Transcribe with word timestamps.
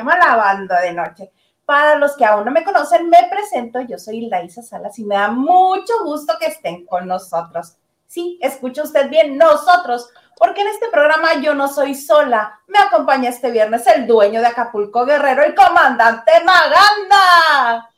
llama 0.00 0.18
La 0.18 0.36
Banda 0.36 0.80
de 0.80 0.92
Noche. 0.92 1.32
Para 1.64 1.94
los 1.96 2.16
que 2.16 2.24
aún 2.24 2.44
no 2.44 2.50
me 2.50 2.64
conocen, 2.64 3.08
me 3.08 3.28
presento, 3.30 3.80
yo 3.82 3.98
soy 3.98 4.22
Laisa 4.22 4.62
Salas 4.62 4.98
y 4.98 5.04
me 5.04 5.14
da 5.14 5.30
mucho 5.30 6.04
gusto 6.04 6.34
que 6.40 6.46
estén 6.46 6.84
con 6.84 7.06
nosotros. 7.06 7.76
Sí, 8.06 8.38
escucha 8.42 8.82
usted 8.82 9.08
bien, 9.08 9.38
nosotros, 9.38 10.08
porque 10.36 10.62
en 10.62 10.68
este 10.68 10.88
programa 10.88 11.34
yo 11.40 11.54
no 11.54 11.68
soy 11.68 11.94
sola. 11.94 12.58
Me 12.66 12.78
acompaña 12.80 13.28
este 13.28 13.52
viernes 13.52 13.86
el 13.86 14.06
dueño 14.06 14.40
de 14.40 14.48
Acapulco 14.48 15.06
Guerrero, 15.06 15.44
el 15.44 15.54
comandante 15.54 16.32
Maganda. 16.44 17.88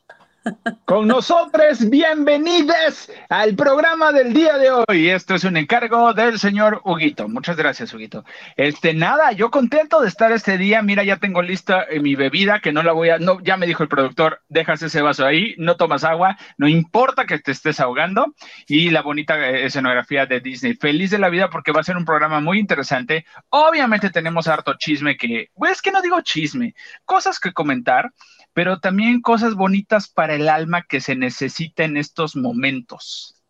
Con 0.84 1.06
nosotros, 1.06 1.88
bienvenidos 1.88 3.10
al 3.28 3.54
programa 3.54 4.12
del 4.12 4.32
día 4.32 4.58
de 4.58 4.70
hoy. 4.70 5.08
Esto 5.08 5.34
es 5.34 5.44
un 5.44 5.56
encargo 5.56 6.12
del 6.14 6.38
señor 6.38 6.80
Huguito. 6.84 7.28
Muchas 7.28 7.56
gracias, 7.56 7.94
Huguito. 7.94 8.24
Este, 8.56 8.92
nada, 8.92 9.32
yo 9.32 9.50
contento 9.50 10.00
de 10.00 10.08
estar 10.08 10.32
este 10.32 10.58
día. 10.58 10.82
Mira, 10.82 11.04
ya 11.04 11.18
tengo 11.18 11.42
lista 11.42 11.84
eh, 11.88 12.00
mi 12.00 12.16
bebida, 12.16 12.60
que 12.60 12.72
no 12.72 12.82
la 12.82 12.92
voy 12.92 13.10
a, 13.10 13.18
no, 13.18 13.40
ya 13.40 13.56
me 13.56 13.66
dijo 13.66 13.84
el 13.84 13.88
productor, 13.88 14.42
dejas 14.48 14.82
ese 14.82 15.00
vaso 15.00 15.24
ahí, 15.24 15.54
no 15.58 15.76
tomas 15.76 16.02
agua, 16.02 16.36
no 16.58 16.66
importa 16.66 17.24
que 17.24 17.38
te 17.38 17.52
estés 17.52 17.78
ahogando. 17.78 18.34
Y 18.66 18.90
la 18.90 19.02
bonita 19.02 19.38
eh, 19.38 19.66
escenografía 19.66 20.26
de 20.26 20.40
Disney. 20.40 20.74
Feliz 20.74 21.10
de 21.10 21.18
la 21.18 21.28
vida 21.28 21.50
porque 21.50 21.72
va 21.72 21.80
a 21.80 21.84
ser 21.84 21.96
un 21.96 22.04
programa 22.04 22.40
muy 22.40 22.58
interesante. 22.58 23.24
Obviamente 23.50 24.10
tenemos 24.10 24.48
harto 24.48 24.74
chisme 24.76 25.16
que, 25.16 25.50
pues 25.54 25.72
es 25.72 25.82
que 25.82 25.92
no 25.92 26.02
digo 26.02 26.20
chisme, 26.22 26.74
cosas 27.04 27.38
que 27.38 27.52
comentar 27.52 28.10
pero 28.54 28.80
también 28.80 29.22
cosas 29.22 29.54
bonitas 29.54 30.08
para 30.08 30.34
el 30.34 30.48
alma 30.48 30.82
que 30.82 31.00
se 31.00 31.16
necesita 31.16 31.84
en 31.84 31.96
estos 31.96 32.36
momentos. 32.36 33.42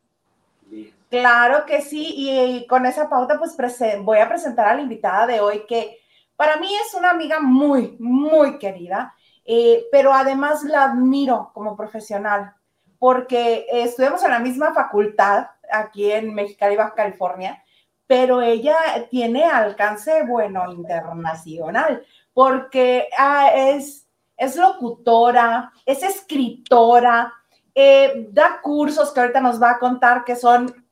Claro 1.10 1.66
que 1.66 1.82
sí, 1.82 2.14
y, 2.16 2.66
con 2.66 2.86
esa 2.86 3.10
pauta 3.10 3.38
pues 3.38 3.56
voy 4.00 4.18
a 4.18 4.28
presentar 4.28 4.68
a 4.68 4.74
la 4.74 4.82
invitada 4.82 5.26
de 5.26 5.40
hoy 5.40 5.64
que 5.68 5.98
para 6.36 6.56
mí 6.56 6.68
es 6.74 6.94
una 6.94 7.10
amiga 7.10 7.40
muy, 7.40 7.96
muy 7.98 8.58
querida, 8.58 9.14
eh, 9.44 9.84
pero 9.92 10.12
además 10.12 10.62
la 10.64 10.84
admiro 10.84 11.50
como 11.52 11.76
profesional 11.76 12.54
porque 12.98 13.66
estudiamos 13.70 14.22
en 14.22 14.30
la 14.30 14.38
misma 14.38 14.72
facultad 14.72 15.48
aquí 15.70 16.12
en 16.12 16.32
Mexicali, 16.32 16.76
Baja 16.76 16.94
California, 16.94 17.62
pero 18.06 18.40
ella 18.40 18.76
tiene 19.10 19.44
alcance, 19.44 20.22
bueno, 20.24 20.72
internacional, 20.72 22.06
porque 22.32 23.08
ah, 23.18 23.50
es 23.54 24.06
es 24.36 24.56
locutora, 24.56 25.72
es 25.86 26.02
escritora, 26.02 27.32
eh, 27.74 28.28
da 28.30 28.60
cursos 28.60 29.12
que 29.12 29.20
ahorita 29.20 29.40
nos 29.40 29.60
va 29.60 29.72
a 29.72 29.78
contar 29.78 30.24
que 30.24 30.36
son 30.36 30.86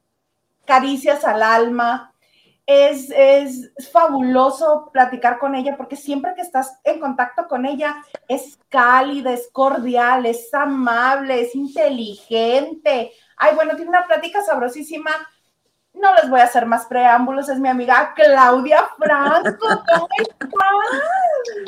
caricias 0.65 1.25
al 1.25 1.43
alma. 1.43 2.15
Es, 2.67 3.11
es, 3.11 3.73
fabuloso 3.91 4.91
platicar 4.93 5.41
con 5.41 5.57
ella 5.57 5.77
porque 5.77 5.97
siempre 5.97 6.35
que 6.37 6.43
estás 6.43 6.79
en 6.85 7.01
contacto 7.01 7.49
con 7.49 7.67
ella 7.67 7.97
es 8.29 8.61
cálida, 8.69 9.33
es 9.33 9.49
cordial, 9.53 10.25
es 10.27 10.55
amable, 10.55 11.41
es 11.41 11.55
inteligente. 11.57 13.11
Ay, 13.37 13.55
bueno, 13.57 13.75
tiene 13.75 13.89
una 13.89 14.07
plática 14.07 14.43
sabrosísima 14.43 15.11
no 16.01 16.15
les 16.15 16.29
voy 16.29 16.41
a 16.41 16.45
hacer 16.45 16.67
más 16.67 16.87
preámbulos, 16.87 17.49
es 17.49 17.59
mi 17.59 17.69
amiga 17.69 18.13
Claudia 18.15 18.89
Franco. 18.99 19.67
¿Cómo 19.93 20.09
estás? 20.19 20.51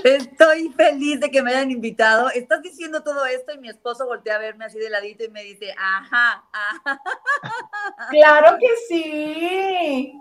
Estoy 0.04 0.70
feliz 0.70 1.20
de 1.20 1.30
que 1.30 1.42
me 1.42 1.50
hayan 1.50 1.70
invitado. 1.70 2.30
Estás 2.30 2.62
diciendo 2.62 3.02
todo 3.02 3.24
esto 3.26 3.52
y 3.52 3.58
mi 3.58 3.68
esposo 3.68 4.06
voltea 4.06 4.36
a 4.36 4.38
verme 4.38 4.64
así 4.64 4.78
de 4.78 4.90
ladito 4.90 5.24
y 5.24 5.30
me 5.30 5.42
dice, 5.42 5.74
ajá, 5.78 6.44
ajá. 6.52 7.02
Claro 8.10 8.58
que 8.58 8.68
sí. 8.88 10.20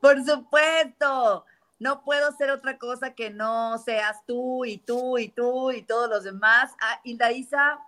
Por 0.00 0.24
supuesto. 0.24 1.44
No 1.78 2.04
puedo 2.04 2.32
ser 2.32 2.50
otra 2.50 2.78
cosa 2.78 3.12
que 3.14 3.28
no 3.28 3.76
seas 3.76 4.24
tú 4.26 4.64
y 4.64 4.78
tú 4.78 5.18
y 5.18 5.28
tú 5.28 5.70
y 5.70 5.82
todos 5.82 6.08
los 6.08 6.24
demás. 6.24 6.74
Ah, 6.80 7.00
Isa, 7.04 7.78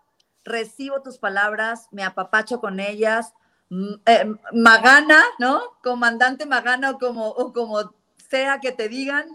recibo 0.45 1.01
tus 1.01 1.19
palabras, 1.19 1.89
me 1.91 2.05
apapacho 2.05 2.61
con 2.61 2.81
ellas 2.81 3.33
eh, 3.71 4.33
Magana, 4.53 5.23
¿no? 5.39 5.61
Comandante 5.83 6.47
Magana 6.47 6.91
o 6.93 6.99
como, 6.99 7.29
o 7.29 7.53
como 7.53 7.93
sea 8.29 8.59
que 8.61 8.73
te 8.73 8.89
digan, 8.89 9.27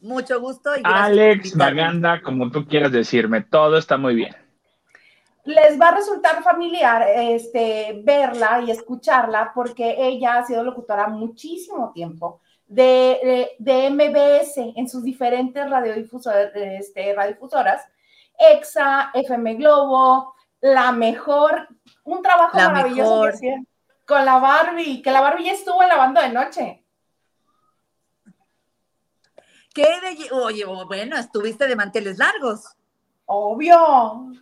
mucho 0.00 0.40
gusto. 0.40 0.76
Y 0.76 0.82
Alex 0.84 1.56
Maganda, 1.56 2.20
como 2.22 2.50
tú 2.50 2.66
quieras 2.66 2.92
decirme, 2.92 3.40
todo 3.42 3.78
está 3.78 3.96
muy 3.96 4.14
bien. 4.14 4.36
Les 5.44 5.80
va 5.80 5.88
a 5.88 5.96
resultar 5.96 6.42
familiar 6.42 7.04
este, 7.16 8.00
verla 8.04 8.62
y 8.64 8.70
escucharla 8.70 9.52
porque 9.54 9.96
ella 9.98 10.38
ha 10.38 10.46
sido 10.46 10.62
locutora 10.62 11.08
muchísimo 11.08 11.90
tiempo 11.92 12.40
de, 12.68 13.50
de, 13.58 13.90
MBS 13.90 14.56
en 14.76 14.88
sus 14.88 15.02
diferentes 15.02 15.68
radiodifusoras, 15.68 16.52
este, 16.54 17.12
radiodifusoras, 17.12 17.84
EXA, 18.38 19.10
FM 19.12 19.54
Globo, 19.56 20.34
La 20.60 20.92
Mejor, 20.92 21.68
un 22.04 22.22
trabajo 22.22 22.56
maravilloso. 22.56 23.32
Con 24.12 24.26
la 24.26 24.38
Barbie, 24.38 25.00
que 25.00 25.10
la 25.10 25.22
Barbie 25.22 25.46
ya 25.46 25.52
estuvo 25.52 25.82
en 25.82 25.88
la 25.88 25.96
banda 25.96 26.20
de 26.20 26.28
noche. 26.28 26.84
¿Qué 29.74 29.84
de... 29.84 30.30
Oye, 30.32 30.66
bueno, 30.66 31.16
estuviste 31.16 31.66
de 31.66 31.74
manteles 31.74 32.18
largos. 32.18 32.76
Obvio. 33.24 34.34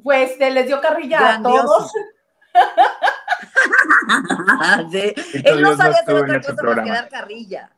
Pues 0.00 0.38
te 0.38 0.52
les 0.52 0.68
dio 0.68 0.80
carrilla 0.80 1.34
a 1.34 1.42
todos. 1.42 1.92
Él 5.44 5.60
no 5.60 5.76
sabía 5.76 5.98
hacer 5.98 6.14
otra 6.14 6.40
cosa 6.40 6.62
para 6.62 6.84
quedar 6.84 7.08
carrilla. 7.08 7.72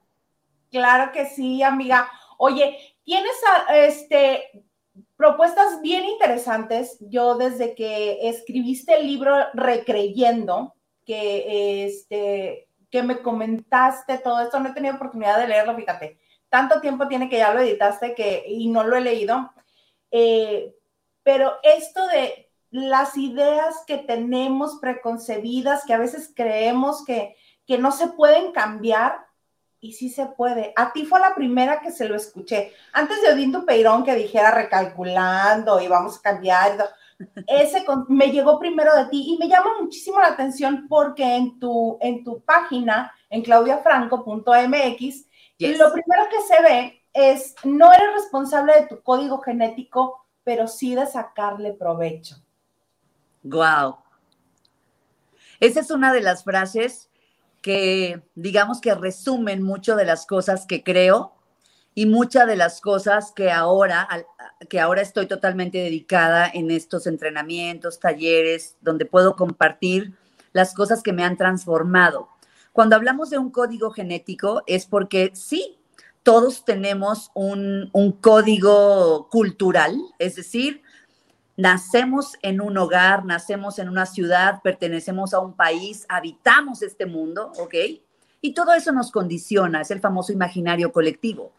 Claro 0.71 1.10
que 1.10 1.25
sí, 1.25 1.62
amiga. 1.62 2.06
Oye, 2.37 2.99
¿tienes 3.03 3.33
este 3.71 4.62
propuestas 5.17 5.81
bien 5.81 6.05
interesantes. 6.05 6.97
Yo 7.01 7.37
desde 7.37 7.75
que 7.75 8.29
escribiste 8.29 8.95
el 8.97 9.07
libro 9.07 9.35
Recreyendo, 9.55 10.75
que, 11.05 11.87
este, 11.87 12.69
que 12.91 13.03
me 13.03 13.21
comentaste 13.21 14.19
todo 14.19 14.41
esto, 14.41 14.59
no 14.61 14.71
he 14.71 14.73
tenido 14.73 14.95
oportunidad 14.95 15.39
de 15.39 15.49
leerlo, 15.49 15.77
fíjate. 15.77 16.19
Tanto 16.49 16.81
tiempo 16.81 17.09
tiene 17.09 17.29
que 17.29 17.39
ya 17.39 17.53
lo 17.53 17.61
editaste 17.61 18.15
que, 18.15 18.45
y 18.47 18.69
no 18.69 18.85
lo 18.85 18.97
he 18.97 19.01
leído. 19.01 19.53
Eh, 20.11 20.75
pero 21.23 21.55
esto 21.63 22.07
de 22.07 22.51
las 22.71 23.17
ideas 23.17 23.85
que 23.87 23.99
tenemos 23.99 24.79
preconcebidas, 24.81 25.85
que 25.85 25.95
a 25.95 25.99
veces 25.99 26.33
creemos 26.35 27.05
que, 27.05 27.37
que 27.67 27.78
no 27.78 27.93
se 27.93 28.09
pueden 28.09 28.53
cambiar, 28.53 29.23
y 29.84 29.92
sí 29.92 30.09
se 30.09 30.25
puede. 30.25 30.72
A 30.77 30.95
ti 30.95 31.04
fue 31.04 31.21
la 31.21 31.34
primera 31.34 31.83
que 31.83 31.91
se 31.91 32.09
lo 32.09 32.16
escuché. 32.16 32.72
Antes 32.95 33.21
de 33.21 33.34
Odín 33.34 33.53
Peirón 33.66 34.03
que 34.03 34.15
dijera 34.15 34.51
recalculando 34.51 35.78
y 35.78 35.89
vamos 35.89 36.16
a 36.16 36.22
cambiar. 36.22 36.89
Ese 37.47 37.84
me 38.09 38.33
llegó 38.33 38.59
primero 38.59 38.97
de 38.97 39.04
ti 39.10 39.34
y 39.34 39.36
me 39.36 39.47
llama 39.47 39.72
muchísimo 39.78 40.21
la 40.21 40.28
atención 40.28 40.86
porque 40.89 41.36
en 41.36 41.60
tu, 41.60 41.98
en 42.01 42.25
tu 42.25 42.41
página, 42.41 43.13
en 43.28 43.42
claudiafranco.mx, 43.42 45.27
lo 45.59 45.92
primero 45.92 46.28
que 46.31 46.41
se 46.48 46.63
ve 46.63 47.03
es, 47.13 47.54
no 47.65 47.92
eres 47.92 48.15
responsable 48.15 48.81
de 48.81 48.86
tu 48.86 49.03
código 49.03 49.42
genético, 49.42 50.25
pero 50.45 50.66
sí 50.66 50.95
de 50.95 51.04
sacarle 51.04 51.75
provecho. 51.75 52.36
Wow. 53.42 53.98
Esa 55.60 55.81
es 55.81 55.91
una 55.91 56.10
de 56.10 56.22
las 56.22 56.42
frases 56.42 57.10
que 57.65 58.22
digamos 58.34 58.83
que 58.83 58.95
resumen 58.95 59.63
mucho 59.63 59.97
de 59.97 60.05
las 60.05 60.27
cosas 60.27 60.66
que 60.66 60.83
creo 60.83 61.33
y 61.95 62.05
muchas 62.05 62.47
de 62.47 62.57
las 62.57 62.83
cosas 62.83 63.33
que 63.33 63.51
ahora, 63.51 64.07
que 64.69 64.81
ahora 64.81 65.01
estoy 65.01 65.25
totalmente 65.25 65.78
dedicada 65.78 66.47
en 66.53 66.71
estos 66.71 67.07
entrenamientos, 67.07 68.01
talleres, 68.01 68.77
donde 68.83 69.07
puedo 69.07 69.34
compartir 69.34 70.13
las 70.53 70.75
cosas 70.75 71.03
que 71.03 71.15
me 71.15 71.25
han 71.25 71.39
transformado. 71.39 72.28
Cuando 72.75 72.97
hablamos 72.97 73.31
de 73.31 73.39
un 73.39 73.51
código 73.51 73.93
genético 73.93 74.63
es 74.67 74.84
porque 74.84 75.31
sí, 75.33 75.78
todos 76.22 76.67
tenemos 76.67 77.31
un, 77.33 77.89
un 77.95 78.13
código 78.13 79.31
cultural, 79.31 79.99
es 80.19 80.37
decir, 80.37 80.83
Nacemos 81.56 82.36
en 82.42 82.60
un 82.60 82.77
hogar, 82.77 83.24
nacemos 83.24 83.78
en 83.78 83.89
una 83.89 84.06
ciudad, 84.06 84.60
pertenecemos 84.62 85.34
a 85.34 85.39
un 85.39 85.54
país, 85.54 86.04
habitamos 86.09 86.83
este 86.83 87.06
mundo, 87.06 87.53
¿ok? 87.59 87.74
Y 88.41 88.54
todo 88.54 88.74
eso 88.74 88.92
nos 88.92 89.10
condiciona, 89.12 89.80
es 89.80 89.91
el 89.91 90.01
famoso 90.01 90.33
imaginario 90.33 90.92
colectivo. 90.92 91.53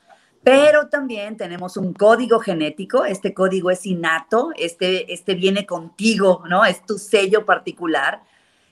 Pero 0.43 0.89
también 0.89 1.37
tenemos 1.37 1.75
un 1.77 1.93
código 1.93 2.39
genético, 2.39 3.05
este 3.05 3.33
código 3.33 3.71
es 3.71 3.85
innato, 3.85 4.51
este, 4.57 5.11
este 5.11 5.33
viene 5.33 5.65
contigo, 5.65 6.43
¿no? 6.47 6.65
Es 6.65 6.85
tu 6.85 6.99
sello 6.99 7.45
particular. 7.45 8.21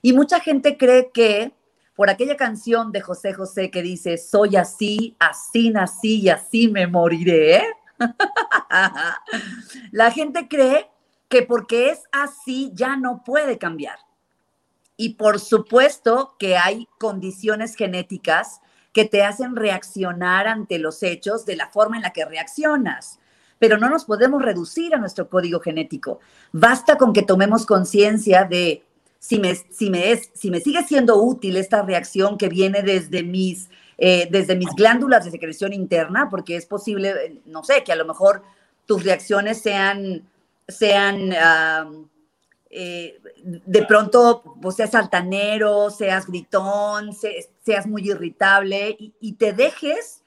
Y 0.01 0.13
mucha 0.13 0.39
gente 0.39 0.77
cree 0.77 1.09
que 1.11 1.53
por 1.95 2.09
aquella 2.09 2.37
canción 2.37 2.91
de 2.91 3.01
José 3.01 3.33
José 3.33 3.71
que 3.71 3.81
dice, 3.81 4.17
soy 4.17 4.55
así, 4.55 5.15
así 5.19 5.69
nací 5.69 6.21
y 6.21 6.29
así 6.29 6.67
me 6.67 6.85
moriré, 6.85 7.63
la 9.91 10.11
gente 10.11 10.47
cree 10.47 10.92
que 11.33 11.41
porque 11.41 11.89
es 11.89 12.03
así 12.12 12.69
ya 12.75 12.95
no 12.95 13.24
puede 13.25 13.57
cambiar. 13.57 13.97
Y 14.97 15.15
por 15.15 15.39
supuesto 15.39 16.35
que 16.38 16.57
hay 16.57 16.88
condiciones 17.00 17.75
genéticas 17.75 18.62
que 18.91 19.06
te 19.06 19.24
hacen 19.24 19.56
reaccionar 19.56 20.47
ante 20.47 20.77
los 20.77 21.01
hechos 21.01 21.44
de 21.47 21.56
la 21.56 21.69
forma 21.69 21.95
en 21.95 22.03
la 22.03 22.13
que 22.13 22.24
reaccionas. 22.24 23.18
Pero 23.57 23.80
no 23.80 23.89
nos 23.89 24.06
podemos 24.06 24.44
reducir 24.44 24.94
a 24.94 25.00
nuestro 25.00 25.27
código 25.27 25.59
genético. 25.59 26.19
Basta 26.51 27.00
con 27.00 27.13
que 27.13 27.24
tomemos 27.24 27.65
conciencia 27.65 28.44
de 28.44 28.83
si 29.18 29.39
me, 29.39 29.56
si, 29.56 29.89
me 29.89 30.12
es, 30.12 30.29
si 30.36 30.51
me 30.51 30.59
sigue 30.59 30.83
siendo 30.83 31.19
útil 31.19 31.57
esta 31.57 31.81
reacción 31.81 32.38
que 32.38 32.47
viene 32.47 32.83
desde 32.83 33.24
mis, 33.24 33.71
eh, 33.97 34.27
desde 34.29 34.56
mis 34.56 34.69
glándulas 34.75 35.25
de 35.25 35.31
secreción 35.31 35.74
interna, 35.74 36.29
porque 36.29 36.57
es 36.57 36.68
posible, 36.68 37.41
no 37.47 37.63
sé, 37.63 37.83
que 37.83 37.91
a 37.91 37.95
lo 37.95 38.06
mejor 38.06 38.44
tus 38.86 39.03
reacciones 39.03 39.63
sean, 39.63 40.27
sean 40.68 41.33
eh, 42.75 43.21
de 43.44 43.86
pronto 43.86 44.42
pues, 44.60 44.77
seas 44.77 44.95
altanero, 44.95 45.92
seas 45.92 46.25
gritón, 46.25 47.12
seas 47.62 47.86
muy 47.86 48.10
irritable 48.10 48.98
y, 48.98 49.33
te 49.33 49.54
dejes, 49.54 50.24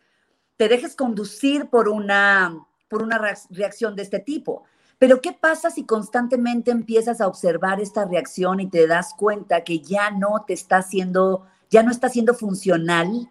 te 0.56 0.68
dejes 0.68 0.94
conducir 0.94 1.66
por 1.66 1.88
una, 1.88 2.56
por 2.88 3.02
una 3.02 3.18
reacción 3.50 3.96
de 3.96 4.02
este 4.02 4.20
tipo. 4.20 4.62
Pero 4.98 5.20
¿qué 5.20 5.32
pasa 5.32 5.70
si 5.70 5.84
constantemente 5.84 6.70
empiezas 6.70 7.20
a 7.20 7.26
observar 7.26 7.80
esta 7.80 8.04
reacción 8.04 8.60
y 8.60 8.70
te 8.70 8.86
das 8.86 9.12
cuenta 9.14 9.64
que 9.64 9.80
ya 9.80 10.12
no 10.12 10.44
te 10.46 10.52
está 10.52 10.76
haciendo, 10.76 11.48
ya 11.68 11.82
no 11.82 11.90
está 11.90 12.08
siendo 12.08 12.32
funcional 12.32 13.28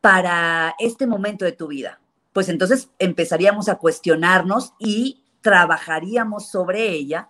para 0.00 0.76
este 0.78 1.08
momento 1.08 1.44
de 1.44 1.52
tu 1.52 1.66
vida? 1.66 2.00
Pues 2.32 2.48
entonces 2.48 2.90
empezaríamos 3.00 3.68
a 3.68 3.74
cuestionarnos 3.74 4.72
y 4.78 5.24
trabajaríamos 5.46 6.48
sobre 6.48 6.88
ella 6.88 7.28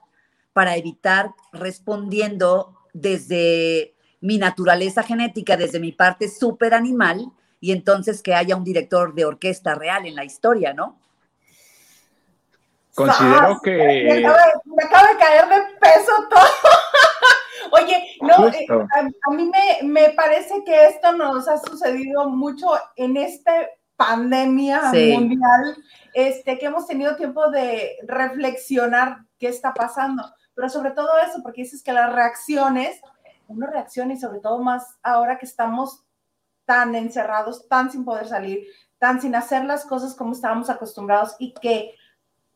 para 0.55 0.75
evitar 0.77 1.35
respondiendo 1.53 2.75
desde 2.95 3.95
mi 4.23 4.39
naturaleza 4.39 5.03
genética, 5.03 5.59
desde 5.59 5.81
mi 5.81 5.93
parte 5.93 6.31
súper 6.31 6.73
animal, 6.73 7.31
y 7.61 7.73
entonces 7.73 8.23
que 8.23 8.35
haya 8.35 8.57
un 8.57 8.65
director 8.65 9.13
de 9.13 9.27
orquesta 9.27 9.75
real 9.75 10.07
en 10.07 10.15
la 10.15 10.25
historia, 10.25 10.73
¿no? 10.73 10.99
Considero 12.95 13.61
que... 13.63 13.77
Me 14.15 14.83
acaba, 14.83 15.13
de 15.13 15.19
caer 15.19 15.49
de 15.51 15.57
peso 15.79 16.13
todo. 16.31 16.73
Oye, 17.83 18.17
no, 18.23 18.49
eh, 18.49 18.67
a, 19.29 19.31
mí 19.35 19.51
me, 19.51 19.87
me, 19.87 20.09
parece 20.15 20.65
que 20.65 20.87
esto 20.87 21.13
nos 21.13 21.47
ha 21.49 21.59
sucedido 21.59 22.31
mucho 22.31 22.69
en 22.97 23.19
esta 23.19 23.69
pandemia 23.97 24.93
mundial, 24.93 25.77
este, 26.15 26.59
que 26.59 26.67
hemos 26.67 26.87
tenido 26.87 27.17
tiempo 27.17 27.51
de 27.51 27.97
reflexionar 28.07 29.19
qué 29.39 29.49
está 29.49 29.73
pasando 29.75 30.23
pero 30.57 30.71
sobre 30.71 30.91
todo 30.91 31.11
eso, 31.19 31.43
porque 31.43 31.63
dices 31.63 31.83
que 31.83 31.93
las 31.93 32.13
reacciones, 32.13 32.99
uno 33.47 33.67
reacciona 33.67 34.15
y 34.15 34.19
sobre 34.19 34.41
todo 34.41 34.59
más 34.59 34.97
ahora 35.03 35.39
que 35.39 35.45
estamos 35.45 36.03
tan 36.65 36.95
encerrados, 36.95 37.69
tan 37.69 37.93
sin 37.93 38.07
poder 38.07 38.27
salir, 38.27 38.67
tan 38.99 39.21
sin 39.21 39.35
hacer 39.35 39.67
las 39.67 39.85
cosas 39.85 40.15
como 40.15 40.33
estábamos 40.33 40.71
acostumbrados 40.71 41.37
y 41.39 41.53
que 41.53 41.95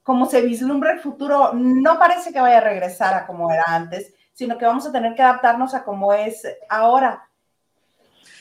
como 0.02 0.25
se 0.25 0.40
vislumbra 0.40 0.92
el 0.92 1.00
futuro, 1.00 1.52
no 1.52 1.98
parece 1.98 2.32
que 2.32 2.40
vaya 2.40 2.56
a 2.56 2.62
regresar 2.62 3.12
a 3.12 3.26
como 3.26 3.52
era 3.52 3.64
antes, 3.66 4.14
sino 4.32 4.56
que 4.56 4.64
vamos 4.64 4.87
a 4.87 4.92
tener 4.92 5.14
que 5.14 5.22
adaptarnos 5.22 5.75
a 5.75 5.84
como 5.84 6.14
es 6.14 6.42
ahora. 6.70 7.28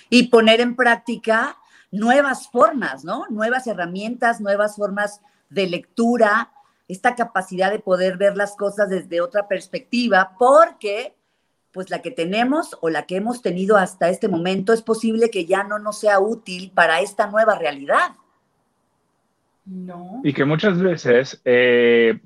Y 0.10 0.30
poner 0.30 0.62
en 0.62 0.78
práctica 0.78 1.58
nuevas 1.92 2.50
formas, 2.50 3.04
¿no? 3.04 3.26
Nuevas 3.30 3.68
herramientas, 3.68 4.42
nuevas 4.42 4.76
formas 4.76 5.22
de 5.50 5.68
lectura, 5.68 6.52
esta 6.88 7.16
capacidad 7.16 7.72
de 7.72 7.80
poder 7.80 8.18
ver 8.18 8.36
las 8.36 8.56
cosas 8.56 8.90
desde 8.90 9.22
otra 9.22 9.48
perspectiva, 9.48 10.36
porque 10.38 11.16
pues 11.72 11.90
la 11.90 12.02
que 12.02 12.12
tenemos 12.12 12.78
o 12.82 12.90
la 12.90 13.06
que 13.06 13.18
hemos 13.18 13.42
tenido 13.42 13.78
hasta 13.78 14.10
este 14.10 14.28
momento 14.28 14.74
es 14.74 14.82
posible 14.82 15.30
que 15.30 15.46
ya 15.46 15.64
no 15.64 15.78
nos 15.78 16.00
sea 16.00 16.20
útil 16.20 16.72
para 16.74 17.00
esta 17.02 17.28
nueva 17.28 17.58
realidad. 17.58 18.16
No. 19.66 20.22
Y 20.24 20.34
que 20.34 20.46
muchas 20.46 20.82
veces 20.82 21.40
eh, 21.46 22.20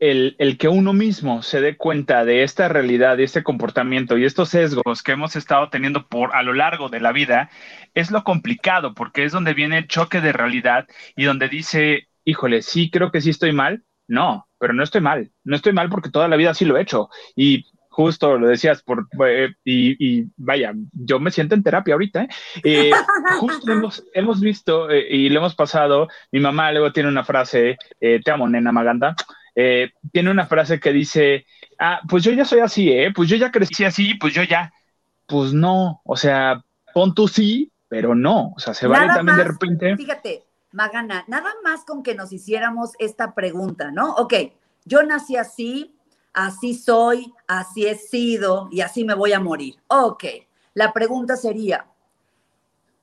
el, 0.00 0.34
el, 0.38 0.58
que 0.58 0.68
uno 0.68 0.92
mismo 0.92 1.42
se 1.42 1.60
dé 1.60 1.76
cuenta 1.76 2.24
de 2.24 2.42
esta 2.42 2.68
realidad, 2.68 3.16
de 3.16 3.24
este 3.24 3.42
comportamiento 3.42 4.18
y 4.18 4.24
estos 4.24 4.48
sesgos 4.48 5.02
que 5.02 5.12
hemos 5.12 5.36
estado 5.36 5.68
teniendo 5.68 6.08
por 6.08 6.34
a 6.34 6.42
lo 6.42 6.54
largo 6.54 6.88
de 6.88 7.00
la 7.00 7.12
vida, 7.12 7.50
es 7.94 8.10
lo 8.10 8.24
complicado, 8.24 8.94
porque 8.94 9.24
es 9.24 9.32
donde 9.32 9.54
viene 9.54 9.78
el 9.78 9.88
choque 9.88 10.20
de 10.20 10.32
realidad 10.32 10.88
y 11.16 11.24
donde 11.24 11.48
dice, 11.48 12.08
híjole, 12.24 12.62
sí, 12.62 12.90
creo 12.90 13.10
que 13.12 13.20
sí 13.20 13.30
estoy 13.30 13.52
mal. 13.52 13.84
No, 14.08 14.48
pero 14.58 14.72
no 14.72 14.82
estoy 14.82 15.00
mal. 15.00 15.30
No 15.44 15.54
estoy 15.54 15.72
mal 15.72 15.88
porque 15.88 16.10
toda 16.10 16.26
la 16.26 16.36
vida 16.36 16.54
sí 16.54 16.64
lo 16.64 16.76
he 16.76 16.82
hecho. 16.82 17.10
Y 17.36 17.64
justo 17.90 18.38
lo 18.38 18.48
decías, 18.48 18.82
por, 18.82 19.06
eh, 19.26 19.50
y, 19.64 20.24
vaya, 20.36 20.72
yo 20.92 21.20
me 21.20 21.30
siento 21.30 21.54
en 21.54 21.62
terapia 21.62 21.94
ahorita. 21.94 22.22
¿eh? 22.22 22.28
eh 22.64 22.90
justo 23.38 23.70
hemos, 24.14 24.40
visto 24.40 24.90
eh, 24.90 25.06
y 25.10 25.28
lo 25.28 25.40
hemos 25.40 25.54
pasado. 25.54 26.08
Mi 26.32 26.40
mamá 26.40 26.72
luego 26.72 26.92
tiene 26.92 27.08
una 27.08 27.24
frase, 27.24 27.76
te 28.00 28.30
amo, 28.30 28.48
nena 28.48 28.72
Maganda. 28.72 29.14
Tiene 29.54 30.30
una 30.30 30.46
frase 30.46 30.80
que 30.80 30.92
dice, 30.92 31.46
ah, 31.78 32.00
pues 32.08 32.22
yo 32.24 32.32
ya 32.32 32.44
soy 32.44 32.60
así, 32.60 32.90
¿eh? 32.90 33.12
Pues 33.14 33.28
yo 33.28 33.36
ya 33.36 33.50
crecí 33.50 33.84
así, 33.84 34.14
pues 34.14 34.34
yo 34.34 34.42
ya. 34.42 34.72
Pues 35.26 35.52
no, 35.52 36.00
o 36.04 36.16
sea, 36.16 36.64
pon 36.92 37.14
tú 37.14 37.28
sí, 37.28 37.70
pero 37.88 38.14
no. 38.14 38.52
O 38.56 38.58
sea, 38.58 38.74
se 38.74 38.86
vale 38.86 39.12
también 39.12 39.36
de 39.36 39.44
repente. 39.44 39.96
Fíjate, 39.96 40.44
Magana, 40.72 41.24
nada 41.26 41.50
más 41.64 41.84
con 41.84 42.02
que 42.02 42.14
nos 42.14 42.32
hiciéramos 42.32 42.92
esta 42.98 43.34
pregunta, 43.34 43.90
¿no? 43.90 44.14
Ok, 44.14 44.34
yo 44.84 45.02
nací 45.02 45.36
así, 45.36 45.96
así 46.32 46.74
soy, 46.74 47.32
así 47.48 47.86
he 47.86 47.96
sido 47.96 48.68
y 48.70 48.80
así 48.80 49.04
me 49.04 49.14
voy 49.14 49.32
a 49.32 49.40
morir. 49.40 49.74
Ok, 49.88 50.24
la 50.74 50.92
pregunta 50.92 51.36
sería, 51.36 51.86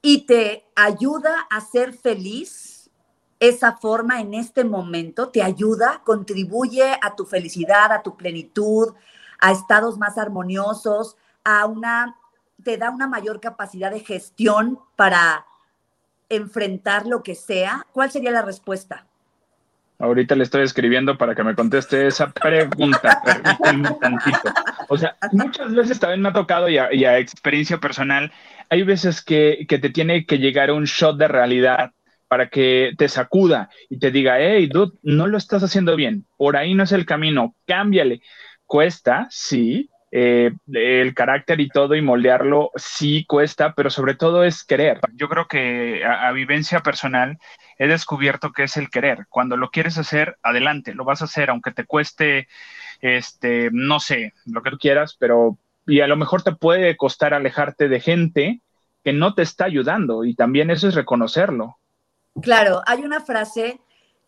¿y 0.01 0.25
te 0.25 0.65
ayuda 0.75 1.47
a 1.49 1.59
ser 1.59 1.93
feliz 1.93 2.76
esa 3.39 3.77
forma 3.77 4.19
en 4.19 4.33
este 4.33 4.63
momento? 4.63 5.29
¿Te 5.29 5.43
ayuda? 5.43 6.01
¿Contribuye 6.03 6.97
a 7.01 7.15
tu 7.15 7.25
felicidad, 7.25 7.91
a 7.91 8.01
tu 8.01 8.17
plenitud, 8.17 8.93
a 9.39 9.51
estados 9.51 9.97
más 9.97 10.17
armoniosos, 10.17 11.17
a 11.43 11.65
una, 11.65 12.15
te 12.63 12.77
da 12.77 12.89
una 12.89 13.07
mayor 13.07 13.39
capacidad 13.39 13.91
de 13.91 13.99
gestión 13.99 14.79
para 14.95 15.45
enfrentar 16.29 17.05
lo 17.05 17.23
que 17.23 17.35
sea? 17.35 17.85
¿Cuál 17.91 18.11
sería 18.11 18.31
la 18.31 18.41
respuesta? 18.41 19.05
Ahorita 19.99 20.35
le 20.35 20.43
estoy 20.43 20.61
escribiendo 20.61 21.17
para 21.17 21.33
que 21.33 21.43
me 21.43 21.55
conteste 21.55 22.05
esa 22.05 22.29
pregunta. 22.31 23.19
tantito. 23.63 24.53
O 24.89 24.97
sea, 24.97 25.17
muchas 25.31 25.73
veces 25.73 25.99
también 25.99 26.21
me 26.21 26.29
ha 26.29 26.33
tocado 26.33 26.69
y 26.69 26.77
a, 26.77 27.17
experiencia 27.17 27.79
personal, 27.79 28.31
hay 28.69 28.83
veces 28.83 29.23
que, 29.23 29.65
que, 29.67 29.79
te 29.79 29.89
tiene 29.89 30.27
que 30.27 30.37
llegar 30.37 30.71
un 30.71 30.83
shot 30.83 31.17
de 31.17 31.27
realidad 31.27 31.93
para 32.27 32.49
que 32.49 32.93
te 32.97 33.09
sacuda 33.09 33.69
y 33.89 33.99
te 33.99 34.11
diga, 34.11 34.39
hey, 34.39 34.67
dude, 34.67 34.97
no 35.03 35.27
lo 35.27 35.37
estás 35.37 35.63
haciendo 35.63 35.95
bien, 35.95 36.25
por 36.37 36.57
ahí 36.57 36.73
no 36.73 36.83
es 36.83 36.91
el 36.91 37.05
camino, 37.05 37.55
cámbiale. 37.65 38.21
Cuesta, 38.65 39.27
sí, 39.29 39.89
eh, 40.11 40.51
el 40.73 41.13
carácter 41.13 41.59
y 41.59 41.69
todo 41.69 41.95
y 41.95 42.01
moldearlo 42.01 42.71
sí 42.75 43.25
cuesta, 43.25 43.73
pero 43.73 43.89
sobre 43.89 44.15
todo 44.15 44.43
es 44.43 44.63
querer. 44.63 44.99
Yo 45.13 45.29
creo 45.29 45.47
que 45.47 46.03
a, 46.05 46.31
vivencia 46.31 46.81
personal 46.81 47.37
he 47.77 47.87
descubierto 47.87 48.51
que 48.51 48.63
es 48.63 48.77
el 48.77 48.89
querer. 48.89 49.27
Cuando 49.29 49.57
lo 49.57 49.69
quieres 49.69 49.97
hacer, 49.97 50.37
adelante, 50.43 50.93
lo 50.93 51.05
vas 51.05 51.21
a 51.21 51.25
hacer, 51.25 51.49
aunque 51.49 51.71
te 51.71 51.85
cueste, 51.85 52.47
este, 53.01 53.69
no 53.71 53.99
sé, 53.99 54.33
lo 54.45 54.61
que 54.63 54.71
tú 54.71 54.77
quieras, 54.77 55.15
pero 55.19 55.57
y 55.85 56.01
a 56.01 56.07
lo 56.07 56.17
mejor 56.17 56.43
te 56.43 56.51
puede 56.53 56.97
costar 56.97 57.33
alejarte 57.33 57.87
de 57.87 57.99
gente 58.01 58.61
que 59.03 59.13
no 59.13 59.33
te 59.35 59.41
está 59.41 59.65
ayudando 59.65 60.25
y 60.25 60.35
también 60.35 60.69
eso 60.69 60.87
es 60.87 60.95
reconocerlo. 60.95 61.76
Claro, 62.41 62.81
hay 62.85 63.01
una 63.03 63.21
frase 63.21 63.79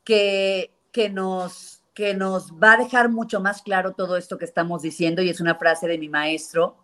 que, 0.04 0.72
que 0.92 1.10
nos 1.10 1.80
que 2.00 2.14
nos 2.14 2.54
va 2.54 2.74
a 2.74 2.78
dejar 2.78 3.10
mucho 3.10 3.42
más 3.42 3.62
claro 3.62 3.92
todo 3.92 4.16
esto 4.16 4.38
que 4.38 4.46
estamos 4.46 4.82
diciendo 4.82 5.22
y 5.22 5.30
es 5.30 5.42
una 5.42 5.56
frase 5.56 5.86
de 5.86 5.98
mi 5.98 6.08
maestro, 6.08 6.78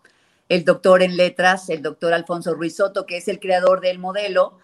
el 0.50 0.66
doctor 0.66 1.02
en 1.02 1.16
letras, 1.16 1.70
el 1.70 1.82
doctor 1.82 2.12
Alfonso 2.14 2.54
Ruiz 2.54 2.76
Soto, 2.76 3.06
que 3.06 3.16
es 3.16 3.30
el 3.30 3.40
creador 3.40 3.80
del 3.80 3.98
modelo, 3.98 4.58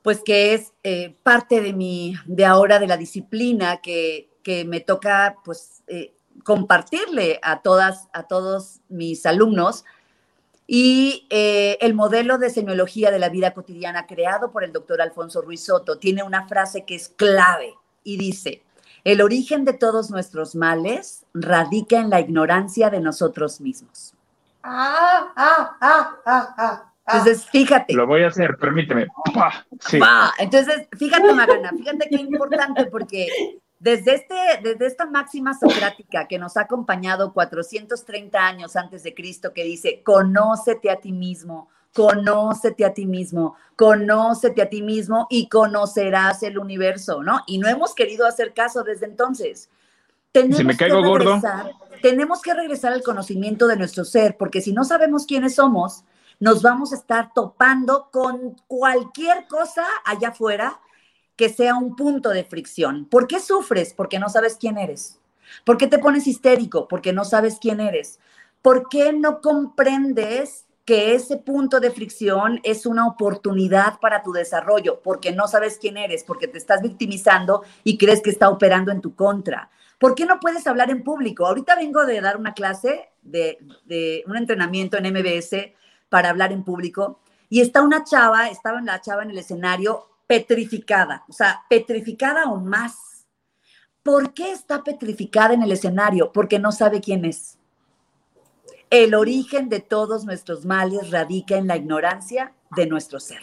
pues 0.00 0.22
que 0.24 0.54
es 0.54 0.72
eh, 0.82 1.14
parte 1.22 1.60
de 1.60 1.74
mi, 1.74 2.14
de 2.24 2.46
ahora 2.46 2.78
de 2.78 2.86
la 2.86 2.96
disciplina 2.96 3.82
que, 3.82 4.30
que 4.42 4.64
me 4.64 4.80
toca 4.80 5.36
pues 5.44 5.82
eh, 5.88 6.14
compartirle 6.42 7.38
a 7.42 7.60
todas, 7.60 8.08
a 8.14 8.22
todos 8.22 8.80
mis 8.88 9.26
alumnos. 9.26 9.84
Y 10.74 11.26
eh, 11.28 11.76
el 11.82 11.92
modelo 11.92 12.38
de 12.38 12.48
semiología 12.48 13.10
de 13.10 13.18
la 13.18 13.28
vida 13.28 13.52
cotidiana 13.52 14.06
creado 14.06 14.50
por 14.50 14.64
el 14.64 14.72
doctor 14.72 15.02
Alfonso 15.02 15.42
Ruiz 15.42 15.66
Soto 15.66 15.98
tiene 15.98 16.22
una 16.22 16.48
frase 16.48 16.86
que 16.86 16.94
es 16.94 17.10
clave 17.10 17.74
y 18.04 18.16
dice, 18.16 18.62
el 19.04 19.20
origen 19.20 19.66
de 19.66 19.74
todos 19.74 20.10
nuestros 20.10 20.54
males 20.54 21.26
radica 21.34 21.98
en 21.98 22.08
la 22.08 22.20
ignorancia 22.20 22.88
de 22.88 23.00
nosotros 23.00 23.60
mismos. 23.60 24.14
Ah, 24.62 25.30
ah, 25.36 25.76
ah, 25.78 26.16
ah, 26.24 26.54
ah. 26.56 26.92
Entonces, 27.06 27.44
fíjate. 27.50 27.92
Lo 27.92 28.06
voy 28.06 28.22
a 28.22 28.28
hacer, 28.28 28.56
permíteme. 28.56 29.08
Sí. 29.80 30.00
Entonces, 30.38 30.88
fíjate, 30.98 31.34
Magana, 31.34 31.70
fíjate 31.76 32.08
qué 32.08 32.16
importante 32.16 32.86
porque 32.86 33.60
desde, 33.82 34.14
este, 34.14 34.34
desde 34.62 34.86
esta 34.86 35.06
máxima 35.06 35.58
socrática 35.58 36.28
que 36.28 36.38
nos 36.38 36.56
ha 36.56 36.62
acompañado 36.62 37.32
430 37.32 38.38
años 38.38 38.76
antes 38.76 39.02
de 39.02 39.12
Cristo, 39.12 39.52
que 39.52 39.64
dice, 39.64 40.02
conócete 40.04 40.88
a 40.88 41.00
ti 41.00 41.10
mismo, 41.10 41.68
conócete 41.92 42.84
a 42.84 42.94
ti 42.94 43.06
mismo, 43.06 43.56
conócete 43.74 44.62
a 44.62 44.70
ti 44.70 44.82
mismo 44.82 45.26
y 45.30 45.48
conocerás 45.48 46.44
el 46.44 46.58
universo, 46.58 47.24
¿no? 47.24 47.40
Y 47.48 47.58
no 47.58 47.66
hemos 47.66 47.92
querido 47.96 48.24
hacer 48.24 48.54
caso 48.54 48.84
desde 48.84 49.06
entonces. 49.06 49.68
Tenemos 50.30 50.58
si 50.58 50.64
me 50.64 50.76
caigo 50.76 51.02
gordo. 51.02 51.40
Tenemos 52.02 52.40
que 52.40 52.54
regresar 52.54 52.92
al 52.92 53.02
conocimiento 53.02 53.66
de 53.66 53.76
nuestro 53.76 54.04
ser, 54.04 54.36
porque 54.36 54.60
si 54.60 54.72
no 54.72 54.84
sabemos 54.84 55.26
quiénes 55.26 55.56
somos, 55.56 56.04
nos 56.38 56.62
vamos 56.62 56.92
a 56.92 56.96
estar 56.96 57.32
topando 57.34 58.10
con 58.12 58.54
cualquier 58.68 59.48
cosa 59.48 59.84
allá 60.04 60.28
afuera 60.28 60.80
que 61.36 61.48
sea 61.48 61.74
un 61.74 61.96
punto 61.96 62.30
de 62.30 62.44
fricción. 62.44 63.06
¿Por 63.06 63.26
qué 63.26 63.40
sufres? 63.40 63.94
Porque 63.94 64.18
no 64.18 64.28
sabes 64.28 64.56
quién 64.56 64.78
eres. 64.78 65.18
¿Por 65.64 65.76
qué 65.76 65.86
te 65.86 65.98
pones 65.98 66.26
histérico? 66.26 66.88
Porque 66.88 67.12
no 67.12 67.24
sabes 67.24 67.58
quién 67.60 67.80
eres. 67.80 68.18
¿Por 68.60 68.88
qué 68.88 69.12
no 69.12 69.40
comprendes 69.40 70.66
que 70.84 71.14
ese 71.14 71.36
punto 71.36 71.80
de 71.80 71.90
fricción 71.90 72.60
es 72.64 72.86
una 72.86 73.06
oportunidad 73.06 73.98
para 74.00 74.22
tu 74.22 74.32
desarrollo? 74.32 75.00
Porque 75.02 75.32
no 75.32 75.48
sabes 75.48 75.78
quién 75.80 75.96
eres, 75.96 76.24
porque 76.24 76.48
te 76.48 76.58
estás 76.58 76.82
victimizando 76.82 77.62
y 77.84 77.98
crees 77.98 78.20
que 78.20 78.30
está 78.30 78.48
operando 78.48 78.92
en 78.92 79.00
tu 79.00 79.14
contra. 79.14 79.70
¿Por 79.98 80.14
qué 80.14 80.26
no 80.26 80.40
puedes 80.40 80.66
hablar 80.66 80.90
en 80.90 81.04
público? 81.04 81.46
Ahorita 81.46 81.76
vengo 81.76 82.04
de 82.04 82.20
dar 82.20 82.36
una 82.36 82.54
clase 82.54 83.10
de, 83.22 83.58
de 83.84 84.24
un 84.26 84.36
entrenamiento 84.36 84.96
en 84.96 85.12
MBS 85.12 85.72
para 86.08 86.30
hablar 86.30 86.52
en 86.52 86.64
público 86.64 87.20
y 87.48 87.60
está 87.60 87.82
una 87.82 88.02
chava, 88.02 88.48
estaba 88.48 88.80
la 88.80 89.00
chava 89.00 89.22
en 89.22 89.30
el 89.30 89.38
escenario 89.38 90.08
petrificada, 90.26 91.24
o 91.28 91.32
sea, 91.32 91.64
petrificada 91.68 92.44
o 92.44 92.58
más. 92.58 93.26
¿Por 94.02 94.34
qué 94.34 94.50
está 94.50 94.82
petrificada 94.82 95.54
en 95.54 95.62
el 95.62 95.72
escenario? 95.72 96.32
Porque 96.32 96.58
no 96.58 96.72
sabe 96.72 97.00
quién 97.00 97.24
es. 97.24 97.58
El 98.90 99.14
origen 99.14 99.68
de 99.68 99.80
todos 99.80 100.24
nuestros 100.24 100.64
males 100.64 101.10
radica 101.10 101.56
en 101.56 101.66
la 101.66 101.76
ignorancia 101.76 102.52
de 102.76 102.86
nuestro 102.86 103.20
ser. 103.20 103.42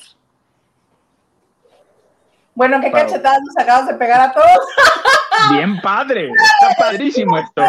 Bueno, 2.54 2.82
qué 2.82 2.92
cachetadas 2.92 3.40
nos 3.46 3.58
acabas 3.58 3.88
de 3.88 3.94
pegar 3.94 4.20
a 4.20 4.34
todos. 4.34 4.68
Bien 5.52 5.80
padre, 5.82 6.30
está 6.30 6.76
padrísimo 6.78 7.38
esto. 7.38 7.64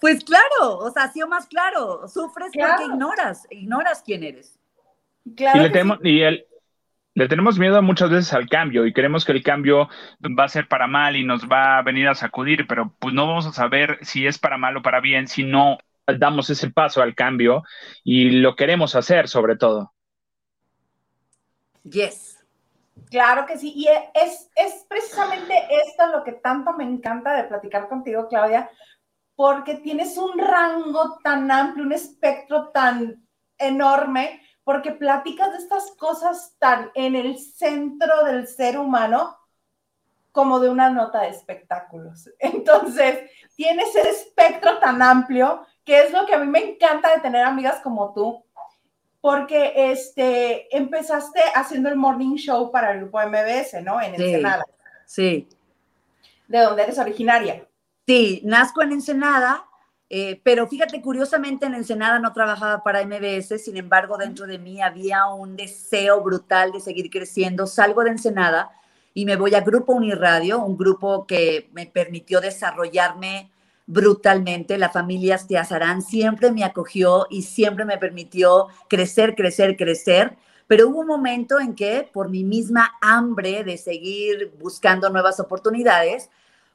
Pues 0.00 0.24
claro, 0.24 0.78
o 0.78 0.90
sea, 0.90 1.04
ha 1.04 1.12
sido 1.12 1.26
más 1.26 1.46
claro, 1.46 2.06
sufres 2.08 2.50
porque 2.52 2.84
ignoras, 2.84 3.46
ignoras 3.50 4.02
quién 4.02 4.22
eres. 4.24 4.58
Claro 5.34 5.66
y, 6.02 6.10
y 6.10 6.22
el, 6.22 6.46
le 7.16 7.28
tenemos 7.28 7.58
miedo 7.58 7.80
muchas 7.80 8.10
veces 8.10 8.34
al 8.34 8.46
cambio 8.46 8.84
y 8.84 8.92
creemos 8.92 9.24
que 9.24 9.32
el 9.32 9.42
cambio 9.42 9.88
va 10.38 10.44
a 10.44 10.48
ser 10.48 10.68
para 10.68 10.86
mal 10.86 11.16
y 11.16 11.24
nos 11.24 11.48
va 11.48 11.78
a 11.78 11.82
venir 11.82 12.08
a 12.08 12.14
sacudir, 12.14 12.66
pero 12.66 12.94
pues 12.98 13.14
no 13.14 13.26
vamos 13.26 13.46
a 13.46 13.52
saber 13.52 13.98
si 14.02 14.26
es 14.26 14.38
para 14.38 14.58
mal 14.58 14.76
o 14.76 14.82
para 14.82 15.00
bien 15.00 15.26
si 15.26 15.42
no 15.42 15.78
damos 16.06 16.50
ese 16.50 16.70
paso 16.70 17.00
al 17.00 17.14
cambio 17.14 17.62
y 18.04 18.32
lo 18.32 18.54
queremos 18.54 18.94
hacer 18.94 19.28
sobre 19.28 19.56
todo. 19.56 19.94
Yes. 21.84 22.44
Claro 23.10 23.46
que 23.46 23.56
sí, 23.56 23.72
y 23.74 23.88
es, 23.88 24.50
es 24.54 24.84
precisamente 24.86 25.54
esto 25.86 26.08
lo 26.08 26.22
que 26.22 26.32
tanto 26.32 26.74
me 26.74 26.84
encanta 26.84 27.34
de 27.34 27.44
platicar 27.44 27.88
contigo, 27.88 28.28
Claudia, 28.28 28.68
porque 29.34 29.76
tienes 29.76 30.18
un 30.18 30.38
rango 30.38 31.18
tan 31.22 31.50
amplio, 31.50 31.86
un 31.86 31.92
espectro 31.92 32.68
tan 32.68 33.26
enorme 33.56 34.42
porque 34.66 34.90
platicas 34.90 35.52
de 35.52 35.58
estas 35.58 35.92
cosas 35.92 36.56
tan 36.58 36.90
en 36.96 37.14
el 37.14 37.38
centro 37.38 38.24
del 38.24 38.48
ser 38.48 38.76
humano 38.80 39.38
como 40.32 40.58
de 40.58 40.68
una 40.68 40.90
nota 40.90 41.20
de 41.20 41.28
espectáculos. 41.28 42.28
Entonces, 42.40 43.30
tienes 43.54 43.94
ese 43.94 44.10
espectro 44.10 44.80
tan 44.80 45.00
amplio 45.02 45.64
que 45.84 46.00
es 46.02 46.12
lo 46.12 46.26
que 46.26 46.34
a 46.34 46.38
mí 46.38 46.48
me 46.48 46.72
encanta 46.72 47.14
de 47.14 47.20
tener 47.20 47.44
amigas 47.44 47.78
como 47.80 48.12
tú, 48.12 48.44
porque 49.20 49.72
este, 49.92 50.76
empezaste 50.76 51.40
haciendo 51.54 51.88
el 51.88 51.94
morning 51.94 52.34
show 52.34 52.72
para 52.72 52.90
el 52.90 53.02
grupo 53.02 53.20
MBS, 53.20 53.84
¿no? 53.84 54.02
En 54.02 54.16
Ensenada. 54.16 54.64
Sí. 55.04 55.48
¿De 56.48 56.58
dónde 56.58 56.82
eres 56.82 56.98
originaria? 56.98 57.64
Sí, 58.04 58.42
nazco 58.44 58.82
en 58.82 58.94
Ensenada, 58.94 59.64
eh, 60.08 60.40
pero 60.44 60.68
fíjate, 60.68 61.00
curiosamente 61.02 61.66
en 61.66 61.74
Ensenada 61.74 62.18
no 62.18 62.32
trabajaba 62.32 62.82
para 62.82 63.04
MBS, 63.04 63.58
sin 63.58 63.76
embargo, 63.76 64.16
dentro 64.16 64.46
de 64.46 64.58
mí 64.58 64.80
había 64.80 65.26
un 65.26 65.56
deseo 65.56 66.22
brutal 66.22 66.72
de 66.72 66.80
seguir 66.80 67.10
creciendo. 67.10 67.66
Salgo 67.66 68.04
de 68.04 68.10
Ensenada 68.10 68.70
y 69.14 69.24
me 69.24 69.36
voy 69.36 69.54
a 69.54 69.62
Grupo 69.62 69.94
Uniradio, 69.94 70.62
un 70.62 70.76
grupo 70.76 71.26
que 71.26 71.70
me 71.72 71.86
permitió 71.86 72.40
desarrollarme 72.40 73.50
brutalmente. 73.86 74.78
La 74.78 74.90
familia 74.90 75.36
Astiazarán 75.36 76.02
siempre 76.02 76.52
me 76.52 76.64
acogió 76.64 77.26
y 77.30 77.42
siempre 77.42 77.84
me 77.84 77.98
permitió 77.98 78.68
crecer, 78.88 79.34
crecer, 79.34 79.76
crecer. 79.76 80.36
Pero 80.68 80.88
hubo 80.88 81.00
un 81.00 81.06
momento 81.06 81.58
en 81.60 81.74
que, 81.74 82.08
por 82.12 82.28
mi 82.28 82.44
misma 82.44 82.92
hambre 83.00 83.64
de 83.64 83.76
seguir 83.76 84.52
buscando 84.60 85.10
nuevas 85.10 85.40
oportunidades, 85.40 86.28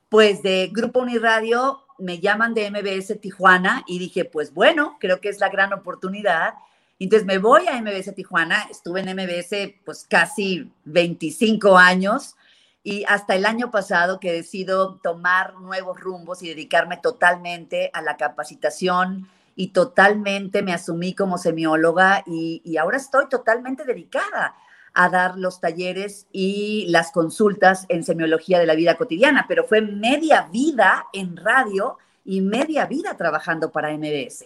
pues 0.10 0.42
de 0.44 0.70
Grupo 0.74 1.00
Uniradio 1.00 1.82
me 2.02 2.20
llaman 2.20 2.54
de 2.54 2.70
MBS 2.70 3.20
Tijuana 3.22 3.84
y 3.88 4.00
dije, 4.00 4.26
pues 4.26 4.54
bueno, 4.54 4.98
creo 5.00 5.22
que 5.22 5.30
es 5.30 5.40
la 5.40 5.50
gran 5.50 5.72
oportunidad. 5.72 6.56
Entonces 7.00 7.26
me 7.26 7.38
voy 7.38 7.68
a 7.68 7.82
MBS 7.82 8.14
Tijuana, 8.16 8.68
estuve 8.70 9.02
en 9.02 9.16
MBS 9.16 9.76
pues 9.86 10.06
casi 10.10 10.72
25 10.86 11.78
años 11.78 12.36
y 12.84 13.04
hasta 13.08 13.36
el 13.36 13.46
año 13.46 13.72
pasado 13.72 14.20
que 14.20 14.34
decido 14.34 14.96
tomar 14.96 15.56
nuevos 15.56 16.00
rumbos 16.00 16.42
y 16.42 16.50
dedicarme 16.50 16.98
totalmente 16.98 17.92
a 17.94 18.02
la 18.02 18.18
capacitación 18.18 19.30
y 19.56 19.68
totalmente 19.68 20.64
me 20.64 20.74
asumí 20.74 21.14
como 21.14 21.38
semióloga 21.38 22.24
y, 22.26 22.62
y 22.66 22.78
ahora 22.78 22.98
estoy 22.98 23.30
totalmente 23.30 23.84
dedicada 23.86 24.56
a 24.94 25.10
dar 25.10 25.38
los 25.38 25.60
talleres 25.60 26.28
y 26.32 26.86
las 26.90 27.12
consultas 27.12 27.86
en 27.90 28.04
semiología 28.04 28.60
de 28.60 28.66
la 28.66 28.76
vida 28.76 28.96
cotidiana, 28.96 29.46
pero 29.48 29.64
fue 29.64 29.82
media 29.82 30.48
vida 30.52 31.08
en 31.14 31.38
radio 31.38 31.98
y 32.26 32.42
media 32.42 32.86
vida 32.86 33.16
trabajando 33.16 33.72
para 33.72 33.96
MBS. 33.96 34.46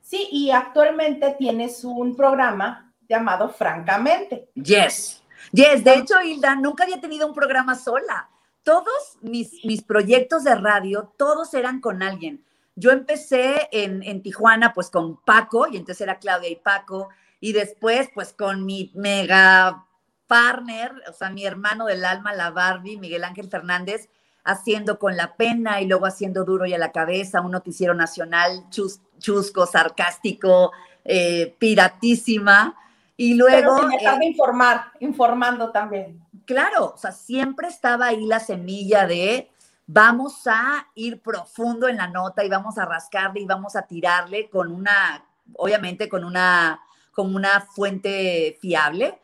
Sí, 0.00 0.28
y 0.30 0.50
actualmente 0.50 1.34
tienes 1.38 1.84
un 1.84 2.16
programa 2.16 2.94
llamado 3.08 3.48
Francamente. 3.48 4.48
Yes, 4.54 5.22
yes. 5.52 5.84
De 5.84 5.94
hecho, 5.94 6.20
Hilda, 6.22 6.54
nunca 6.54 6.84
había 6.84 7.00
tenido 7.00 7.26
un 7.26 7.34
programa 7.34 7.74
sola. 7.74 8.30
Todos 8.62 9.18
mis, 9.20 9.64
mis 9.64 9.82
proyectos 9.82 10.44
de 10.44 10.54
radio, 10.54 11.12
todos 11.16 11.52
eran 11.54 11.80
con 11.80 12.02
alguien. 12.02 12.44
Yo 12.74 12.90
empecé 12.92 13.68
en, 13.72 14.02
en 14.02 14.22
Tijuana, 14.22 14.72
pues 14.72 14.88
con 14.88 15.16
Paco, 15.16 15.66
y 15.66 15.76
entonces 15.76 16.02
era 16.02 16.18
Claudia 16.18 16.48
y 16.48 16.56
Paco 16.56 17.08
y 17.40 17.52
después, 17.52 18.08
pues 18.14 18.32
con 18.32 18.64
mi 18.64 18.92
mega 18.94 19.86
partner, 20.26 20.92
o 21.08 21.12
sea, 21.12 21.30
mi 21.30 21.44
hermano 21.44 21.86
del 21.86 22.04
alma, 22.04 22.34
la 22.34 22.50
Barbie, 22.50 22.98
Miguel 22.98 23.24
Ángel 23.24 23.48
Fernández, 23.48 24.08
haciendo 24.44 24.98
con 24.98 25.16
la 25.16 25.36
pena 25.36 25.80
y 25.80 25.86
luego 25.86 26.06
haciendo 26.06 26.44
duro 26.44 26.66
y 26.66 26.74
a 26.74 26.78
la 26.78 26.92
cabeza, 26.92 27.40
un 27.40 27.52
noticiero 27.52 27.94
nacional 27.94 28.64
chusco, 29.18 29.66
sarcástico, 29.66 30.72
eh, 31.04 31.54
piratísima. 31.58 32.76
Y 33.16 33.34
luego... 33.34 33.76
Pero 33.76 33.90
sin 33.90 33.98
dejar 33.98 34.18
de 34.18 34.26
informar, 34.26 34.92
informando 35.00 35.70
también. 35.70 36.22
Claro, 36.44 36.92
o 36.94 36.96
sea, 36.96 37.12
siempre 37.12 37.68
estaba 37.68 38.06
ahí 38.06 38.24
la 38.24 38.40
semilla 38.40 39.06
de 39.06 39.50
vamos 39.86 40.46
a 40.46 40.86
ir 40.94 41.20
profundo 41.20 41.88
en 41.88 41.96
la 41.96 42.06
nota 42.06 42.44
y 42.44 42.48
vamos 42.48 42.78
a 42.78 42.84
rascarle 42.84 43.40
y 43.40 43.46
vamos 43.46 43.74
a 43.74 43.82
tirarle 43.82 44.48
con 44.48 44.70
una, 44.70 45.24
obviamente 45.54 46.08
con 46.08 46.24
una 46.24 46.80
como 47.18 47.34
una 47.34 47.62
fuente 47.62 48.56
fiable, 48.60 49.20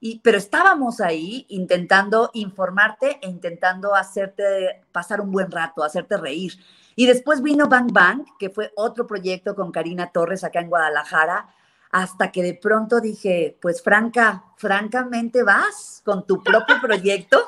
y, 0.00 0.18
pero 0.18 0.36
estábamos 0.36 1.00
ahí 1.00 1.46
intentando 1.48 2.28
informarte 2.34 3.18
e 3.22 3.26
intentando 3.26 3.94
hacerte 3.94 4.82
pasar 4.92 5.22
un 5.22 5.32
buen 5.32 5.50
rato, 5.50 5.82
hacerte 5.82 6.18
reír. 6.18 6.52
Y 6.94 7.06
después 7.06 7.40
vino 7.40 7.66
Bang 7.66 7.90
Bang, 7.90 8.26
que 8.38 8.50
fue 8.50 8.70
otro 8.76 9.06
proyecto 9.06 9.54
con 9.54 9.72
Karina 9.72 10.12
Torres 10.12 10.44
acá 10.44 10.60
en 10.60 10.68
Guadalajara, 10.68 11.48
hasta 11.90 12.30
que 12.30 12.42
de 12.42 12.52
pronto 12.52 13.00
dije, 13.00 13.56
pues 13.62 13.82
Franca, 13.82 14.44
francamente 14.58 15.42
vas 15.42 16.02
con 16.04 16.26
tu 16.26 16.42
propio 16.42 16.78
proyecto 16.82 17.42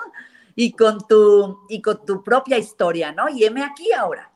y 0.55 0.73
con 0.73 1.07
tu, 1.07 1.67
y 1.69 1.83
con 1.83 2.07
tu 2.07 2.25
propia 2.25 2.57
historia, 2.57 3.13
¿no? 3.13 3.29
Y 3.29 3.45
heme 3.45 3.63
aquí 3.63 3.93
ahora. 3.93 4.30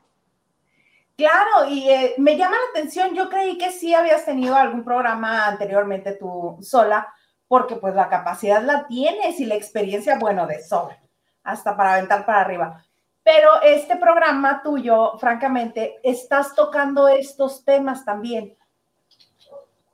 Claro, 1.17 1.69
y 1.69 1.89
eh, 1.89 2.13
me 2.17 2.35
llama 2.35 2.57
la 2.57 2.69
atención, 2.71 3.15
yo 3.15 3.29
creí 3.29 3.57
que 3.57 3.71
sí 3.71 3.93
habías 3.93 4.25
tenido 4.25 4.55
algún 4.55 4.83
programa 4.83 5.47
anteriormente 5.47 6.13
tú 6.13 6.57
sola, 6.61 7.07
porque 7.47 7.75
pues 7.77 7.95
la 7.95 8.09
capacidad 8.09 8.61
la 8.61 8.85
tienes 8.85 9.39
y 9.39 9.45
la 9.45 9.55
experiencia, 9.55 10.19
bueno, 10.19 10.45
de 10.45 10.61
sobra, 10.61 11.01
hasta 11.43 11.77
para 11.77 11.93
aventar 11.93 12.25
para 12.25 12.41
arriba. 12.41 12.83
Pero 13.23 13.61
este 13.63 13.95
programa 13.95 14.61
tuyo, 14.61 15.17
francamente, 15.17 15.99
estás 16.03 16.53
tocando 16.53 17.07
estos 17.07 17.63
temas 17.63 18.03
también. 18.03 18.55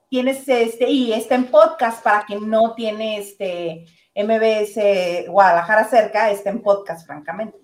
Tienes 0.10 0.48
este, 0.50 0.90
y 0.90 1.14
está 1.14 1.36
en 1.36 1.46
podcast 1.52 2.04
para 2.04 2.26
quien 2.26 2.50
no 2.50 2.74
tiene 2.74 3.20
este 3.20 3.86
MBS 4.16 5.30
Guadalajara 5.30 5.86
cerca, 5.86 6.32
está 6.32 6.50
en 6.50 6.62
podcast, 6.62 7.06
francamente. 7.06 7.58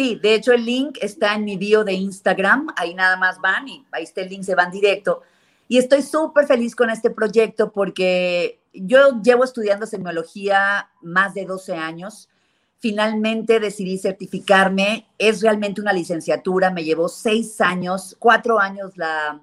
Sí, 0.00 0.14
de 0.14 0.34
hecho 0.34 0.52
el 0.54 0.64
link 0.64 0.96
está 1.02 1.34
en 1.34 1.44
mi 1.44 1.58
bio 1.58 1.84
de 1.84 1.92
Instagram, 1.92 2.68
ahí 2.74 2.94
nada 2.94 3.18
más 3.18 3.38
van 3.38 3.68
y 3.68 3.84
ahí 3.92 4.04
está 4.04 4.22
el 4.22 4.30
link, 4.30 4.44
se 4.44 4.54
van 4.54 4.70
directo. 4.70 5.20
Y 5.68 5.76
estoy 5.76 6.00
súper 6.00 6.46
feliz 6.46 6.74
con 6.74 6.88
este 6.88 7.10
proyecto 7.10 7.70
porque 7.70 8.62
yo 8.72 9.20
llevo 9.20 9.44
estudiando 9.44 9.84
semiología 9.84 10.88
más 11.02 11.34
de 11.34 11.44
12 11.44 11.74
años. 11.74 12.30
Finalmente 12.78 13.60
decidí 13.60 13.98
certificarme. 13.98 15.06
Es 15.18 15.42
realmente 15.42 15.82
una 15.82 15.92
licenciatura. 15.92 16.70
Me 16.70 16.82
llevó 16.82 17.10
seis 17.10 17.60
años, 17.60 18.16
cuatro 18.18 18.58
años 18.58 18.96
la, 18.96 19.42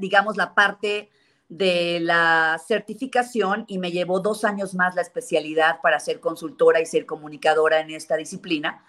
digamos, 0.00 0.36
la 0.36 0.56
parte 0.56 1.08
de 1.48 2.00
la 2.00 2.60
certificación 2.66 3.64
y 3.68 3.78
me 3.78 3.92
llevó 3.92 4.18
dos 4.18 4.44
años 4.44 4.74
más 4.74 4.96
la 4.96 5.02
especialidad 5.02 5.80
para 5.80 6.00
ser 6.00 6.18
consultora 6.18 6.80
y 6.80 6.86
ser 6.86 7.06
comunicadora 7.06 7.78
en 7.78 7.92
esta 7.92 8.16
disciplina. 8.16 8.82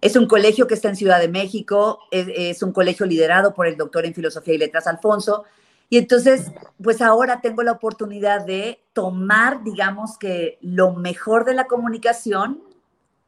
Es 0.00 0.16
un 0.16 0.26
colegio 0.26 0.66
que 0.66 0.74
está 0.74 0.88
en 0.88 0.96
Ciudad 0.96 1.20
de 1.20 1.28
México, 1.28 2.00
es, 2.10 2.62
un 2.62 2.72
colegio 2.72 3.06
liderado 3.06 3.54
por 3.54 3.66
el 3.66 3.76
doctor 3.76 4.04
en 4.04 4.14
Filosofía 4.14 4.54
y 4.54 4.58
Letras 4.58 4.86
Alfonso. 4.86 5.44
Y 5.88 5.98
entonces, 5.98 6.50
pues 6.82 7.00
ahora 7.00 7.40
tengo 7.40 7.62
la 7.62 7.72
oportunidad 7.72 8.44
de 8.44 8.82
tomar, 8.92 9.62
digamos 9.62 10.18
que 10.18 10.58
lo 10.60 10.92
mejor 10.92 11.44
de 11.44 11.54
la 11.54 11.66
comunicación, 11.66 12.62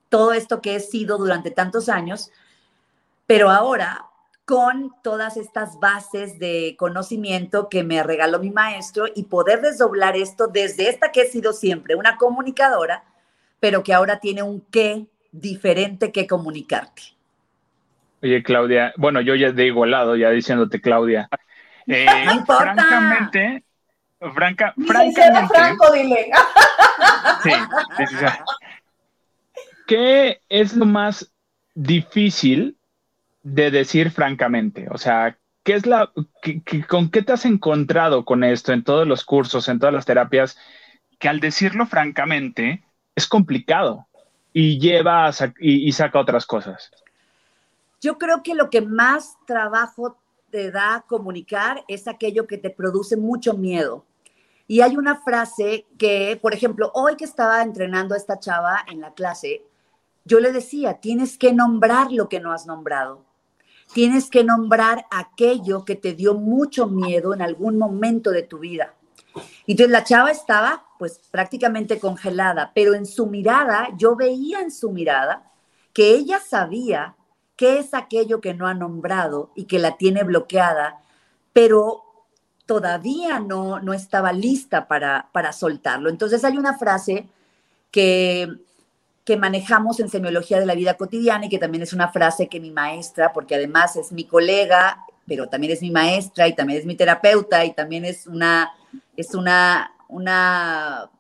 todo 0.09 0.33
esto 0.33 0.61
que 0.61 0.77
he 0.77 0.81
sido 0.81 1.19
durante 1.19 1.51
tantos 1.51 1.89
años, 1.89 2.31
pero 3.27 3.51
ahora 3.51 4.07
con 4.45 4.93
todas 5.03 5.37
estas 5.37 5.79
bases 5.81 6.39
de 6.39 6.77
conocimiento 6.79 7.69
que 7.69 7.83
me 7.83 8.03
regaló 8.03 8.39
mi 8.39 8.51
maestro 8.51 9.07
y 9.15 9.25
poder 9.25 9.63
desdoblar 9.63 10.17
esto 10.17 10.49
desde 10.49 10.89
esta 10.91 11.13
que 11.13 11.23
he 11.23 11.27
sido 11.27 11.53
siempre, 11.53 11.95
una 11.95 12.19
comunicadora, 12.19 13.05
pero 13.59 13.83
que 13.83 13.95
ahora 13.95 14.21
tiene 14.21 14.43
un 14.43 14.61
qué 14.71 15.07
diferente 15.35 16.13
que 16.13 16.27
comunicarte. 16.27 17.03
Oye, 18.23 18.43
Claudia, 18.43 18.95
bueno, 18.97 19.21
yo 19.21 19.35
ya 19.35 19.51
de 19.51 19.67
igualado, 19.67 20.17
ya 20.17 20.31
diciéndote, 20.31 20.81
Claudia. 20.81 21.29
Eh, 21.87 22.07
francamente, 22.47 23.65
franca, 24.33 24.75
francamente. 24.87 25.55
Franco, 25.55 25.93
dile. 25.93 26.31
Sí, 27.43 27.51
sí, 27.97 28.07
sí, 28.07 28.25
¿Qué 29.87 30.41
es 30.49 30.75
lo 30.75 30.87
más 30.87 31.33
difícil 31.75 32.77
de 33.43 33.71
decir 33.71 34.11
francamente? 34.11 34.87
O 34.91 34.99
sea, 34.99 35.37
¿qué 35.63 35.75
es 35.75 35.87
la, 35.87 36.11
¿con 36.89 37.11
qué 37.11 37.23
te 37.23 37.33
has 37.33 37.45
encontrado 37.45 38.25
con 38.25 38.45
esto 38.45 38.73
en 38.73 38.85
todos 38.85 39.07
los 39.07 39.25
cursos, 39.25 39.69
en 39.69 39.79
todas 39.79 39.95
las 39.95 40.07
terapias? 40.07 40.59
Que 41.19 41.29
al 41.29 41.41
decirlo 41.41 41.87
francamente 41.87 42.85
es 43.15 43.27
complicado 43.27 44.07
y 44.57 44.79
lleva 44.79 45.31
y, 45.59 45.93
saca 45.93 46.21
otras 46.21 46.47
cosas. 46.47 46.91
Yo 48.01 48.17
creo 48.17 48.43
que 48.43 48.55
lo 48.55 48.71
que 48.71 48.81
más 48.81 49.37
trabajo 49.47 50.17
te 50.51 50.71
da 50.71 51.05
comunicar 51.09 51.85
es 51.89 52.07
aquello 52.07 52.47
que 52.47 52.57
te 52.57 52.71
produce 52.71 53.17
mucho 53.17 53.55
miedo. 53.55 54.07
Y 54.69 54.81
hay 54.81 54.97
una 54.97 55.17
frase 55.17 55.87
que, 55.99 56.39
por 56.41 56.55
ejemplo, 56.55 56.93
hoy 56.95 57.17
que 57.17 57.25
estaba 57.25 57.63
entrenando 57.63 58.15
a 58.15 58.17
esta 58.17 58.39
chava 58.39 58.79
en 58.91 59.01
la 59.01 59.13
clase, 59.13 59.65
yo 60.25 60.39
le 60.39 60.53
decía, 60.53 61.01
tienes 61.01 61.37
que 61.37 61.53
nombrar 61.53 62.13
lo 62.13 62.29
que 62.29 62.41
no 62.41 62.53
has 62.53 62.65
nombrado. 62.65 63.25
Tienes 63.93 64.31
que 64.31 64.45
nombrar 64.45 65.05
aquello 65.11 65.85
que 65.85 65.97
te 65.97 66.15
dio 66.15 66.35
mucho 66.35 66.87
miedo 66.87 67.35
en 67.35 67.43
algún 67.43 67.77
momento 67.77 68.31
de 68.31 68.45
tu 68.45 68.61
vida. 68.61 68.95
Y 69.67 69.73
entonces 69.73 69.91
la 69.91 70.05
chava 70.05 70.31
estaba 70.31 70.87
pues 70.99 71.21
prácticamente 71.31 71.99
congelada, 71.99 72.73
pero 72.75 72.95
en 72.95 73.07
su 73.07 73.27
mirada, 73.27 73.89
yo 73.97 74.17
veía 74.17 74.61
en 74.61 74.71
su 74.71 74.91
mirada 74.91 75.51
que 75.93 76.11
ella 76.11 76.41
sabía 76.41 77.15
qué 77.57 77.79
es 77.79 77.95
aquello 77.95 78.41
que 78.41 78.55
no 78.55 78.67
ha 78.67 78.75
nombrado 78.75 79.51
y 79.55 79.65
que 79.65 79.79
la 79.79 79.97
tiene 79.97 80.25
bloqueada, 80.25 81.01
pero 81.53 82.03
todavía 82.67 83.41
no, 83.41 83.81
no 83.81 83.93
estaba 83.93 84.33
lista 84.33 84.89
para, 84.89 85.29
para 85.33 85.53
soltarlo. 85.53 86.11
Entonces 86.11 86.45
hay 86.45 86.57
una 86.57 86.79
frase 86.79 87.29
que 87.91 88.49
que 89.25 89.37
manejamos 89.37 90.01
en 90.01 90.11
semiología 90.11 90.61
de 90.61 90.67
la 90.67 90.75
vida 90.75 90.95
cotidiana 90.95 91.47
y 91.47 91.49
que 91.49 91.59
también 91.59 91.83
es 91.83 91.93
una 91.93 92.09
frase 92.09 92.49
que 92.49 92.61
mi 92.61 92.71
maestra, 92.71 93.33
porque 93.33 93.55
además 93.55 93.97
es 93.97 94.13
mi 94.13 94.25
colega, 94.25 94.99
pero 95.27 95.49
también 95.49 95.73
es 95.73 95.81
mi 95.81 95.91
maestra 95.91 96.47
y 96.47 96.55
también 96.55 96.81
es 96.81 96.87
mi 96.87 96.95
terapeuta 96.95 97.65
y 97.65 97.73
también 97.73 98.05
es 98.05 98.27
una, 98.27 98.73
es 99.17 99.35
una, 99.35 99.94
una, 100.09 101.11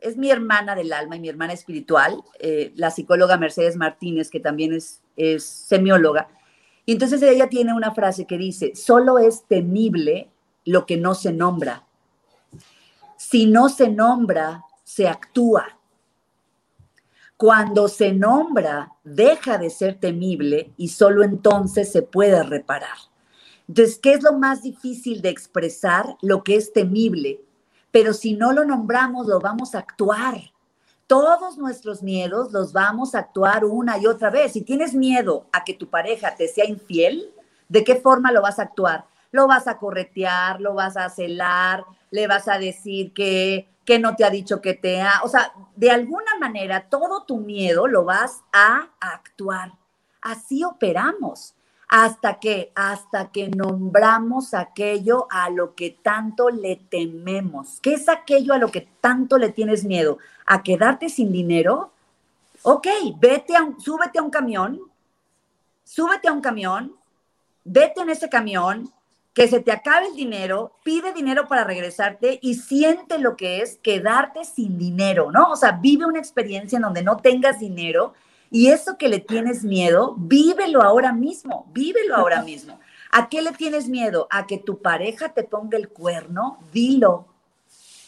es 0.00 0.16
mi 0.16 0.30
hermana 0.30 0.74
del 0.74 0.92
alma 0.92 1.16
y 1.16 1.20
mi 1.20 1.28
hermana 1.28 1.52
espiritual, 1.52 2.22
eh, 2.38 2.72
la 2.76 2.90
psicóloga 2.90 3.36
Mercedes 3.36 3.76
Martínez, 3.76 4.30
que 4.30 4.40
también 4.40 4.72
es, 4.72 5.02
es 5.16 5.44
semióloga. 5.44 6.28
Y 6.86 6.92
entonces 6.92 7.22
ella 7.22 7.48
tiene 7.48 7.72
una 7.72 7.94
frase 7.94 8.26
que 8.26 8.38
dice, 8.38 8.74
solo 8.74 9.18
es 9.18 9.44
temible 9.44 10.30
lo 10.64 10.86
que 10.86 10.96
no 10.96 11.14
se 11.14 11.32
nombra. 11.32 11.84
Si 13.16 13.46
no 13.46 13.68
se 13.68 13.88
nombra, 13.88 14.64
se 14.82 15.08
actúa. 15.08 15.78
Cuando 17.36 17.88
se 17.88 18.12
nombra, 18.12 18.92
deja 19.02 19.58
de 19.58 19.70
ser 19.70 19.98
temible 19.98 20.72
y 20.76 20.88
solo 20.88 21.24
entonces 21.24 21.90
se 21.90 22.02
puede 22.02 22.42
reparar. 22.42 22.96
Entonces, 23.66 23.98
¿qué 23.98 24.12
es 24.12 24.22
lo 24.22 24.34
más 24.34 24.62
difícil 24.62 25.22
de 25.22 25.30
expresar? 25.30 26.16
Lo 26.22 26.44
que 26.44 26.56
es 26.56 26.72
temible. 26.72 27.40
Pero 27.94 28.12
si 28.12 28.34
no 28.34 28.50
lo 28.50 28.64
nombramos, 28.64 29.28
lo 29.28 29.38
vamos 29.38 29.76
a 29.76 29.78
actuar. 29.78 30.40
Todos 31.06 31.58
nuestros 31.58 32.02
miedos 32.02 32.50
los 32.50 32.72
vamos 32.72 33.14
a 33.14 33.20
actuar 33.20 33.64
una 33.64 33.98
y 33.98 34.06
otra 34.06 34.30
vez. 34.30 34.54
Si 34.54 34.62
tienes 34.62 34.94
miedo 34.94 35.46
a 35.52 35.62
que 35.62 35.74
tu 35.74 35.88
pareja 35.88 36.34
te 36.34 36.48
sea 36.48 36.64
infiel, 36.64 37.32
¿de 37.68 37.84
qué 37.84 37.94
forma 37.94 38.32
lo 38.32 38.42
vas 38.42 38.58
a 38.58 38.62
actuar? 38.62 39.04
Lo 39.30 39.46
vas 39.46 39.68
a 39.68 39.78
corretear, 39.78 40.60
lo 40.60 40.74
vas 40.74 40.96
a 40.96 41.08
celar, 41.08 41.84
le 42.10 42.26
vas 42.26 42.48
a 42.48 42.58
decir 42.58 43.12
que 43.14 43.68
que 43.84 44.00
no 44.00 44.16
te 44.16 44.24
ha 44.24 44.30
dicho 44.30 44.60
que 44.60 44.74
te 44.74 45.00
ha, 45.00 45.20
o 45.22 45.28
sea, 45.28 45.52
de 45.76 45.90
alguna 45.90 46.38
manera 46.40 46.88
todo 46.88 47.24
tu 47.24 47.36
miedo 47.36 47.86
lo 47.86 48.04
vas 48.04 48.42
a 48.52 48.88
actuar. 48.98 49.74
Así 50.20 50.64
operamos 50.64 51.53
hasta 51.88 52.40
que 52.40 52.72
hasta 52.74 53.30
que 53.30 53.48
nombramos 53.48 54.54
aquello 54.54 55.26
a 55.30 55.50
lo 55.50 55.74
que 55.74 55.90
tanto 55.90 56.50
le 56.50 56.76
tememos. 56.76 57.78
¿Qué 57.80 57.94
es 57.94 58.08
aquello 58.08 58.54
a 58.54 58.58
lo 58.58 58.70
que 58.70 58.88
tanto 59.00 59.38
le 59.38 59.50
tienes 59.50 59.84
miedo? 59.84 60.18
¿A 60.46 60.62
quedarte 60.62 61.08
sin 61.08 61.32
dinero? 61.32 61.92
Ok, 62.62 62.86
vete 63.18 63.56
a 63.56 63.68
súbete 63.78 64.18
a 64.18 64.22
un 64.22 64.30
camión, 64.30 64.80
súbete 65.84 66.28
a 66.28 66.32
un 66.32 66.40
camión, 66.40 66.96
vete 67.64 68.00
en 68.00 68.10
ese 68.10 68.28
camión, 68.28 68.90
que 69.34 69.48
se 69.48 69.60
te 69.60 69.72
acabe 69.72 70.06
el 70.06 70.14
dinero, 70.14 70.76
pide 70.84 71.12
dinero 71.12 71.48
para 71.48 71.64
regresarte 71.64 72.38
y 72.40 72.54
siente 72.54 73.18
lo 73.18 73.36
que 73.36 73.60
es 73.60 73.78
quedarte 73.82 74.44
sin 74.44 74.78
dinero, 74.78 75.32
¿no? 75.32 75.50
O 75.50 75.56
sea, 75.56 75.72
vive 75.72 76.06
una 76.06 76.20
experiencia 76.20 76.76
en 76.76 76.82
donde 76.82 77.02
no 77.02 77.16
tengas 77.16 77.58
dinero 77.58 78.14
y 78.54 78.68
eso 78.68 78.96
que 78.96 79.08
le 79.08 79.18
tienes 79.18 79.64
miedo, 79.64 80.14
vívelo 80.16 80.80
ahora 80.80 81.12
mismo, 81.12 81.68
vívelo 81.72 82.14
ahora 82.14 82.40
mismo. 82.44 82.78
¿A 83.10 83.28
qué 83.28 83.42
le 83.42 83.50
tienes 83.50 83.88
miedo? 83.88 84.28
¿A 84.30 84.46
que 84.46 84.58
tu 84.58 84.80
pareja 84.80 85.30
te 85.30 85.42
ponga 85.42 85.76
el 85.76 85.88
cuerno? 85.88 86.60
Dilo, 86.72 87.26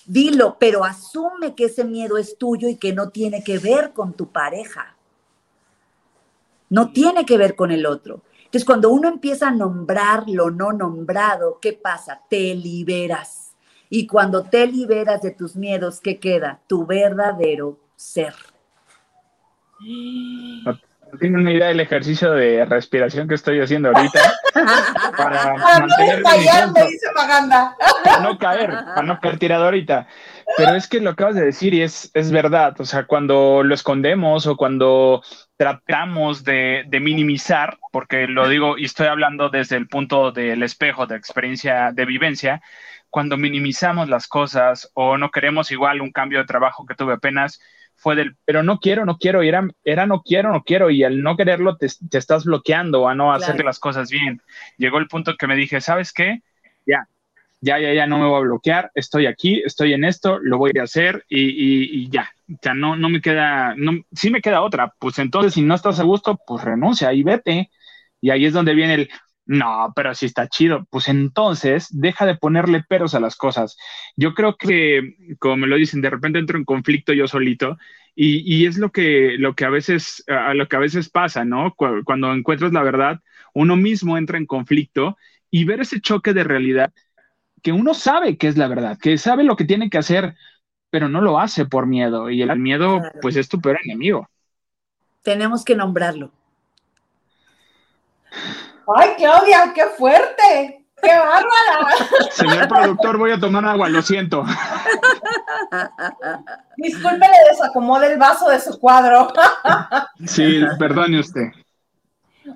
dilo, 0.06 0.56
pero 0.60 0.84
asume 0.84 1.56
que 1.56 1.64
ese 1.64 1.82
miedo 1.82 2.16
es 2.16 2.38
tuyo 2.38 2.68
y 2.68 2.76
que 2.76 2.92
no 2.92 3.08
tiene 3.08 3.42
que 3.42 3.58
ver 3.58 3.92
con 3.92 4.12
tu 4.12 4.28
pareja. 4.28 4.94
No 6.70 6.92
tiene 6.92 7.26
que 7.26 7.38
ver 7.38 7.56
con 7.56 7.72
el 7.72 7.84
otro. 7.84 8.20
Entonces, 8.44 8.64
cuando 8.64 8.90
uno 8.90 9.08
empieza 9.08 9.48
a 9.48 9.50
nombrar 9.50 10.28
lo 10.28 10.52
no 10.52 10.72
nombrado, 10.72 11.58
¿qué 11.60 11.72
pasa? 11.72 12.20
Te 12.30 12.54
liberas. 12.54 13.50
Y 13.90 14.06
cuando 14.06 14.44
te 14.44 14.68
liberas 14.68 15.22
de 15.22 15.32
tus 15.32 15.56
miedos, 15.56 16.00
¿qué 16.00 16.20
queda? 16.20 16.60
Tu 16.68 16.86
verdadero 16.86 17.80
ser. 17.96 18.32
No 19.80 21.18
tengo 21.18 21.38
ni 21.38 21.52
idea 21.52 21.68
del 21.68 21.80
ejercicio 21.80 22.32
de 22.32 22.64
respiración 22.64 23.28
que 23.28 23.34
estoy 23.34 23.60
haciendo 23.60 23.90
ahorita 23.90 24.20
para, 25.16 25.54
mantener 25.54 26.22
para 26.22 28.20
no 28.20 28.38
caer, 28.38 28.70
para 28.70 29.02
no 29.02 29.20
caer 29.20 29.38
tirado 29.38 29.64
ahorita. 29.66 30.08
Pero 30.56 30.74
es 30.74 30.88
que 30.88 31.00
lo 31.00 31.10
acabas 31.10 31.34
de 31.34 31.44
decir 31.44 31.74
y 31.74 31.82
es, 31.82 32.10
es 32.14 32.30
verdad. 32.30 32.74
O 32.80 32.84
sea, 32.84 33.06
cuando 33.06 33.62
lo 33.62 33.74
escondemos 33.74 34.46
o 34.46 34.56
cuando 34.56 35.22
tratamos 35.56 36.44
de, 36.44 36.86
minimizar, 37.00 37.78
porque 37.92 38.26
lo 38.26 38.48
digo 38.48 38.78
y 38.78 38.84
estoy 38.84 39.06
hablando 39.06 39.48
desde 39.48 39.76
el 39.76 39.88
punto 39.88 40.32
del 40.32 40.62
espejo 40.62 41.06
de 41.06 41.16
experiencia 41.16 41.92
de 41.92 42.04
vivencia, 42.04 42.62
cuando 43.10 43.36
minimizamos 43.36 44.08
las 44.08 44.28
cosas 44.28 44.90
o 44.94 45.16
no 45.16 45.30
queremos 45.30 45.70
igual 45.70 46.00
un 46.00 46.12
cambio 46.12 46.38
de 46.38 46.46
trabajo 46.46 46.84
que 46.86 46.94
tuve 46.94 47.14
apenas, 47.14 47.60
fue 47.96 48.16
del, 48.16 48.36
pero 48.44 48.62
no 48.62 48.78
quiero, 48.78 49.04
no 49.04 49.18
quiero, 49.18 49.42
y 49.42 49.48
era, 49.48 49.66
era 49.84 50.06
no 50.06 50.22
quiero, 50.22 50.52
no 50.52 50.62
quiero, 50.62 50.90
y 50.90 51.02
al 51.04 51.22
no 51.22 51.36
quererlo 51.36 51.76
te, 51.76 51.86
estás 51.86 52.44
bloqueando 52.44 53.08
a 53.08 53.14
no 53.14 53.32
hacer 53.32 53.64
las 53.64 53.78
cosas 53.78 54.10
bien. 54.10 54.40
Llegó 54.76 54.98
el 54.98 55.08
punto 55.08 55.36
que 55.36 55.46
me 55.46 55.56
dije, 55.56 55.80
¿sabes 55.80 56.12
qué? 56.12 56.42
Ya, 56.86 57.08
ya, 57.60 57.78
ya, 57.78 57.92
ya 57.94 58.06
no 58.06 58.18
me 58.18 58.26
voy 58.26 58.36
a 58.36 58.46
bloquear, 58.46 58.90
estoy 58.94 59.26
aquí, 59.26 59.62
estoy 59.64 59.94
en 59.94 60.04
esto, 60.04 60.38
lo 60.38 60.58
voy 60.58 60.72
a 60.78 60.84
hacer 60.84 61.24
y, 61.28 62.02
y 62.02 62.10
ya, 62.10 62.30
o 62.48 62.58
sea, 62.62 62.74
no, 62.74 62.96
no 62.96 63.08
me 63.08 63.20
queda, 63.20 63.74
no, 63.76 63.92
sí 64.12 64.30
me 64.30 64.40
queda 64.40 64.62
otra. 64.62 64.92
Pues 64.98 65.18
entonces, 65.18 65.54
si 65.54 65.62
no 65.62 65.74
estás 65.74 65.98
a 65.98 66.04
gusto, 66.04 66.38
pues 66.46 66.64
renuncia 66.64 67.12
y 67.12 67.22
vete. 67.22 67.70
Y 68.20 68.30
ahí 68.30 68.46
es 68.46 68.52
donde 68.52 68.74
viene 68.74 68.94
el, 68.94 69.10
No, 69.46 69.92
pero 69.94 70.14
si 70.14 70.26
está 70.26 70.48
chido. 70.48 70.86
Pues 70.90 71.08
entonces 71.08 71.88
deja 71.90 72.26
de 72.26 72.36
ponerle 72.36 72.82
peros 72.82 73.14
a 73.14 73.20
las 73.20 73.36
cosas. 73.36 73.76
Yo 74.16 74.34
creo 74.34 74.56
que, 74.56 75.16
como 75.38 75.56
me 75.56 75.66
lo 75.66 75.76
dicen, 75.76 76.00
de 76.02 76.10
repente 76.10 76.38
entro 76.38 76.58
en 76.58 76.64
conflicto 76.64 77.12
yo 77.12 77.28
solito 77.28 77.78
y, 78.14 78.66
es 78.66 78.78
lo 78.78 78.90
que, 78.90 79.36
lo 79.38 79.54
que 79.54 79.64
a 79.64 79.70
veces, 79.70 80.24
a 80.26 80.54
lo 80.54 80.68
que 80.68 80.76
a 80.76 80.80
veces 80.80 81.10
pasa, 81.10 81.44
¿no? 81.44 81.74
Cuando 81.74 82.32
encuentras 82.32 82.72
la 82.72 82.82
verdad, 82.82 83.20
uno 83.54 83.76
mismo 83.76 84.18
entra 84.18 84.38
en 84.38 84.46
conflicto 84.46 85.16
y 85.50 85.64
ver 85.64 85.80
ese 85.80 86.00
choque 86.00 86.32
de 86.32 86.44
realidad 86.44 86.92
que 87.62 87.72
uno 87.72 87.94
sabe 87.94 88.36
que 88.36 88.48
es 88.48 88.56
la 88.56 88.68
verdad, 88.68 88.98
que 88.98 89.18
sabe 89.18 89.44
lo 89.44 89.56
que 89.56 89.64
tiene 89.64 89.90
que 89.90 89.98
hacer, 89.98 90.36
pero 90.90 91.08
no 91.08 91.20
lo 91.20 91.38
hace 91.40 91.66
por 91.66 91.86
miedo. 91.86 92.30
Y 92.30 92.42
el 92.42 92.58
miedo, 92.58 93.02
pues, 93.20 93.36
es 93.36 93.48
tu 93.48 93.60
peor 93.60 93.78
enemigo. 93.84 94.28
Tenemos 95.22 95.64
que 95.64 95.74
nombrarlo. 95.74 96.30
¡Ay, 98.94 99.14
Claudia, 99.16 99.72
qué 99.74 99.86
fuerte! 99.96 100.86
¡Qué 101.02 101.08
bárbara! 101.08 101.88
Señor 102.30 102.68
productor, 102.68 103.18
voy 103.18 103.32
a 103.32 103.40
tomar 103.40 103.64
agua, 103.64 103.88
lo 103.88 104.00
siento. 104.02 104.44
Disculpe, 106.76 107.26
le 107.26 107.50
desacomode 107.50 108.12
el 108.12 108.18
vaso 108.18 108.48
de 108.48 108.60
su 108.60 108.78
cuadro. 108.78 109.32
Sí, 110.26 110.64
perdone 110.78 111.20
usted. 111.20 111.48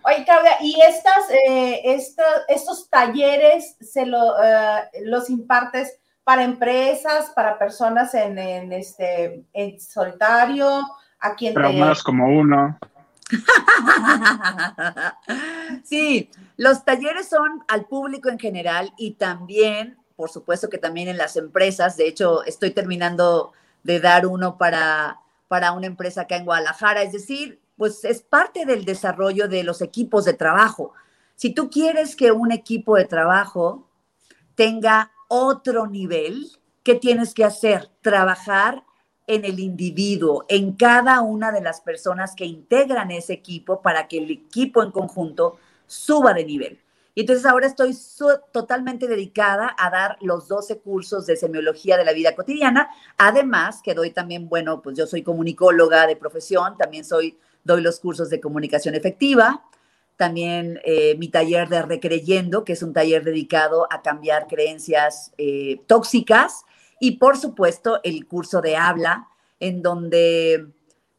Oye, 0.04 0.24
Claudia, 0.24 0.52
¿y 0.60 0.80
estas, 0.80 1.30
eh, 1.48 1.82
estos 2.48 2.88
talleres 2.88 3.76
se 3.80 4.02
eh, 4.02 5.02
los 5.04 5.28
impartes 5.30 5.98
para 6.24 6.44
empresas, 6.44 7.32
para 7.34 7.58
personas 7.58 8.14
en, 8.14 8.38
este 8.72 9.44
en 9.52 9.80
solitario, 9.80 10.80
a 11.18 11.36
más 11.72 12.02
como 12.02 12.26
uno. 12.28 12.78
sí, 15.84 16.30
los 16.56 16.84
talleres 16.84 17.28
son 17.28 17.64
al 17.68 17.86
público 17.86 18.28
en 18.28 18.38
general 18.38 18.92
y 18.96 19.12
también, 19.12 19.98
por 20.16 20.30
supuesto 20.30 20.68
que 20.68 20.78
también 20.78 21.08
en 21.08 21.18
las 21.18 21.36
empresas. 21.36 21.96
De 21.96 22.08
hecho, 22.08 22.44
estoy 22.44 22.70
terminando 22.70 23.52
de 23.82 24.00
dar 24.00 24.26
uno 24.26 24.58
para, 24.58 25.20
para 25.48 25.72
una 25.72 25.86
empresa 25.86 26.22
acá 26.22 26.36
en 26.36 26.44
Guadalajara. 26.44 27.02
Es 27.02 27.12
decir, 27.12 27.60
pues 27.76 28.04
es 28.04 28.22
parte 28.22 28.66
del 28.66 28.84
desarrollo 28.84 29.48
de 29.48 29.62
los 29.62 29.80
equipos 29.80 30.24
de 30.24 30.34
trabajo. 30.34 30.92
Si 31.34 31.54
tú 31.54 31.70
quieres 31.70 32.16
que 32.16 32.32
un 32.32 32.52
equipo 32.52 32.96
de 32.96 33.06
trabajo 33.06 33.88
tenga 34.54 35.12
otro 35.28 35.86
nivel, 35.86 36.50
¿qué 36.82 36.94
tienes 36.94 37.32
que 37.32 37.44
hacer? 37.44 37.90
Trabajar 38.02 38.84
en 39.30 39.44
el 39.44 39.60
individuo, 39.60 40.44
en 40.48 40.72
cada 40.72 41.20
una 41.20 41.52
de 41.52 41.60
las 41.60 41.80
personas 41.80 42.34
que 42.34 42.44
integran 42.44 43.12
ese 43.12 43.32
equipo 43.32 43.80
para 43.80 44.08
que 44.08 44.18
el 44.18 44.28
equipo 44.28 44.82
en 44.82 44.90
conjunto 44.90 45.56
suba 45.86 46.34
de 46.34 46.44
nivel. 46.44 46.80
Y 47.14 47.20
entonces 47.20 47.46
ahora 47.46 47.68
estoy 47.68 47.96
totalmente 48.52 49.06
dedicada 49.06 49.76
a 49.78 49.88
dar 49.88 50.16
los 50.20 50.48
12 50.48 50.80
cursos 50.80 51.26
de 51.26 51.36
semiología 51.36 51.96
de 51.96 52.04
la 52.04 52.12
vida 52.12 52.34
cotidiana. 52.34 52.90
Además, 53.18 53.82
que 53.84 53.94
doy 53.94 54.10
también, 54.10 54.48
bueno, 54.48 54.82
pues 54.82 54.98
yo 54.98 55.06
soy 55.06 55.22
comunicóloga 55.22 56.08
de 56.08 56.16
profesión, 56.16 56.76
también 56.76 57.04
doy 57.08 57.82
los 57.82 58.00
cursos 58.00 58.30
de 58.30 58.40
comunicación 58.40 58.96
efectiva, 58.96 59.62
también 60.16 60.80
eh, 60.84 61.14
mi 61.18 61.28
taller 61.28 61.68
de 61.68 61.82
Recreyendo, 61.82 62.64
que 62.64 62.72
es 62.72 62.82
un 62.82 62.92
taller 62.92 63.22
dedicado 63.22 63.86
a 63.92 64.02
cambiar 64.02 64.48
creencias 64.48 65.32
eh, 65.38 65.80
tóxicas 65.86 66.64
y 67.00 67.16
por 67.16 67.36
supuesto 67.36 67.98
el 68.04 68.28
curso 68.28 68.60
de 68.60 68.76
habla, 68.76 69.26
en 69.58 69.82
donde 69.82 70.68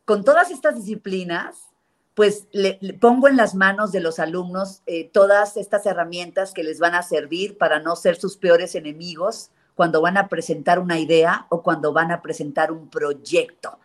con 0.05 0.23
todas 0.23 0.51
estas 0.51 0.75
disciplinas, 0.75 1.69
pues 2.13 2.47
le, 2.51 2.79
pongo 2.99 3.27
en 3.27 3.35
las 3.35 3.55
manos 3.55 3.91
de 3.91 3.99
los 3.99 4.19
alumnos 4.19 4.83
eh, 4.85 5.09
todas 5.11 5.57
estas 5.57 5.85
herramientas 5.85 6.53
que 6.53 6.63
les 6.63 6.79
van 6.79 6.95
a 6.95 7.03
servir 7.03 7.57
para 7.57 7.79
no 7.79 7.95
ser 7.95 8.15
sus 8.15 8.37
peores 8.37 8.75
enemigos 8.75 9.49
cuando 9.75 10.01
van 10.01 10.17
a 10.17 10.27
presentar 10.27 10.79
una 10.79 10.99
idea 10.99 11.47
o 11.49 11.63
cuando 11.63 11.93
van 11.93 12.11
a 12.11 12.21
presentar 12.21 12.71
un 12.71 12.89
proyecto 12.89 13.79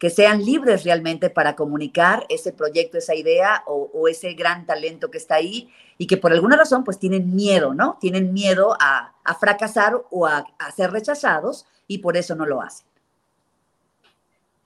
que 0.00 0.08
sean 0.08 0.42
libres 0.42 0.82
realmente 0.82 1.28
para 1.28 1.54
comunicar 1.54 2.24
ese 2.30 2.54
proyecto, 2.54 2.96
esa 2.96 3.14
idea 3.14 3.62
o, 3.66 4.08
ese 4.08 4.32
gran 4.32 4.64
talento 4.64 5.10
que 5.10 5.18
está 5.18 5.34
ahí 5.34 5.70
y 5.98 6.06
que 6.06 6.16
por 6.16 6.32
alguna 6.32 6.56
razón 6.56 6.84
pues 6.84 6.98
tienen 6.98 7.36
miedo, 7.36 7.74
¿no? 7.74 7.98
Tienen 8.00 8.32
miedo 8.32 8.74
a, 8.80 9.12
fracasar 9.38 10.00
o 10.10 10.26
a, 10.26 10.46
ser 10.74 10.90
rechazados 10.90 11.66
y 11.86 11.98
por 11.98 12.16
eso 12.16 12.34
no 12.34 12.46
lo 12.46 12.62
hacen. 12.62 12.86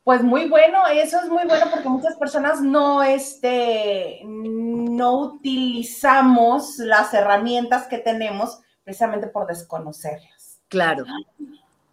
Pues 0.04 0.22
muy 0.22 0.48
bueno, 0.48 0.86
eso 0.86 1.18
es 1.20 1.28
muy 1.28 1.44
bueno 1.46 1.66
porque 1.72 1.88
muchas 1.88 2.14
personas 2.14 2.60
no, 2.60 3.02
este, 3.02 4.20
no 4.24 5.18
utilizamos 5.18 6.78
las 6.78 7.12
herramientas 7.12 7.88
que 7.88 7.98
tenemos 7.98 8.60
precisamente 8.84 9.26
por 9.26 9.48
desconocerlas. 9.48 10.60
Claro 10.68 11.04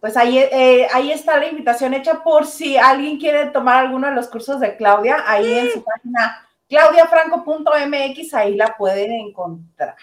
pues 0.02 0.16
ahí, 0.16 0.36
eh, 0.36 0.88
ahí 0.92 1.12
está 1.12 1.38
la 1.38 1.46
invitación 1.46 1.94
hecha 1.94 2.24
por 2.24 2.44
si 2.44 2.76
alguien 2.76 3.20
quiere 3.20 3.46
tomar 3.50 3.84
alguno 3.84 4.08
de 4.08 4.16
los 4.16 4.26
cursos 4.26 4.58
de 4.58 4.76
Claudia, 4.76 5.22
ahí 5.24 5.56
en 5.56 5.70
su 5.70 5.84
página 5.84 6.44
claudiafranco.mx, 6.68 8.34
ahí 8.34 8.56
la 8.56 8.76
pueden 8.76 9.12
encontrar. 9.12 9.94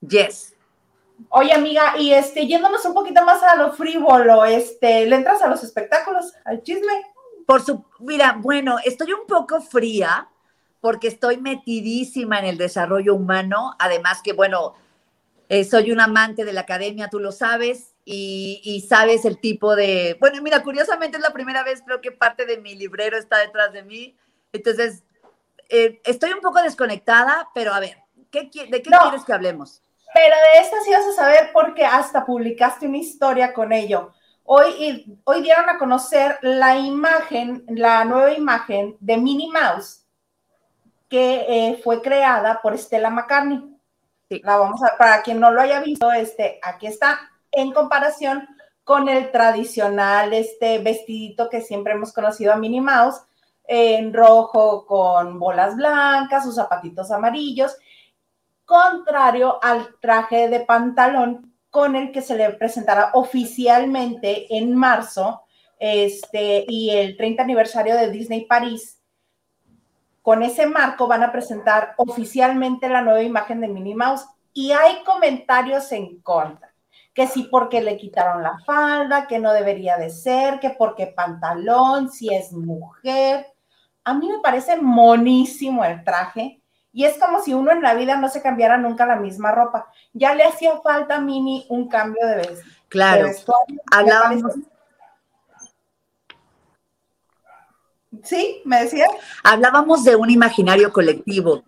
Yes. 0.00 0.54
Oye, 1.30 1.52
amiga, 1.52 1.98
y 1.98 2.12
este, 2.12 2.46
yéndonos 2.46 2.84
un 2.84 2.94
poquito 2.94 3.24
más 3.24 3.42
a 3.42 3.56
lo 3.56 3.72
frívolo, 3.72 4.44
este, 4.44 5.06
¿le 5.06 5.16
entras 5.16 5.42
a 5.42 5.48
los 5.48 5.64
espectáculos, 5.64 6.34
al 6.44 6.62
chisme? 6.62 6.92
Por 7.44 7.60
su, 7.60 7.84
mira, 7.98 8.36
bueno, 8.38 8.76
estoy 8.84 9.12
un 9.12 9.26
poco 9.26 9.60
fría 9.60 10.28
porque 10.80 11.08
estoy 11.08 11.38
metidísima 11.38 12.38
en 12.38 12.44
el 12.44 12.58
desarrollo 12.58 13.16
humano, 13.16 13.74
además 13.80 14.22
que, 14.22 14.34
bueno, 14.34 14.74
eh, 15.48 15.64
soy 15.64 15.90
un 15.90 15.98
amante 15.98 16.44
de 16.44 16.52
la 16.52 16.60
academia, 16.60 17.08
tú 17.08 17.18
lo 17.18 17.32
sabes, 17.32 17.96
y, 18.10 18.86
sabes 18.88 19.26
el 19.26 19.38
tipo 19.38 19.76
de... 19.76 20.16
Bueno, 20.18 20.40
mira, 20.40 20.62
curiosamente 20.62 21.18
es 21.18 21.22
la 21.22 21.32
primera 21.32 21.62
vez 21.62 21.82
creo 21.84 22.00
que 22.00 22.10
parte 22.10 22.46
de 22.46 22.56
mi 22.56 22.74
librero 22.74 23.18
está 23.18 23.38
detrás 23.38 23.72
de 23.72 23.82
mí. 23.82 24.16
Entonces, 24.50 25.04
eh, 25.68 26.00
estoy 26.04 26.32
un 26.32 26.40
poco 26.40 26.62
desconectada, 26.62 27.50
pero 27.54 27.74
a 27.74 27.80
ver, 27.80 27.98
¿qué, 28.30 28.44
¿de 28.44 28.82
qué 28.82 28.90
quieres 28.90 29.24
que 29.26 29.32
hablemos? 29.34 29.82
Pero 30.14 30.34
de 30.54 30.60
esta 30.60 30.80
sí 30.82 30.90
vas 30.90 31.06
a 31.06 31.12
saber 31.12 31.50
porque 31.52 31.84
hasta 31.84 32.24
publicaste 32.24 32.86
una 32.86 32.96
historia 32.96 33.52
con 33.52 33.72
ello. 33.72 34.12
Hoy, 34.44 35.20
hoy 35.24 35.42
dieron 35.42 35.68
a 35.68 35.76
conocer 35.76 36.38
la 36.40 36.78
imagen, 36.78 37.66
la 37.68 38.06
nueva 38.06 38.32
imagen 38.32 38.96
de 39.00 39.18
Minnie 39.18 39.50
Mouse 39.52 40.06
que 41.10 41.44
eh, 41.46 41.80
fue 41.84 42.00
creada 42.00 42.62
por 42.62 42.76
Stella 42.78 43.10
McCartney. 43.10 43.76
La 44.30 44.56
vamos 44.56 44.82
a, 44.82 44.96
para 44.96 45.22
quien 45.22 45.40
no 45.40 45.50
lo 45.50 45.60
haya 45.60 45.80
visto, 45.80 46.10
este, 46.12 46.58
aquí 46.62 46.86
está 46.86 47.20
en 47.60 47.72
comparación 47.72 48.48
con 48.84 49.08
el 49.08 49.30
tradicional 49.30 50.32
este 50.32 50.78
vestidito 50.78 51.50
que 51.50 51.60
siempre 51.60 51.92
hemos 51.92 52.12
conocido 52.12 52.52
a 52.52 52.56
Minnie 52.56 52.80
Mouse, 52.80 53.20
en 53.64 54.14
rojo 54.14 54.86
con 54.86 55.38
bolas 55.38 55.76
blancas, 55.76 56.44
sus 56.44 56.54
zapatitos 56.54 57.10
amarillos, 57.10 57.76
contrario 58.64 59.58
al 59.62 59.96
traje 60.00 60.48
de 60.48 60.60
pantalón 60.60 61.54
con 61.68 61.96
el 61.96 62.12
que 62.12 62.22
se 62.22 62.34
le 62.34 62.50
presentará 62.50 63.10
oficialmente 63.12 64.56
en 64.56 64.74
marzo 64.74 65.42
este, 65.78 66.64
y 66.66 66.90
el 66.90 67.16
30 67.16 67.42
aniversario 67.42 67.94
de 67.94 68.10
Disney 68.10 68.46
París. 68.46 69.02
Con 70.22 70.42
ese 70.42 70.66
marco 70.66 71.06
van 71.06 71.22
a 71.22 71.32
presentar 71.32 71.94
oficialmente 71.98 72.88
la 72.88 73.02
nueva 73.02 73.22
imagen 73.22 73.60
de 73.60 73.68
Minnie 73.68 73.94
Mouse 73.94 74.24
y 74.54 74.72
hay 74.72 75.02
comentarios 75.04 75.92
en 75.92 76.20
contra 76.20 76.67
que 77.18 77.26
sí 77.26 77.48
porque 77.50 77.80
le 77.80 77.96
quitaron 77.96 78.44
la 78.44 78.60
falda, 78.60 79.26
que 79.26 79.40
no 79.40 79.52
debería 79.52 79.96
de 79.96 80.08
ser, 80.08 80.60
que 80.60 80.70
porque 80.70 81.08
pantalón, 81.08 82.12
si 82.12 82.32
es 82.32 82.52
mujer. 82.52 83.44
A 84.04 84.14
mí 84.14 84.28
me 84.30 84.38
parece 84.38 84.76
monísimo 84.76 85.84
el 85.84 86.04
traje 86.04 86.62
y 86.92 87.06
es 87.06 87.18
como 87.18 87.42
si 87.42 87.54
uno 87.54 87.72
en 87.72 87.82
la 87.82 87.94
vida 87.94 88.16
no 88.16 88.28
se 88.28 88.40
cambiara 88.40 88.76
nunca 88.76 89.04
la 89.04 89.16
misma 89.16 89.50
ropa. 89.50 89.88
Ya 90.12 90.32
le 90.36 90.44
hacía 90.44 90.78
falta 90.78 91.16
a 91.16 91.20
Mini 91.20 91.66
un 91.70 91.88
cambio 91.88 92.24
de 92.24 92.36
vestido. 92.36 92.62
Claro. 92.88 93.28
Hablábamos. 93.90 94.54
Sí, 98.22 98.62
me 98.64 98.84
decía. 98.84 99.08
Hablábamos 99.42 100.04
de 100.04 100.14
un 100.14 100.30
imaginario 100.30 100.92
colectivo. 100.92 101.64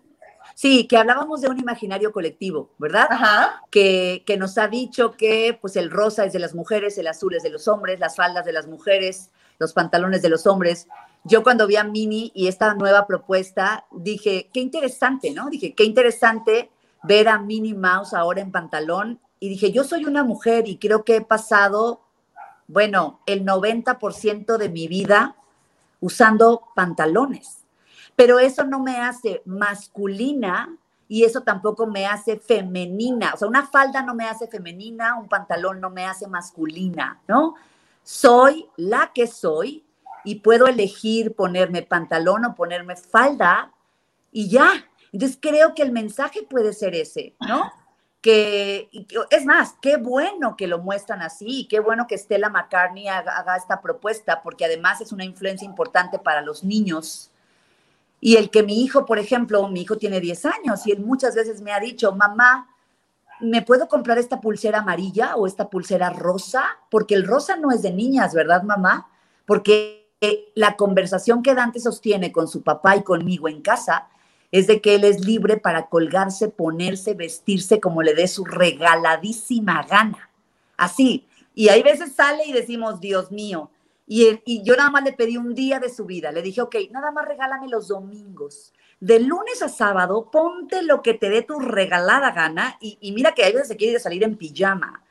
Sí, 0.60 0.86
que 0.86 0.98
hablábamos 0.98 1.40
de 1.40 1.48
un 1.48 1.58
imaginario 1.58 2.12
colectivo, 2.12 2.68
¿verdad? 2.76 3.06
Ajá. 3.08 3.62
Que, 3.70 4.24
que, 4.26 4.36
nos 4.36 4.58
ha 4.58 4.68
dicho 4.68 5.12
que 5.12 5.56
pues 5.58 5.74
el 5.74 5.90
rosa 5.90 6.26
es 6.26 6.34
de 6.34 6.38
las 6.38 6.54
mujeres, 6.54 6.98
el 6.98 7.06
azul 7.06 7.34
es 7.34 7.42
de 7.42 7.48
los 7.48 7.66
hombres, 7.66 7.98
las 7.98 8.14
faldas 8.14 8.44
de 8.44 8.52
las 8.52 8.66
mujeres, 8.66 9.30
los 9.58 9.72
pantalones 9.72 10.20
de 10.20 10.28
los 10.28 10.46
hombres. 10.46 10.86
Yo 11.24 11.42
cuando 11.42 11.66
vi 11.66 11.76
a 11.76 11.84
Mini 11.84 12.30
y 12.34 12.46
esta 12.46 12.74
nueva 12.74 13.06
propuesta, 13.06 13.86
dije, 13.90 14.50
qué 14.52 14.60
interesante, 14.60 15.30
¿no? 15.30 15.48
Dije, 15.48 15.74
qué 15.74 15.84
interesante 15.84 16.70
ver 17.04 17.30
a 17.30 17.38
Minnie 17.38 17.72
Mouse 17.72 18.12
ahora 18.12 18.42
en 18.42 18.52
pantalón. 18.52 19.18
Y 19.38 19.48
dije, 19.48 19.72
yo 19.72 19.82
soy 19.82 20.04
una 20.04 20.24
mujer 20.24 20.68
y 20.68 20.76
creo 20.76 21.06
que 21.06 21.16
he 21.16 21.20
pasado, 21.22 22.02
bueno, 22.68 23.20
el 23.24 23.46
90% 23.46 24.58
de 24.58 24.68
mi 24.68 24.88
vida 24.88 25.36
usando 26.00 26.68
pantalones 26.74 27.59
pero 28.20 28.38
eso 28.38 28.64
no 28.64 28.80
me 28.80 28.98
hace 28.98 29.40
masculina 29.46 30.76
y 31.08 31.24
eso 31.24 31.40
tampoco 31.40 31.86
me 31.86 32.04
hace 32.04 32.36
femenina. 32.36 33.32
O 33.32 33.38
sea, 33.38 33.48
una 33.48 33.66
falda 33.66 34.02
no 34.02 34.14
me 34.14 34.26
hace 34.26 34.46
femenina, 34.46 35.16
un 35.18 35.26
pantalón 35.26 35.80
no 35.80 35.88
me 35.88 36.04
hace 36.04 36.26
masculina, 36.26 37.18
¿no? 37.26 37.54
Soy 38.02 38.68
la 38.76 39.10
que 39.14 39.26
soy 39.26 39.86
y 40.22 40.34
puedo 40.34 40.66
elegir 40.66 41.34
ponerme 41.34 41.80
pantalón 41.80 42.44
o 42.44 42.54
ponerme 42.54 42.94
falda 42.94 43.72
y 44.30 44.50
ya. 44.50 44.70
Entonces 45.12 45.38
creo 45.40 45.74
que 45.74 45.80
el 45.80 45.90
mensaje 45.90 46.42
puede 46.42 46.74
ser 46.74 46.94
ese, 46.94 47.34
¿no? 47.40 47.72
Que, 48.20 48.90
es 49.30 49.46
más, 49.46 49.76
qué 49.80 49.96
bueno 49.96 50.58
que 50.58 50.66
lo 50.66 50.78
muestran 50.78 51.22
así, 51.22 51.60
y 51.60 51.68
qué 51.68 51.80
bueno 51.80 52.06
que 52.06 52.18
Stella 52.18 52.50
McCartney 52.50 53.08
haga, 53.08 53.56
esta 53.56 53.80
propuesta, 53.80 54.42
porque 54.42 54.66
además 54.66 55.00
es 55.00 55.10
una 55.10 55.24
influencia 55.24 55.64
importante 55.64 56.18
para 56.18 56.42
los 56.42 56.62
niños. 56.62 57.29
Y 58.20 58.36
el 58.36 58.50
que 58.50 58.62
mi 58.62 58.82
hijo, 58.82 59.06
por 59.06 59.18
ejemplo, 59.18 59.66
mi 59.68 59.82
hijo 59.82 59.96
tiene 59.96 60.20
10 60.20 60.46
años 60.46 60.86
y 60.86 60.92
él 60.92 61.00
muchas 61.00 61.34
veces 61.34 61.62
me 61.62 61.72
ha 61.72 61.80
dicho, 61.80 62.14
mamá, 62.14 62.68
¿me 63.40 63.62
puedo 63.62 63.88
comprar 63.88 64.18
esta 64.18 64.40
pulsera 64.40 64.80
amarilla 64.80 65.36
o 65.36 65.46
esta 65.46 65.70
pulsera 65.70 66.10
rosa? 66.10 66.64
Porque 66.90 67.14
el 67.14 67.26
rosa 67.26 67.56
no 67.56 67.70
es 67.70 67.82
de 67.82 67.92
niñas, 67.92 68.34
¿verdad, 68.34 68.62
mamá? 68.62 69.08
Porque 69.46 70.00
la 70.54 70.76
conversación 70.76 71.42
que 71.42 71.54
Dante 71.54 71.80
sostiene 71.80 72.30
con 72.30 72.46
su 72.46 72.62
papá 72.62 72.96
y 72.96 73.02
conmigo 73.02 73.48
en 73.48 73.62
casa 73.62 74.08
es 74.52 74.66
de 74.66 74.80
que 74.80 74.96
él 74.96 75.04
es 75.04 75.24
libre 75.24 75.56
para 75.56 75.88
colgarse, 75.88 76.48
ponerse, 76.48 77.14
vestirse 77.14 77.80
como 77.80 78.02
le 78.02 78.14
dé 78.14 78.28
su 78.28 78.44
regaladísima 78.44 79.82
gana. 79.84 80.28
Así. 80.76 81.26
Y 81.54 81.68
hay 81.68 81.82
veces 81.82 82.12
sale 82.14 82.44
y 82.46 82.52
decimos, 82.52 83.00
Dios 83.00 83.30
mío. 83.30 83.70
Y, 84.12 84.42
y 84.44 84.64
yo 84.64 84.74
nada 84.74 84.90
más 84.90 85.04
le 85.04 85.12
pedí 85.12 85.36
un 85.36 85.54
día 85.54 85.78
de 85.78 85.88
su 85.88 86.04
vida. 86.04 86.32
Le 86.32 86.42
dije, 86.42 86.60
ok, 86.60 86.74
nada 86.90 87.12
más 87.12 87.26
regálame 87.26 87.68
los 87.68 87.86
domingos. 87.86 88.72
De 88.98 89.20
lunes 89.20 89.62
a 89.62 89.68
sábado, 89.68 90.32
ponte 90.32 90.82
lo 90.82 91.00
que 91.00 91.14
te 91.14 91.30
dé 91.30 91.42
tu 91.42 91.60
regalada 91.60 92.32
gana. 92.32 92.76
Y, 92.80 92.98
y 93.00 93.12
mira 93.12 93.32
que 93.32 93.44
a 93.44 93.46
veces 93.46 93.68
se 93.68 93.76
quiere 93.76 94.00
salir 94.00 94.24
en 94.24 94.36
pijama. 94.36 95.04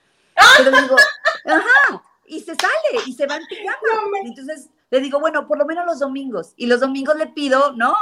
Pero 0.58 0.72
digo, 0.82 0.98
ajá. 1.46 2.04
Y 2.28 2.42
se 2.42 2.56
sale 2.56 3.04
y 3.06 3.14
se 3.14 3.26
va 3.26 3.38
en 3.38 3.46
pijama. 3.48 4.20
Entonces 4.26 4.70
le 4.90 5.00
digo, 5.00 5.22
bueno, 5.22 5.48
por 5.48 5.58
lo 5.58 5.66
menos 5.66 5.86
los 5.86 6.00
domingos. 6.00 6.54
Y 6.58 6.66
los 6.66 6.82
domingos 6.82 7.16
le 7.16 7.28
pido, 7.28 7.72
¿no? 7.78 7.96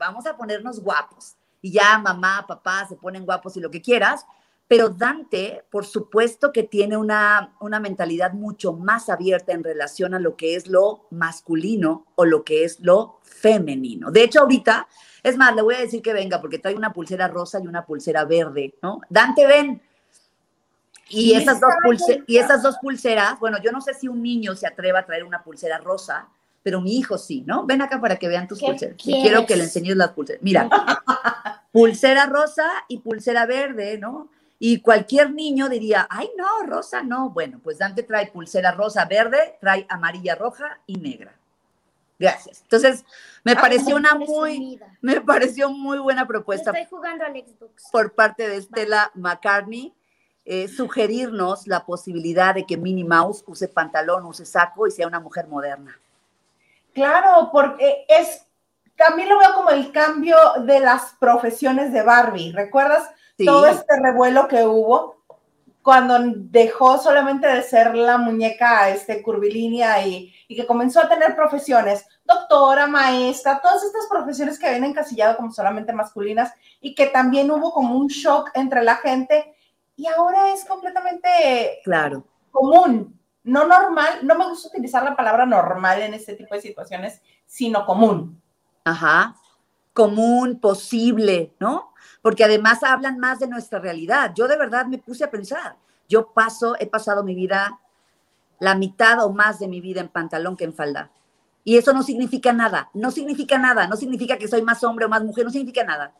vamos 0.00 0.26
a 0.26 0.36
ponernos 0.36 0.80
guapos. 0.80 1.36
Y 1.62 1.70
ya 1.70 1.98
mamá, 1.98 2.44
papá 2.48 2.86
se 2.88 2.96
ponen 2.96 3.24
guapos 3.24 3.56
y 3.56 3.60
lo 3.60 3.70
que 3.70 3.82
quieras. 3.82 4.26
Pero 4.70 4.88
Dante, 4.88 5.64
por 5.68 5.84
supuesto 5.84 6.52
que 6.52 6.62
tiene 6.62 6.96
una, 6.96 7.56
una 7.58 7.80
mentalidad 7.80 8.34
mucho 8.34 8.72
más 8.72 9.08
abierta 9.08 9.50
en 9.50 9.64
relación 9.64 10.14
a 10.14 10.20
lo 10.20 10.36
que 10.36 10.54
es 10.54 10.68
lo 10.68 11.08
masculino 11.10 12.06
o 12.14 12.24
lo 12.24 12.44
que 12.44 12.62
es 12.62 12.78
lo 12.78 13.18
femenino. 13.24 14.12
De 14.12 14.22
hecho, 14.22 14.42
ahorita, 14.42 14.86
es 15.24 15.36
más, 15.36 15.56
le 15.56 15.62
voy 15.62 15.74
a 15.74 15.80
decir 15.80 16.00
que 16.00 16.12
venga 16.12 16.40
porque 16.40 16.60
trae 16.60 16.76
una 16.76 16.92
pulsera 16.92 17.26
rosa 17.26 17.58
y 17.58 17.66
una 17.66 17.84
pulsera 17.84 18.24
verde, 18.26 18.76
¿no? 18.80 19.00
Dante, 19.08 19.44
ven. 19.44 19.82
Y 21.08 21.34
esas, 21.34 21.60
dos 21.60 21.72
y 22.28 22.36
esas 22.36 22.62
dos 22.62 22.76
pulseras, 22.80 23.40
bueno, 23.40 23.58
yo 23.60 23.72
no 23.72 23.80
sé 23.80 23.92
si 23.94 24.06
un 24.06 24.22
niño 24.22 24.54
se 24.54 24.68
atreva 24.68 25.00
a 25.00 25.04
traer 25.04 25.24
una 25.24 25.42
pulsera 25.42 25.78
rosa, 25.78 26.28
pero 26.62 26.80
mi 26.80 26.96
hijo 26.96 27.18
sí, 27.18 27.42
¿no? 27.44 27.66
Ven 27.66 27.82
acá 27.82 28.00
para 28.00 28.14
que 28.20 28.28
vean 28.28 28.46
tus 28.46 28.60
pulseras. 28.60 28.94
quiero 29.02 29.46
que 29.46 29.56
le 29.56 29.64
enseñes 29.64 29.96
las 29.96 30.10
pulseras. 30.10 30.40
Mira, 30.44 30.68
pulsera 31.72 32.26
rosa 32.26 32.70
y 32.86 32.98
pulsera 32.98 33.46
verde, 33.46 33.98
¿no? 33.98 34.30
Y 34.62 34.82
cualquier 34.82 35.32
niño 35.32 35.70
diría, 35.70 36.06
ay, 36.10 36.30
no, 36.36 36.66
rosa, 36.66 37.02
no. 37.02 37.30
Bueno, 37.30 37.60
pues 37.64 37.78
Dante 37.78 38.02
trae 38.02 38.30
pulsera 38.30 38.72
rosa, 38.72 39.06
verde, 39.06 39.56
trae 39.58 39.86
amarilla, 39.88 40.34
roja 40.34 40.80
y 40.86 40.96
negra. 40.96 41.34
Gracias. 42.18 42.60
Entonces, 42.60 43.06
me 43.42 43.56
pareció 43.56 43.96
una 43.96 44.14
muy, 44.14 44.78
me 45.00 45.22
pareció 45.22 45.70
muy 45.70 45.98
buena 45.98 46.26
propuesta. 46.26 46.72
Estoy 46.72 46.84
jugando 46.90 47.24
al 47.24 47.32
Xbox. 47.32 47.84
Por 47.90 48.12
parte 48.12 48.50
de 48.50 48.60
Stella 48.60 49.10
McCartney, 49.14 49.94
eh, 50.44 50.68
sugerirnos 50.68 51.66
la 51.66 51.86
posibilidad 51.86 52.54
de 52.54 52.66
que 52.66 52.76
Minnie 52.76 53.04
Mouse 53.04 53.42
use 53.46 53.66
pantalón, 53.66 54.26
use 54.26 54.44
saco 54.44 54.86
y 54.86 54.90
sea 54.90 55.06
una 55.06 55.20
mujer 55.20 55.48
moderna. 55.48 55.98
Claro, 56.92 57.48
porque 57.50 58.04
es, 58.06 58.44
también 58.94 59.30
lo 59.30 59.38
veo 59.38 59.54
como 59.54 59.70
el 59.70 59.90
cambio 59.90 60.36
de 60.66 60.80
las 60.80 61.14
profesiones 61.18 61.94
de 61.94 62.02
Barbie. 62.02 62.52
¿Recuerdas 62.52 63.08
todo 63.44 63.66
este 63.66 64.00
revuelo 64.00 64.48
que 64.48 64.64
hubo 64.64 65.16
cuando 65.82 66.18
dejó 66.34 66.98
solamente 66.98 67.46
de 67.46 67.62
ser 67.62 67.94
la 67.94 68.18
muñeca 68.18 68.90
este, 68.90 69.22
curvilínea 69.22 70.06
y, 70.06 70.32
y 70.46 70.56
que 70.56 70.66
comenzó 70.66 71.00
a 71.00 71.08
tener 71.08 71.34
profesiones? 71.34 72.04
Doctora, 72.24 72.86
maestra, 72.86 73.60
todas 73.62 73.82
estas 73.82 74.06
profesiones 74.08 74.58
que 74.58 74.66
habían 74.66 74.84
encasillado 74.84 75.36
como 75.36 75.52
solamente 75.52 75.92
masculinas 75.92 76.52
y 76.80 76.94
que 76.94 77.06
también 77.06 77.50
hubo 77.50 77.72
como 77.72 77.96
un 77.96 78.08
shock 78.08 78.50
entre 78.54 78.82
la 78.84 78.96
gente 78.96 79.54
y 79.96 80.06
ahora 80.06 80.52
es 80.52 80.64
completamente 80.64 81.80
claro. 81.84 82.24
común 82.50 83.20
no 83.42 83.66
normal, 83.66 84.20
no 84.22 84.34
me 84.36 84.46
gusta 84.48 84.68
utilizar 84.68 85.02
la 85.02 85.16
palabra 85.16 85.46
normal 85.46 86.02
en 86.02 86.14
este 86.14 86.34
tipo 86.34 86.54
de 86.54 86.60
situaciones, 86.60 87.20
sino 87.46 87.86
común. 87.86 88.40
Ajá, 88.84 89.34
común, 89.92 90.60
posible, 90.60 91.54
¿no? 91.58 91.92
Porque 92.22 92.44
además 92.44 92.82
hablan 92.82 93.18
más 93.18 93.38
de 93.38 93.48
nuestra 93.48 93.78
realidad. 93.78 94.32
Yo 94.34 94.48
de 94.48 94.56
verdad 94.56 94.86
me 94.86 94.98
puse 94.98 95.24
a 95.24 95.30
pensar, 95.30 95.76
yo 96.08 96.32
paso, 96.32 96.76
he 96.78 96.86
pasado 96.86 97.24
mi 97.24 97.34
vida, 97.34 97.78
la 98.58 98.74
mitad 98.74 99.24
o 99.24 99.32
más 99.32 99.58
de 99.58 99.68
mi 99.68 99.80
vida 99.80 100.00
en 100.00 100.08
pantalón 100.08 100.56
que 100.56 100.64
en 100.64 100.74
falda. 100.74 101.10
Y 101.64 101.76
eso 101.76 101.92
no 101.92 102.02
significa 102.02 102.52
nada, 102.52 102.90
no 102.94 103.10
significa 103.10 103.58
nada, 103.58 103.86
no 103.86 103.96
significa 103.96 104.36
que 104.36 104.48
soy 104.48 104.62
más 104.62 104.82
hombre 104.84 105.06
o 105.06 105.08
más 105.08 105.22
mujer, 105.22 105.44
no 105.44 105.50
significa 105.50 105.84
nada. 105.84 106.12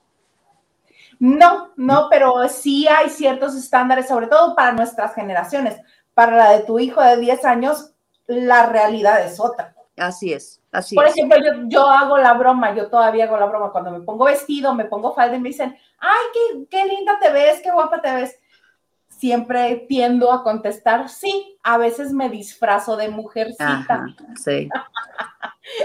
No, 1.19 1.71
no, 1.77 2.09
pero 2.11 2.49
sí 2.49 2.89
hay 2.89 3.11
ciertos 3.11 3.55
estándares, 3.55 4.09
sobre 4.09 4.27
todo 4.27 4.55
para 4.55 4.73
nuestras 4.73 5.15
generaciones 5.15 5.79
para 6.21 6.37
la 6.37 6.51
de 6.53 6.65
tu 6.65 6.79
hijo 6.79 7.03
de 7.03 7.17
10 7.17 7.45
años, 7.47 7.93
la 8.27 8.67
realidad 8.67 9.25
es 9.25 9.41
otra. 9.41 9.75
Así 10.01 10.33
es, 10.33 10.63
así 10.73 10.95
Por 10.95 11.07
ejemplo, 11.07 11.37
yo, 11.67 11.87
hago 11.87 12.17
la 12.17 12.33
broma, 12.33 12.75
yo 12.75 12.89
todavía 12.89 13.25
hago 13.25 13.37
la 13.37 13.45
broma, 13.45 13.71
cuando 13.71 13.91
me 13.91 14.01
pongo 14.01 14.25
vestido, 14.25 14.75
me 14.75 14.87
pongo 14.87 15.15
falda 15.15 15.37
y 15.37 15.41
me 15.41 15.51
dicen, 15.51 15.77
ay, 15.99 16.19
qué, 16.33 16.67
qué 16.71 16.87
linda 16.87 17.19
te 17.21 17.31
ves, 17.31 17.61
qué 17.63 17.71
guapa 17.71 18.01
te 18.01 18.11
ves. 18.15 18.39
Siempre 19.09 19.85
tiendo 19.87 20.33
a 20.33 20.43
contestar, 20.43 21.11
sí, 21.11 21.59
a 21.63 21.77
veces 21.77 22.13
me 22.13 22.31
disfrazo 22.31 22.97
de 22.97 23.11
mujercita. 23.11 24.07
sí. 24.43 24.71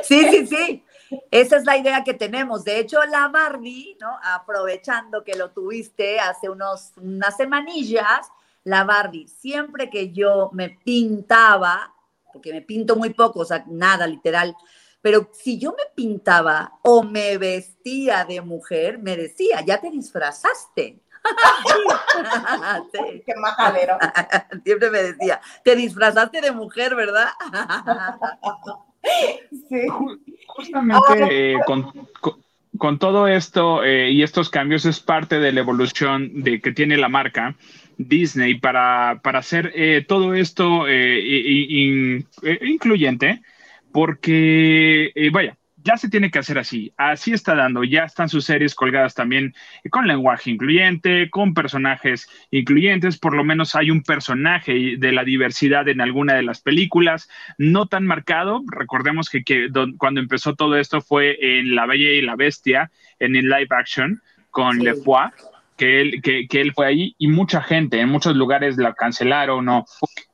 sí, 0.04 0.30
sí, 0.30 0.48
sí. 0.48 0.84
Esa 1.30 1.58
es 1.58 1.66
la 1.66 1.76
idea 1.76 2.04
que 2.06 2.14
tenemos. 2.14 2.64
De 2.64 2.80
hecho, 2.80 3.04
la 3.04 3.28
Barbie, 3.28 3.98
¿no? 4.00 4.18
Aprovechando 4.24 5.26
que 5.26 5.36
lo 5.36 5.52
tuviste 5.52 6.22
hace 6.22 6.50
unos, 6.50 6.94
unas 6.96 7.36
semanillas, 7.36 8.32
la 8.64 8.86
Barbie, 8.86 9.28
siempre 9.28 9.90
que 9.90 10.12
yo 10.12 10.50
me 10.54 10.70
pintaba, 10.70 11.95
porque 12.36 12.52
me 12.52 12.62
pinto 12.62 12.98
muy 12.98 13.12
poco, 13.12 13.40
o 13.40 13.46
sea, 13.46 13.64
nada 13.66 14.06
literal, 14.06 14.58
pero 15.02 15.30
si 15.32 15.58
yo 15.58 15.72
me 15.72 15.84
pintaba 15.96 16.74
o 16.82 17.02
me 17.02 17.38
vestía 17.38 18.26
de 18.26 18.42
mujer, 18.42 19.00
me 19.00 19.16
decía, 19.16 19.64
ya 19.66 19.80
te 19.80 19.90
disfrazaste. 19.90 21.00
Qué 23.26 23.36
majadero. 23.38 23.98
Siempre 24.66 24.90
me 24.90 25.02
decía, 25.02 25.40
te 25.64 25.78
disfrazaste 25.78 26.42
de 26.42 26.52
mujer, 26.52 26.94
¿verdad? 26.94 27.30
sí. 29.70 29.88
Justamente 30.46 31.54
eh, 31.54 31.58
con, 32.78 33.00
todo 33.00 33.30
esto 33.30 33.82
eh, 33.82 34.12
y 34.12 34.24
estos 34.24 34.50
cambios 34.50 34.84
es 34.84 35.00
parte 35.00 35.40
de 35.40 35.54
la 35.54 35.62
evolución 35.62 36.44
de 36.44 36.60
que 36.60 36.74
tiene 36.74 36.98
la 36.98 37.08
marca 37.08 37.56
Disney 37.98 38.56
para, 38.56 39.20
para 39.24 39.40
hacer 39.40 39.72
eh, 39.76 40.06
todo 40.08 40.34
esto 40.34 40.88
eh, 40.88 41.20
eh, 41.20 42.60
incluyente, 42.62 43.42
porque, 43.92 45.12
vaya, 45.32 45.58
ya 45.78 45.98
se 45.98 46.10
tiene 46.10 46.32
que 46.32 46.40
hacer 46.40 46.58
así, 46.58 46.92
así 46.98 47.32
está 47.32 47.54
dando, 47.54 47.84
ya 47.84 48.06
están 48.06 48.28
sus 48.28 48.44
series 48.44 48.74
colgadas 48.74 49.14
también 49.14 49.54
con 49.92 50.08
lenguaje 50.08 50.50
incluyente, 50.50 51.30
con 51.30 51.54
personajes 51.54 52.28
incluyentes, 52.50 53.20
por 53.20 53.36
lo 53.36 53.44
menos 53.44 53.76
hay 53.76 53.92
un 53.92 54.02
personaje 54.02 54.98
de 54.98 55.12
la 55.12 55.24
diversidad 55.24 55.88
en 55.88 56.02
alguna 56.02 56.34
de 56.34 56.42
las 56.42 56.60
películas, 56.60 57.30
no 57.60 57.86
tan 57.86 58.06
marcado, 58.06 58.64
recordemos 58.68 59.30
que, 59.30 59.44
cuando 59.98 60.20
empezó 60.20 60.56
todo 60.56 60.76
esto 60.76 61.02
fue 61.02 61.38
en 61.40 61.76
La 61.76 61.86
Bella 61.86 62.10
y 62.12 62.22
la 62.22 62.36
Bestia, 62.36 62.92
en 63.20 63.36
el 63.36 63.46
live 63.46 63.68
action, 63.70 64.22
con 64.50 64.80
Le 64.80 64.96
Foix, 64.96 65.32
que 65.78 66.02
él, 66.02 66.22
que, 66.22 66.48
él 66.62 66.74
fue 66.74 66.88
ahí 66.88 67.16
y 67.18 67.28
mucha 67.28 67.62
gente 67.62 68.00
en 68.00 68.10
muchos 68.10 68.36
lugares 68.36 68.78
la 68.78 68.94
cancelaron 68.94 69.68
o 69.70 69.86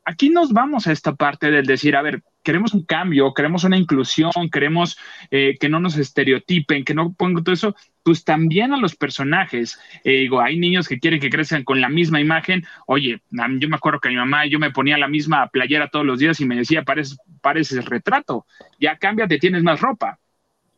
aquí 0.05 0.29
nos 0.29 0.51
vamos 0.51 0.87
a 0.87 0.91
esta 0.91 1.15
parte 1.15 1.51
del 1.51 1.65
decir, 1.65 1.95
a 1.95 2.01
ver, 2.01 2.21
queremos 2.43 2.73
un 2.73 2.85
cambio, 2.85 3.33
queremos 3.33 3.63
una 3.63 3.77
inclusión, 3.77 4.31
queremos 4.51 4.97
eh, 5.29 5.57
que 5.59 5.69
no 5.69 5.79
nos 5.79 5.97
estereotipen, 5.97 6.83
que 6.83 6.93
no 6.93 7.13
pongo 7.13 7.43
todo 7.43 7.53
eso, 7.53 7.75
pues 8.03 8.23
también 8.23 8.73
a 8.73 8.77
los 8.77 8.95
personajes. 8.95 9.79
Eh, 10.03 10.21
digo, 10.21 10.41
hay 10.41 10.57
niños 10.57 10.87
que 10.87 10.99
quieren 10.99 11.19
que 11.19 11.29
crezcan 11.29 11.63
con 11.63 11.81
la 11.81 11.89
misma 11.89 12.19
imagen. 12.19 12.65
Oye, 12.87 13.21
yo 13.29 13.69
me 13.69 13.75
acuerdo 13.75 13.99
que 13.99 14.09
mi 14.09 14.15
mamá, 14.15 14.45
yo 14.47 14.59
me 14.59 14.71
ponía 14.71 14.97
la 14.97 15.07
misma 15.07 15.47
playera 15.47 15.89
todos 15.89 16.05
los 16.05 16.19
días 16.19 16.39
y 16.39 16.45
me 16.45 16.55
decía, 16.55 16.83
pareces, 16.83 17.17
pareces 17.41 17.85
retrato, 17.85 18.45
ya 18.79 18.97
cámbiate, 18.97 19.37
tienes 19.37 19.63
más 19.63 19.79
ropa. 19.81 20.19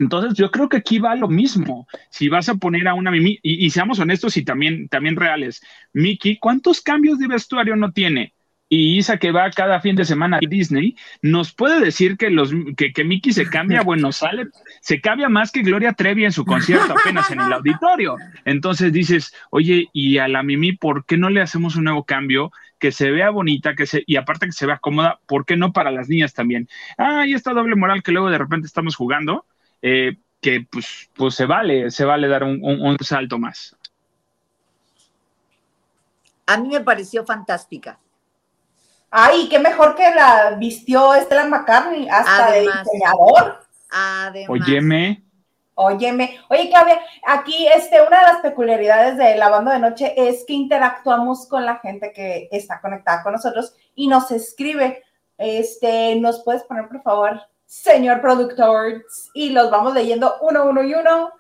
Entonces, 0.04 0.34
yo 0.34 0.52
creo 0.52 0.68
que 0.68 0.78
aquí 0.78 1.00
va 1.00 1.16
lo 1.16 1.30
mismo. 1.30 1.88
Si 2.10 2.28
vas 2.28 2.50
a 2.50 2.56
poner 2.56 2.88
a 2.88 2.94
una 2.94 3.10
Mimi, 3.10 3.40
y, 3.42 3.70
seamos 3.70 4.00
honestos 4.00 4.36
y 4.36 4.44
también, 4.44 4.90
también 4.90 5.16
reales, 5.16 5.62
Mickey, 5.94 6.38
¿cuántos 6.38 6.82
cambios 6.82 7.20
de 7.20 7.28
vestuario 7.28 7.76
no 7.76 7.92
tiene? 7.92 8.34
y 8.70 8.98
Isa 8.98 9.18
que 9.18 9.32
va 9.32 9.52
cada 9.52 9.80
fin 9.82 9.96
de 9.96 10.04
semana 10.04 10.38
a 10.38 10.40
Disney, 10.40 10.96
nos 11.22 11.54
puede 11.54 11.80
decir 11.80 12.18
que 12.18 12.32
los 12.32 12.52
que, 12.76 12.92
que 12.92 13.04
Mickey 13.04 13.32
se 13.32 13.48
cambia, 13.48 13.84
bueno, 13.84 14.12
sale, 14.12 14.48
se 14.82 15.00
cambia 15.00 15.30
más 15.30 15.52
que 15.52 15.62
Gloria 15.62 15.94
Trevi 15.94 16.26
en 16.26 16.32
su 16.32 16.44
concierto 16.44 16.96
apenas 17.00 17.30
en 17.30 17.40
el 17.40 17.54
auditorio. 17.54 18.16
Entonces 18.46 18.92
dices, 18.92 19.32
oye, 19.52 19.90
y 19.94 20.18
a 20.18 20.28
la 20.28 20.42
Mimi, 20.42 20.72
¿por 20.72 21.06
qué 21.06 21.18
no 21.18 21.30
le 21.30 21.42
hacemos 21.42 21.76
un 21.76 21.84
nuevo 21.84 22.04
cambio? 22.04 22.52
que 22.80 22.92
se 22.92 23.12
vea 23.12 23.30
bonita, 23.30 23.76
que 23.76 23.86
se, 23.86 24.04
y 24.06 24.18
aparte 24.18 24.46
que 24.46 24.52
se 24.52 24.66
vea 24.66 24.78
cómoda, 24.78 25.22
¿por 25.26 25.46
qué 25.46 25.56
no 25.56 25.72
para 25.72 25.90
las 25.90 26.10
niñas 26.10 26.34
también? 26.34 26.68
Ah, 26.98 27.26
y 27.26 27.34
esta 27.34 27.54
doble 27.54 27.78
moral 27.78 28.04
que 28.04 28.12
luego 28.12 28.30
de 28.30 28.38
repente 28.38 28.68
estamos 28.68 28.98
jugando, 28.98 29.46
eh, 29.84 30.18
que 30.42 30.66
pues, 30.72 31.10
pues 31.14 31.36
se 31.36 31.46
vale, 31.46 31.92
se 31.92 32.06
vale 32.06 32.28
dar 32.28 32.44
un, 32.44 32.60
un 32.64 32.98
salto 33.00 33.38
más. 33.38 33.76
A 36.46 36.58
mí 36.58 36.70
me 36.70 36.82
pareció 36.82 37.26
fantástica. 37.26 38.00
Ay, 39.12 39.48
qué 39.50 39.60
mejor 39.60 39.96
que 39.96 40.10
la 40.16 40.56
vistió 40.58 41.14
Estela 41.14 41.46
McCartney, 41.46 42.10
hasta 42.10 42.52
de 42.52 42.62
diseñador. 42.62 43.60
Además. 43.92 44.50
Óyeme. 44.50 45.24
Óyeme, 45.76 46.40
oye 46.50 46.70
Claudia, 46.70 47.00
aquí 47.26 47.68
este, 47.68 48.00
una 48.04 48.20
de 48.20 48.26
las 48.26 48.42
peculiaridades 48.42 49.18
de 49.18 49.36
la 49.38 49.50
banda 49.50 49.74
de 49.74 49.80
noche 49.80 50.14
es 50.16 50.44
que 50.46 50.54
interactuamos 50.54 51.48
con 51.48 51.66
la 51.66 51.78
gente 51.80 52.12
que 52.14 52.48
está 52.52 52.80
conectada 52.80 53.24
con 53.24 53.34
nosotros 53.34 53.74
y 53.96 54.08
nos 54.08 54.30
escribe. 54.30 55.04
Este, 55.36 56.16
¿nos 56.18 56.44
puedes 56.44 56.64
poner, 56.64 56.88
por 56.88 57.02
favor, 57.02 57.42
señor 57.66 58.22
productor? 58.22 59.06
Y 59.34 59.50
los 59.50 59.70
vamos 59.72 59.94
leyendo 59.94 60.38
uno, 60.42 60.66
uno 60.66 60.84
y 60.84 60.94
uno. 60.94 61.32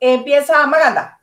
Empieza 0.00 0.66
Maganda. 0.66 1.20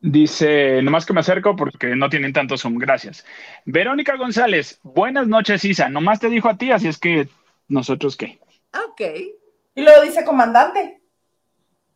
Dice, 0.00 0.82
nomás 0.82 1.06
que 1.06 1.14
me 1.14 1.20
acerco 1.20 1.56
porque 1.56 1.96
no 1.96 2.10
tienen 2.10 2.34
tanto 2.34 2.58
Zoom, 2.58 2.76
gracias. 2.76 3.24
Verónica 3.64 4.16
González, 4.16 4.78
buenas 4.82 5.26
noches, 5.26 5.64
Isa. 5.64 5.88
Nomás 5.88 6.20
te 6.20 6.28
dijo 6.28 6.48
a 6.50 6.58
ti, 6.58 6.70
así 6.70 6.88
es 6.88 6.98
que 6.98 7.28
nosotros 7.68 8.14
qué. 8.14 8.38
Ok. 8.74 9.00
Y 9.74 9.82
luego 9.82 10.02
dice 10.02 10.22
comandante. 10.22 11.00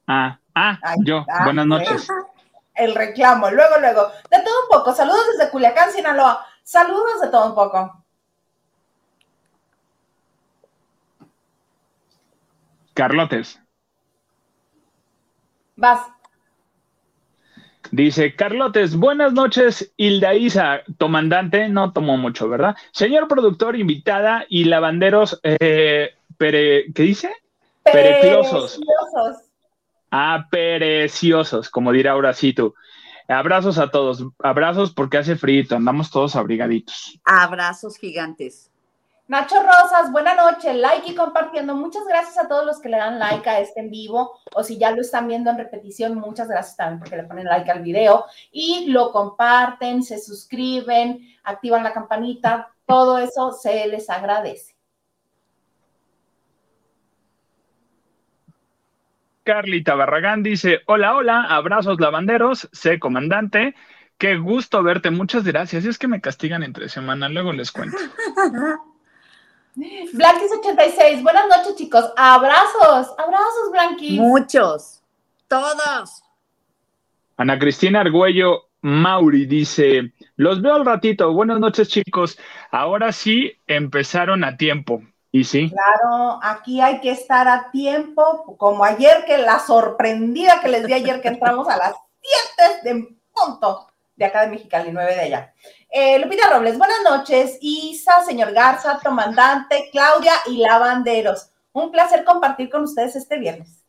Ah, 0.06 0.40
ah, 0.54 0.78
yo, 1.04 1.26
buenas 1.44 1.66
noches. 1.66 2.08
El 2.74 2.94
reclamo, 2.94 3.50
luego, 3.50 3.78
luego. 3.78 4.08
De 4.30 4.38
todo 4.42 4.54
un 4.62 4.68
poco, 4.70 4.94
saludos 4.94 5.26
desde 5.36 5.50
Culiacán, 5.50 5.92
Sinaloa. 5.92 6.46
Saludos 6.62 7.20
de 7.20 7.28
todo 7.28 7.48
un 7.48 7.54
poco. 7.54 8.04
Carlotes. 12.98 13.62
Vas. 15.76 16.00
Dice 17.92 18.34
Carlotes, 18.34 18.96
buenas 18.96 19.32
noches, 19.32 19.92
Hilda 19.96 20.34
Isa, 20.34 20.80
comandante, 20.98 21.68
no 21.68 21.92
tomó 21.92 22.16
mucho, 22.16 22.48
¿verdad? 22.48 22.74
Señor 22.90 23.28
productor, 23.28 23.76
invitada 23.76 24.46
y 24.48 24.64
lavanderos, 24.64 25.38
eh, 25.44 26.10
¿qué 26.40 26.92
dice? 26.96 27.32
Pereclosos. 27.84 28.80
Ah, 30.10 30.48
pereciosos, 30.50 31.70
como 31.70 31.92
dirá 31.92 32.12
ahora 32.12 32.34
sí 32.34 32.52
tú. 32.52 32.74
Abrazos 33.28 33.78
a 33.78 33.92
todos, 33.92 34.24
abrazos 34.40 34.92
porque 34.92 35.18
hace 35.18 35.36
frío, 35.36 35.64
andamos 35.70 36.10
todos 36.10 36.34
abrigaditos. 36.34 37.20
Abrazos 37.24 37.96
gigantes. 37.96 38.67
Nacho 39.28 39.56
Rosas, 39.62 40.10
buena 40.10 40.34
noche, 40.34 40.72
like 40.72 41.10
y 41.10 41.14
compartiendo. 41.14 41.74
Muchas 41.74 42.06
gracias 42.06 42.38
a 42.38 42.48
todos 42.48 42.64
los 42.64 42.80
que 42.80 42.88
le 42.88 42.96
dan 42.96 43.18
like 43.18 43.48
a 43.48 43.60
este 43.60 43.80
en 43.80 43.90
vivo 43.90 44.40
o 44.54 44.64
si 44.64 44.78
ya 44.78 44.90
lo 44.90 45.02
están 45.02 45.28
viendo 45.28 45.50
en 45.50 45.58
repetición, 45.58 46.14
muchas 46.14 46.48
gracias 46.48 46.78
también 46.78 46.98
porque 46.98 47.16
le 47.16 47.24
ponen 47.24 47.44
like 47.44 47.70
al 47.70 47.82
video 47.82 48.24
y 48.50 48.86
lo 48.86 49.12
comparten, 49.12 50.02
se 50.02 50.18
suscriben, 50.18 51.20
activan 51.44 51.82
la 51.82 51.92
campanita, 51.92 52.72
todo 52.86 53.18
eso 53.18 53.52
se 53.52 53.86
les 53.86 54.08
agradece. 54.08 54.74
Carlita 59.44 59.94
Barragán 59.94 60.42
dice, 60.42 60.80
hola, 60.86 61.14
hola, 61.14 61.42
abrazos 61.42 62.00
lavanderos, 62.00 62.70
sé 62.72 62.98
comandante, 62.98 63.74
qué 64.16 64.38
gusto 64.38 64.82
verte, 64.82 65.10
muchas 65.10 65.44
gracias. 65.44 65.84
Es 65.84 65.98
que 65.98 66.08
me 66.08 66.22
castigan 66.22 66.62
entre 66.62 66.88
semana, 66.88 67.28
luego 67.28 67.52
les 67.52 67.70
cuento. 67.70 67.98
Blanquis86, 69.78 71.22
buenas 71.22 71.46
noches, 71.48 71.76
chicos. 71.76 72.10
Abrazos, 72.16 73.14
abrazos, 73.16 73.70
Blanquis. 73.70 74.18
Muchos, 74.18 75.02
todos. 75.46 76.24
Ana 77.36 77.58
Cristina 77.58 78.00
Argüello 78.00 78.70
Mauri 78.80 79.46
dice: 79.46 80.12
Los 80.34 80.60
veo 80.60 80.74
al 80.74 80.84
ratito. 80.84 81.32
Buenas 81.32 81.60
noches, 81.60 81.88
chicos. 81.88 82.38
Ahora 82.72 83.12
sí 83.12 83.52
empezaron 83.68 84.42
a 84.42 84.56
tiempo. 84.56 85.02
¿Y 85.30 85.44
sí? 85.44 85.70
Claro, 85.70 86.40
aquí 86.42 86.80
hay 86.80 87.00
que 87.00 87.10
estar 87.10 87.46
a 87.46 87.70
tiempo, 87.70 88.56
como 88.56 88.82
ayer, 88.82 89.24
que 89.26 89.38
la 89.38 89.60
sorprendida 89.60 90.60
que 90.60 90.68
les 90.68 90.86
di 90.86 90.94
ayer 90.94 91.20
que 91.20 91.28
entramos 91.28 91.68
a 91.68 91.76
las 91.76 91.94
7 92.56 92.80
de 92.82 93.16
punto 93.32 93.86
de 94.16 94.24
acá 94.24 94.42
de 94.42 94.48
Mexicali, 94.48 94.90
9 94.90 95.14
de 95.14 95.20
allá. 95.20 95.54
Eh, 95.90 96.18
Lupita 96.18 96.50
Robles, 96.50 96.76
buenas 96.76 96.98
noches. 97.02 97.58
Isa, 97.60 98.22
señor 98.24 98.52
Garza, 98.52 99.00
comandante, 99.02 99.88
Claudia 99.90 100.32
y 100.46 100.58
Lavanderos. 100.58 101.50
Un 101.72 101.90
placer 101.90 102.24
compartir 102.24 102.68
con 102.68 102.82
ustedes 102.82 103.16
este 103.16 103.38
viernes. 103.38 103.82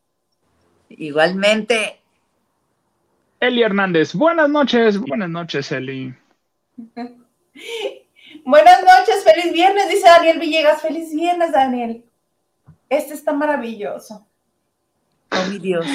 Igualmente. 0.90 2.00
Eli 3.40 3.64
Hernández, 3.64 4.14
buenas 4.14 4.50
noches. 4.50 4.98
Buenas 4.98 5.30
noches, 5.30 5.72
Eli. 5.72 6.14
buenas 8.46 8.84
noches, 8.84 9.24
feliz 9.24 9.52
viernes, 9.52 9.90
dice 9.90 10.08
Daniel 10.08 10.40
Villegas. 10.40 10.82
Feliz 10.82 11.14
viernes, 11.14 11.52
Daniel. 11.52 12.06
Este 12.88 13.14
está 13.14 13.34
maravilloso. 13.34 14.26
Oh, 15.32 15.46
mi 15.50 15.60
Dios. 15.60 15.86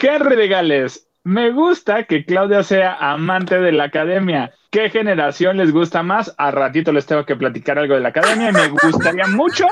Henry 0.00 0.36
regales? 0.36 1.06
Me 1.24 1.52
gusta 1.52 2.04
que 2.04 2.26
Claudia 2.26 2.62
sea 2.62 2.96
amante 2.96 3.58
de 3.58 3.72
la 3.72 3.84
academia. 3.84 4.52
¿Qué 4.70 4.90
generación 4.90 5.56
les 5.56 5.72
gusta 5.72 6.02
más? 6.02 6.34
A 6.36 6.50
ratito 6.50 6.92
les 6.92 7.06
tengo 7.06 7.24
que 7.24 7.34
platicar 7.34 7.78
algo 7.78 7.94
de 7.94 8.00
la 8.00 8.10
academia 8.10 8.50
y 8.50 8.52
me 8.52 8.68
gustaría 8.68 9.26
mucho 9.28 9.66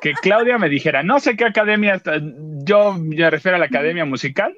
que 0.00 0.12
Claudia 0.12 0.56
me 0.56 0.68
dijera, 0.68 1.02
no 1.02 1.18
sé 1.18 1.36
qué 1.36 1.46
academia, 1.46 1.94
está. 1.94 2.20
yo 2.20 2.94
me 2.94 3.28
refiero 3.28 3.56
a 3.56 3.58
la 3.58 3.66
academia 3.66 4.04
musical. 4.04 4.56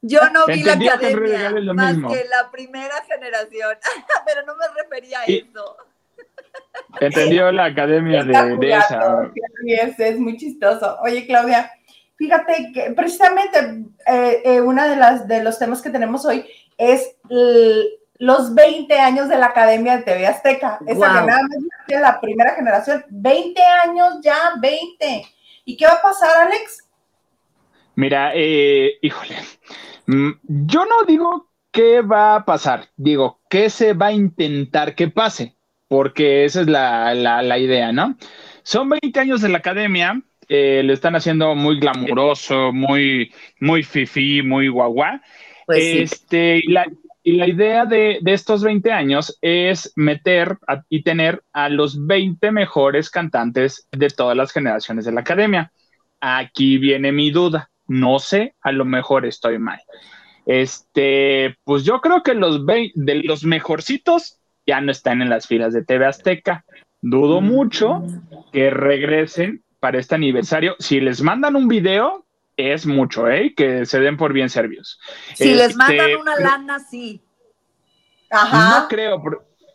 Yo 0.00 0.20
no 0.30 0.46
vi 0.46 0.62
la 0.62 0.72
academia 0.72 1.74
más 1.74 1.96
que 1.96 2.24
la 2.24 2.50
primera 2.50 2.94
generación, 3.06 3.76
pero 4.26 4.46
no 4.46 4.56
me 4.56 4.64
refería 4.82 5.20
a 5.20 5.24
eso. 5.26 5.76
Entendió 7.00 7.50
la 7.52 7.66
academia 7.66 8.24
de, 8.24 8.70
esa. 8.70 9.30
Es, 9.98 10.18
muy 10.18 10.36
chistoso. 10.36 10.96
Oye, 11.02 11.26
Claudia, 11.26 11.70
fíjate 12.16 12.70
que 12.72 12.90
precisamente 12.92 13.84
eh, 14.06 14.42
eh, 14.44 14.60
uno 14.60 14.88
de, 14.88 14.96
las, 14.96 15.26
de 15.26 15.42
los 15.42 15.58
temas 15.58 15.82
que 15.82 15.90
tenemos 15.90 16.24
hoy 16.24 16.44
es 16.76 17.16
los 18.18 18.54
20 18.54 18.98
años 18.98 19.28
de 19.28 19.36
la 19.36 19.46
Academia 19.46 19.96
de 19.96 20.02
TV 20.02 20.26
Azteca. 20.26 20.78
Esa 20.86 21.26
que 21.86 21.98
la 21.98 22.20
primera 22.20 22.54
generación. 22.54 23.04
20 23.08 23.60
años 23.84 24.18
ya, 24.22 24.52
20. 24.60 25.24
¿Y 25.64 25.76
qué 25.76 25.86
va 25.86 25.94
a 25.94 26.02
pasar, 26.02 26.46
Alex? 26.46 26.86
Mira, 27.96 28.32
eh, 28.34 28.98
híjole, 29.02 29.36
mm, 30.06 30.30
yo 30.42 30.86
no 30.86 31.04
digo 31.04 31.50
qué 31.70 32.00
va 32.00 32.36
a 32.36 32.44
pasar, 32.44 32.88
digo, 32.96 33.40
qué 33.48 33.70
se 33.70 33.92
va 33.92 34.06
a 34.06 34.12
intentar 34.12 34.94
que 34.94 35.08
pase 35.08 35.56
porque 35.90 36.44
esa 36.44 36.60
es 36.60 36.68
la, 36.68 37.58
idea, 37.58 37.90
¿no? 37.90 38.16
Son 38.62 38.88
20 38.88 39.18
años 39.18 39.40
de 39.40 39.48
la 39.48 39.58
academia, 39.58 40.22
eh, 40.48 40.82
lo 40.84 40.92
están 40.92 41.16
haciendo 41.16 41.56
muy 41.56 41.80
glamuroso, 41.80 42.72
muy, 42.72 43.34
muy 43.58 43.82
fifi, 43.82 44.40
muy 44.40 44.68
guagua. 44.68 45.20
Pues 45.66 46.12
este, 46.12 46.60
y, 46.62 46.70
la, 46.70 46.86
idea 47.24 47.86
de, 47.86 48.20
estos 48.24 48.62
20 48.62 48.92
años 48.92 49.36
es 49.42 49.92
meter 49.96 50.58
y 50.88 51.02
tener 51.02 51.42
a 51.52 51.68
los 51.68 52.06
20 52.06 52.52
mejores 52.52 53.10
cantantes 53.10 53.88
de 53.90 54.10
todas 54.10 54.36
las 54.36 54.52
generaciones 54.52 55.06
de 55.06 55.12
la 55.12 55.22
academia. 55.22 55.72
Aquí 56.20 56.78
viene 56.78 57.10
mi 57.10 57.32
duda. 57.32 57.68
No 57.88 58.20
sé, 58.20 58.54
a 58.60 58.70
lo 58.70 58.84
mejor 58.84 59.26
estoy 59.26 59.58
mal. 59.58 59.80
Este, 60.46 61.56
pues 61.64 61.82
yo 61.82 62.00
creo 62.00 62.22
que 62.22 62.34
los 62.34 62.64
de 62.64 63.22
los 63.24 63.42
mejorcitos 63.42 64.39
ya 64.70 64.80
no 64.80 64.92
están 64.92 65.20
en 65.20 65.30
las 65.30 65.48
filas 65.48 65.72
de 65.72 65.84
TV 65.84 66.06
Azteca. 66.06 66.64
Dudo 67.02 67.40
mm. 67.40 67.44
mucho 67.44 68.02
que 68.52 68.70
regresen 68.70 69.64
para 69.80 69.98
este 69.98 70.14
aniversario. 70.14 70.76
Si 70.78 71.00
les 71.00 71.22
mandan 71.22 71.56
un 71.56 71.66
video, 71.66 72.24
es 72.56 72.86
mucho, 72.86 73.28
¿eh? 73.28 73.52
Que 73.56 73.84
se 73.84 73.98
den 73.98 74.16
por 74.16 74.32
bien 74.32 74.48
servios. 74.48 75.00
Si 75.34 75.54
les 75.54 75.70
este, 75.70 75.76
mandan 75.76 76.16
una 76.20 76.36
lana, 76.36 76.78
sí. 76.78 77.20
Ajá. 78.30 78.80
No 78.80 78.88
creo, 78.88 79.20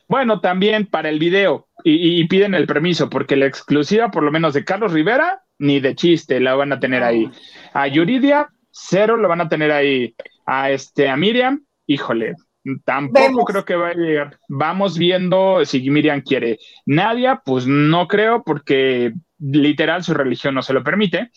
Bueno, 0.08 0.40
también 0.40 0.86
para 0.86 1.10
el 1.10 1.20
video 1.20 1.68
y, 1.84 2.26
piden 2.28 2.54
el 2.54 2.68
permiso, 2.68 3.10
porque 3.10 3.36
la 3.36 3.48
exclusiva, 3.48 4.12
por 4.12 4.24
lo 4.24 4.32
menos 4.32 4.54
de 4.54 4.64
Carlos 4.64 4.94
Rivera, 4.94 5.44
ni 5.60 5.82
de 5.82 5.94
chiste 5.94 6.40
la 6.40 6.56
van 6.56 6.72
a 6.72 6.80
tener 6.80 7.04
ahí. 7.04 7.30
A 7.74 7.88
Yuridia, 7.88 8.50
cero 8.72 9.18
lo 9.18 9.28
van 9.28 9.42
a 9.42 9.50
tener 9.50 9.72
ahí. 9.72 10.16
A, 10.46 10.72
este, 10.72 11.10
a 11.10 11.18
Miriam, 11.18 11.66
híjole, 11.86 12.36
tampoco 12.84 13.46
creo 13.46 13.66
que 13.66 13.76
va 13.76 13.90
a 13.90 13.94
llegar. 13.94 14.40
Vamos 14.48 14.98
viendo 14.98 15.64
si 15.66 15.90
Miriam 15.90 16.22
quiere. 16.22 16.60
Nadia, 16.86 17.42
pues 17.46 17.68
no 17.68 18.08
creo, 18.08 18.44
porque 18.44 19.14
literal 19.40 20.04
su 20.04 20.14
religión 20.14 20.56
no 20.56 20.62
se 20.62 20.74
lo 20.74 20.84
permite. 20.84 21.32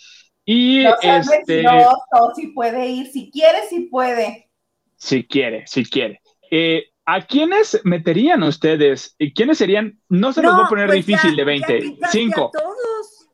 Y 0.44 0.84
este. 1.02 1.62
No, 1.62 1.92
si 2.34 2.48
puede 2.48 2.86
ir, 2.86 3.06
si 3.08 3.30
quiere, 3.30 3.58
si 3.68 3.80
puede. 3.80 4.50
Si 4.96 5.26
quiere, 5.26 5.66
si 5.66 5.84
quiere. 5.84 6.20
Eh, 6.50 6.86
¿A 7.04 7.22
quiénes 7.22 7.80
meterían 7.84 8.42
ustedes? 8.42 9.14
¿Y 9.18 9.32
quiénes 9.32 9.58
serían? 9.58 9.98
No 10.08 10.32
se 10.32 10.42
los 10.42 10.54
voy 10.54 10.64
a 10.64 10.68
poner 10.68 10.86
pues 10.86 11.06
difícil 11.06 11.36
de 11.36 11.44
20. 11.44 11.96
Cinco. 12.10 12.50
todos. 12.52 13.28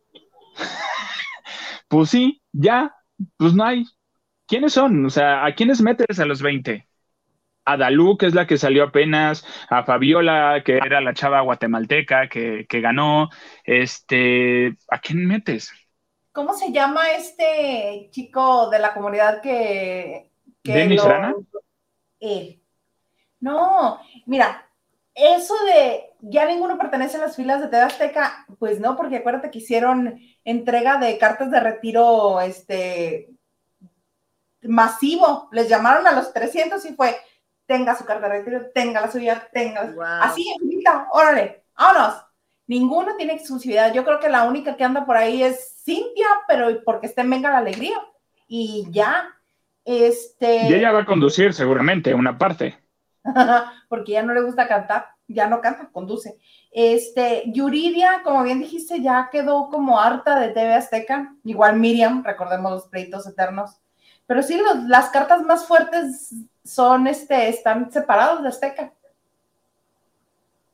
pues 1.88 2.10
sí, 2.10 2.42
ya. 2.52 2.94
Pues 3.36 3.54
no 3.54 3.64
hay. 3.64 3.84
¿Quiénes 4.46 4.72
son? 4.72 5.06
O 5.06 5.10
sea, 5.10 5.44
¿a 5.44 5.54
quiénes 5.54 5.80
metes 5.80 6.18
a 6.18 6.24
los 6.24 6.42
20? 6.42 6.86
A 7.64 7.76
Dalú, 7.76 8.18
que 8.18 8.26
es 8.26 8.34
la 8.34 8.46
que 8.46 8.58
salió 8.58 8.84
apenas, 8.84 9.44
a 9.70 9.84
Fabiola, 9.84 10.62
que 10.64 10.76
era 10.76 11.00
la 11.00 11.14
chava 11.14 11.40
guatemalteca 11.40 12.28
que, 12.28 12.66
ganó. 12.68 13.30
Este, 13.64 14.76
¿a 14.88 14.98
quién 14.98 15.26
metes? 15.26 15.72
¿Cómo 16.32 16.52
se 16.54 16.72
llama 16.72 17.10
este 17.12 18.08
chico 18.10 18.68
de 18.68 18.78
la 18.78 18.92
comunidad 18.92 19.40
que. 19.40 20.30
que 20.62 20.72
¿Denis 20.72 21.02
Rana? 21.02 21.34
Él. 22.20 22.60
No, 23.40 24.00
mira, 24.26 24.68
eso 25.14 25.54
de 25.66 26.14
ya 26.20 26.46
ninguno 26.46 26.78
pertenece 26.78 27.18
a 27.18 27.20
las 27.20 27.36
filas 27.36 27.60
de 27.60 27.68
TV 27.68 27.82
Azteca, 27.82 28.46
pues 28.58 28.80
no, 28.80 28.96
porque 28.96 29.16
acuérdate 29.16 29.50
que 29.50 29.58
hicieron 29.58 30.18
entrega 30.44 30.98
de 30.98 31.18
cartas 31.18 31.50
de 31.50 31.60
retiro 31.60 32.40
este 32.40 33.28
masivo. 34.62 35.48
Les 35.52 35.68
llamaron 35.68 36.06
a 36.06 36.12
los 36.12 36.32
300 36.32 36.84
y 36.86 36.94
fue, 36.94 37.14
tenga 37.66 37.96
su 37.96 38.04
carta 38.04 38.28
de 38.28 38.38
retiro, 38.38 38.66
tenga 38.74 39.00
la 39.00 39.10
suya, 39.10 39.48
tenga. 39.52 39.94
Así, 40.20 40.44
infinita, 40.48 41.08
órale, 41.12 41.64
vámonos. 41.76 42.24
Ninguno 42.66 43.14
tiene 43.16 43.34
exclusividad. 43.34 43.92
Yo 43.92 44.04
creo 44.04 44.20
que 44.20 44.30
la 44.30 44.44
única 44.44 44.76
que 44.76 44.84
anda 44.84 45.04
por 45.04 45.16
ahí 45.16 45.42
es 45.42 45.82
Cintia, 45.84 46.26
pero 46.48 46.82
porque 46.84 47.06
esté 47.06 47.20
en 47.20 47.30
Venga 47.30 47.50
la 47.50 47.58
Alegría. 47.58 47.96
Y 48.48 48.86
ya, 48.90 49.28
este. 49.84 50.68
Y 50.68 50.74
ella 50.74 50.92
va 50.92 51.00
a 51.00 51.06
conducir 51.06 51.52
seguramente 51.52 52.14
una 52.14 52.38
parte. 52.38 52.78
porque 53.88 54.12
ya 54.12 54.22
no 54.22 54.34
le 54.34 54.42
gusta 54.42 54.68
cantar, 54.68 55.06
ya 55.28 55.46
no 55.46 55.60
canta, 55.60 55.88
conduce. 55.92 56.38
Este, 56.70 57.44
Yuridia, 57.46 58.22
como 58.22 58.42
bien 58.42 58.60
dijiste, 58.60 59.00
ya 59.00 59.28
quedó 59.30 59.68
como 59.68 60.00
harta 60.00 60.38
de 60.40 60.48
TV 60.48 60.74
Azteca, 60.74 61.34
igual 61.44 61.78
Miriam, 61.78 62.22
recordemos 62.24 62.72
los 62.72 62.88
pleitos 62.88 63.26
eternos. 63.26 63.78
Pero 64.26 64.42
sí, 64.42 64.60
las 64.86 65.10
cartas 65.10 65.42
más 65.42 65.66
fuertes 65.66 66.34
son, 66.64 67.06
este, 67.06 67.48
están 67.48 67.92
separados 67.92 68.42
de 68.42 68.48
Azteca. 68.48 68.92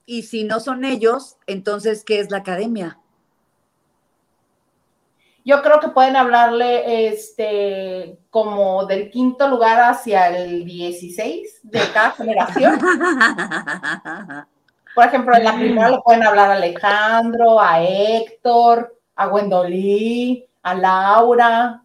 Y 0.07 0.23
si 0.23 0.45
no 0.45 0.61
son 0.61 0.85
ellos, 0.85 1.37
entonces, 1.47 2.05
¿qué 2.05 2.21
es 2.21 2.31
la 2.31 2.39
academia? 2.39 2.99
Yo 5.45 5.63
creo 5.63 5.81
que 5.81 5.89
pueden 5.89 6.17
hablarle 6.17 7.09
este, 7.09 8.19
como 8.31 8.87
del 8.87 9.11
quinto 9.11 9.49
lugar 9.49 9.81
hacia 9.81 10.29
el 10.29 10.65
16 10.65 11.61
de 11.63 11.81
cada 11.93 12.11
generación. 12.17 12.79
Por 14.95 15.05
ejemplo, 15.05 15.37
en 15.37 15.45
la 15.45 15.55
primera 15.55 15.91
le 15.91 16.01
pueden 16.05 16.25
hablar 16.25 16.51
a 16.51 16.55
Alejandro, 16.55 17.61
a 17.61 17.83
Héctor, 17.83 18.97
a 19.17 19.27
Gwendolyn, 19.27 20.45
a 20.63 20.75
Laura. 20.75 21.83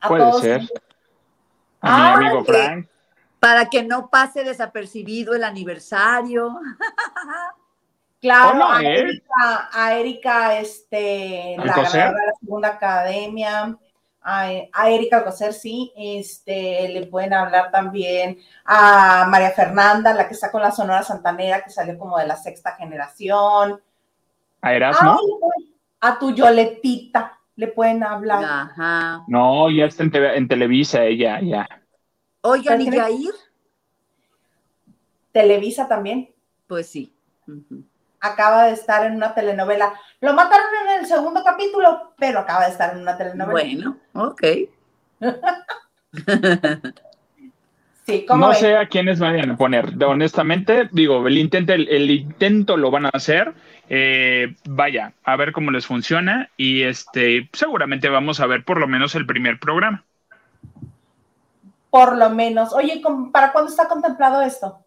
A 0.00 0.08
Puede 0.08 0.32
ser. 0.34 0.62
A 1.80 1.96
mi 1.96 2.02
ah, 2.02 2.14
amigo 2.14 2.44
Frank. 2.44 2.86
Para 3.40 3.66
que 3.66 3.82
no 3.82 4.08
pase 4.08 4.44
desapercibido 4.44 5.34
el 5.34 5.44
aniversario. 5.44 6.58
Claro, 8.18 8.64
a, 8.64 8.82
Erika, 8.82 9.68
a 9.70 9.94
Erika, 9.94 10.58
este, 10.58 11.54
la 11.58 11.74
de 11.74 11.98
la 11.98 12.32
segunda 12.40 12.68
academia, 12.68 13.76
a, 14.22 14.88
Erika 14.88 15.18
Alcocer, 15.18 15.52
sí, 15.52 15.92
este, 15.96 16.88
le 16.88 17.06
pueden 17.06 17.34
hablar 17.34 17.70
también 17.70 18.38
a 18.64 19.26
María 19.28 19.50
Fernanda, 19.50 20.12
la 20.12 20.26
que 20.26 20.34
está 20.34 20.50
con 20.50 20.62
la 20.62 20.72
Sonora 20.72 21.04
Santanera, 21.04 21.62
que 21.62 21.70
salió 21.70 21.96
como 21.96 22.18
de 22.18 22.26
la 22.26 22.36
sexta 22.36 22.72
generación. 22.72 23.80
A 24.62 24.74
Erasmo. 24.74 25.20
a 26.00 26.18
tu 26.18 26.34
Yoletita 26.34 27.35
le 27.56 27.68
pueden 27.68 28.04
hablar. 28.04 28.44
Ajá. 28.44 29.24
No, 29.26 29.70
ya 29.70 29.86
está 29.86 30.04
en, 30.04 30.48
Televisa 30.48 31.04
ella, 31.04 31.40
ya. 31.40 31.68
Oigan, 32.42 32.80
¿y 32.80 32.90
Yair? 32.90 33.34
Televisa 35.32 35.88
también. 35.88 36.30
Pues 36.66 36.88
sí 36.88 37.12
acaba 38.20 38.64
de 38.66 38.72
estar 38.72 39.06
en 39.06 39.16
una 39.16 39.34
telenovela. 39.34 39.94
Lo 40.20 40.34
mataron 40.34 40.66
en 40.88 41.00
el 41.00 41.06
segundo 41.06 41.42
capítulo, 41.44 42.12
pero 42.18 42.40
acaba 42.40 42.66
de 42.66 42.72
estar 42.72 42.94
en 42.94 43.02
una 43.02 43.16
telenovela. 43.16 43.52
Bueno, 43.52 43.98
ok. 44.14 44.42
sí, 48.06 48.26
no 48.28 48.52
sé 48.54 48.76
a 48.76 48.86
quiénes 48.86 49.18
vayan 49.18 49.50
a 49.50 49.56
poner. 49.56 49.92
Honestamente, 50.04 50.88
digo, 50.92 51.26
el 51.26 51.38
intento, 51.38 51.72
el, 51.72 52.10
intento 52.10 52.76
lo 52.76 52.90
van 52.90 53.06
a 53.06 53.10
hacer. 53.10 53.54
Eh, 53.88 54.54
vaya, 54.68 55.12
a 55.24 55.36
ver 55.36 55.52
cómo 55.52 55.70
les 55.70 55.86
funciona. 55.86 56.50
Y 56.56 56.82
este, 56.82 57.48
seguramente 57.52 58.08
vamos 58.08 58.40
a 58.40 58.46
ver 58.46 58.64
por 58.64 58.78
lo 58.78 58.86
menos 58.86 59.14
el 59.14 59.26
primer 59.26 59.58
programa. 59.58 60.04
Por 61.90 62.16
lo 62.16 62.30
menos. 62.30 62.72
Oye, 62.72 63.02
¿para 63.32 63.52
cuándo 63.52 63.70
está 63.70 63.88
contemplado 63.88 64.42
esto? 64.42 64.78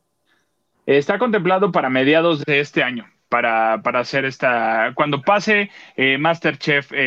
Está 0.85 1.17
contemplado 1.19 1.71
para 1.71 1.89
mediados 1.89 2.43
de 2.45 2.59
este 2.59 2.83
año 2.83 3.05
para, 3.29 3.81
para 3.83 3.99
hacer 3.99 4.25
esta. 4.25 4.91
Cuando 4.95 5.21
pase 5.21 5.69
eh, 5.95 6.17
Masterchef 6.17 6.91
eh, 6.91 6.97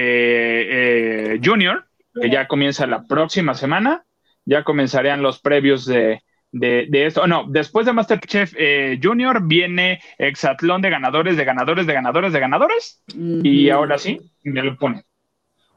eh, 1.34 1.40
Junior, 1.44 1.84
que 2.20 2.30
ya 2.30 2.46
comienza 2.46 2.86
la 2.86 3.02
próxima 3.02 3.54
semana, 3.54 4.04
ya 4.44 4.64
comenzarían 4.64 5.22
los 5.22 5.40
previos 5.40 5.86
de, 5.86 6.22
de, 6.50 7.06
esto. 7.06 7.26
No, 7.26 7.46
después 7.48 7.86
de 7.86 7.92
Masterchef 7.92 8.54
Junior 9.02 9.42
viene 9.42 10.00
Exatlón 10.18 10.82
de 10.82 10.90
ganadores, 10.90 11.36
de 11.36 11.44
ganadores, 11.44 11.86
de 11.86 11.94
ganadores, 11.94 12.32
de 12.32 12.40
ganadores. 12.40 13.02
Y 13.14 13.70
ahora 13.70 13.98
sí, 13.98 14.20
me 14.42 14.62
lo 14.62 14.76
pone. 14.76 15.04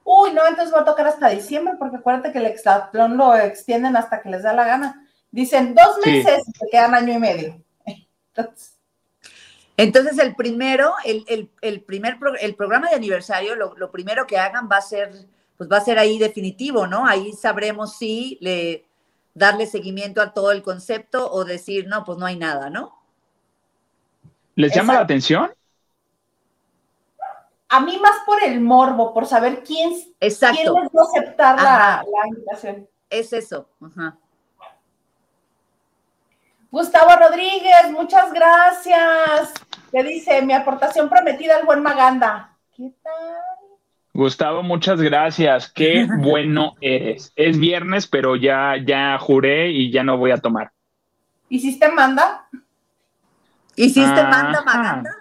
Uy, 0.03 0.33
no, 0.33 0.47
entonces 0.47 0.73
va 0.73 0.81
a 0.81 0.85
tocar 0.85 1.07
hasta 1.07 1.29
diciembre, 1.29 1.73
porque 1.79 1.97
acuérdate 1.97 2.31
que 2.31 2.37
el 2.37 2.45
Exatlón 2.45 3.17
lo 3.17 3.35
extienden 3.35 3.95
hasta 3.95 4.21
que 4.21 4.29
les 4.29 4.43
da 4.43 4.53
la 4.53 4.65
gana. 4.65 5.07
Dicen 5.31 5.73
dos 5.73 5.97
meses, 6.05 6.43
y 6.47 6.51
se 6.51 6.65
quedan 6.71 6.93
año 6.93 7.13
y 7.13 7.19
medio. 7.19 7.61
Entonces, 8.35 8.75
entonces, 9.77 10.17
el 10.19 10.35
primero, 10.35 10.93
el, 11.03 11.81
primer 11.81 12.17
el 12.39 12.55
programa 12.55 12.89
de 12.89 12.95
aniversario, 12.95 13.55
lo, 13.55 13.91
primero 13.91 14.25
que 14.25 14.37
hagan 14.37 14.69
va 14.71 14.77
a 14.77 14.81
ser, 14.81 15.11
pues 15.57 15.69
va 15.71 15.77
a 15.77 15.81
ser 15.81 15.99
ahí 15.99 16.17
definitivo, 16.17 16.87
¿no? 16.87 17.05
Ahí 17.05 17.33
sabremos 17.33 17.97
si 17.97 18.37
le 18.41 18.85
darle 19.33 19.67
seguimiento 19.67 20.21
a 20.21 20.33
todo 20.33 20.51
el 20.51 20.63
concepto 20.63 21.31
o 21.31 21.45
decir, 21.45 21.87
no, 21.87 22.03
pues 22.03 22.17
no 22.17 22.25
hay 22.25 22.37
nada, 22.37 22.69
¿no? 22.69 22.97
¿Les 24.55 24.73
llama 24.73 24.93
la 24.93 25.01
atención? 25.01 25.51
A 27.67 27.79
mí 27.81 27.97
más 27.97 28.23
por 28.25 28.41
el 28.41 28.61
morbo, 28.61 29.13
por 29.13 29.25
saber 29.25 29.63
quién, 29.63 29.93
Exacto. 30.19 30.57
quién 30.61 30.73
les 30.83 30.91
va 30.91 31.01
a 31.01 31.03
aceptar 31.03 31.55
la, 31.61 32.05
la, 32.05 32.27
invitación. 32.27 32.87
Es 33.09 33.33
eso. 33.33 33.67
Ajá. 33.81 34.17
Gustavo 36.71 37.15
Rodríguez, 37.17 37.91
muchas 37.91 38.31
gracias. 38.31 39.53
¿Qué 39.91 40.03
dice? 40.03 40.41
Mi 40.41 40.53
aportación 40.53 41.09
prometida 41.09 41.57
al 41.57 41.65
buen 41.65 41.81
Maganda. 41.81 42.55
¿Qué 42.75 42.91
tal? 43.01 43.64
Gustavo, 44.15 44.63
muchas 44.63 45.01
gracias. 45.01 45.71
Qué 45.71 46.07
bueno 46.19 46.75
eres. 46.81 47.31
Es 47.35 47.59
viernes, 47.59 48.07
pero 48.07 48.35
ya, 48.35 48.75
ya 48.83 49.17
juré 49.19 49.69
y 49.71 49.91
ya 49.91 50.03
no 50.03 50.17
voy 50.17 50.31
a 50.31 50.37
tomar. 50.37 50.71
¿Hiciste 51.49 51.91
manda? 51.91 52.47
¿Hiciste 53.75 54.23
manda, 54.23 54.63
Maganda? 54.63 55.11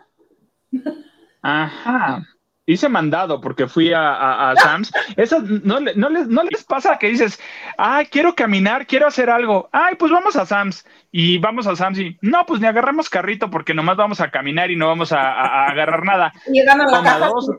Ajá 1.42 2.24
hice 2.66 2.88
mandado 2.88 3.40
porque 3.40 3.66
fui 3.66 3.92
a, 3.92 4.51
a, 4.51 4.57
Sam's. 4.57 4.92
Eso 5.16 5.40
no, 5.40 5.80
no, 5.80 6.09
les, 6.09 6.28
no 6.28 6.42
les 6.45 6.64
pasa 6.64 6.99
que 6.99 7.09
dices, 7.09 7.40
ay, 7.76 8.07
quiero 8.07 8.34
caminar, 8.34 8.86
quiero 8.86 9.07
hacer 9.07 9.30
algo. 9.30 9.68
Ay, 9.72 9.97
pues 9.97 10.11
vamos 10.11 10.36
a 10.36 10.47
Sam's. 10.47 10.84
Y 11.12 11.38
vamos 11.38 11.66
a 11.66 11.76
Sam's 11.76 11.99
y 11.99 12.18
no, 12.22 12.47
pues 12.47 12.61
ni 12.61 12.66
agarramos 12.66 13.11
carrito 13.11 13.51
porque 13.51 13.74
nomás 13.74 13.97
vamos 13.97 14.20
a 14.20 14.30
caminar 14.30 14.70
y 14.70 14.76
no 14.76 14.86
vamos 14.86 15.12
a, 15.12 15.66
agarrar 15.66 16.05
nada. 16.05 16.32
Toma 16.88 17.18
dos. 17.18 17.51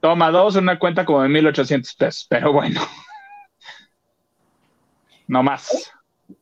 Toma 0.00 0.30
dos, 0.30 0.56
una 0.56 0.78
cuenta 0.78 1.04
como 1.04 1.22
de 1.22 1.28
1800 1.28 1.94
pesos, 1.94 2.26
pero 2.28 2.52
bueno. 2.52 2.80
No 5.26 5.42
más. 5.42 5.92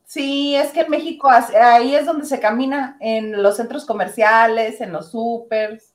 Sí, 0.05 0.55
es 0.55 0.71
que 0.71 0.81
en 0.81 0.89
México 0.89 1.29
ahí 1.29 1.95
es 1.95 2.05
donde 2.05 2.25
se 2.25 2.39
camina, 2.39 2.97
en 2.99 3.43
los 3.43 3.57
centros 3.57 3.85
comerciales, 3.85 4.79
en 4.79 4.93
los 4.93 5.11
supers. 5.11 5.93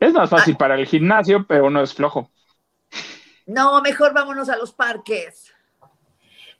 Es 0.00 0.12
más 0.12 0.30
fácil 0.30 0.56
para 0.56 0.74
el 0.74 0.86
gimnasio, 0.86 1.46
pero 1.46 1.70
no 1.70 1.82
es 1.82 1.94
flojo. 1.94 2.30
No, 3.46 3.80
mejor 3.82 4.14
vámonos 4.14 4.48
a 4.48 4.56
los 4.56 4.72
parques. 4.72 5.54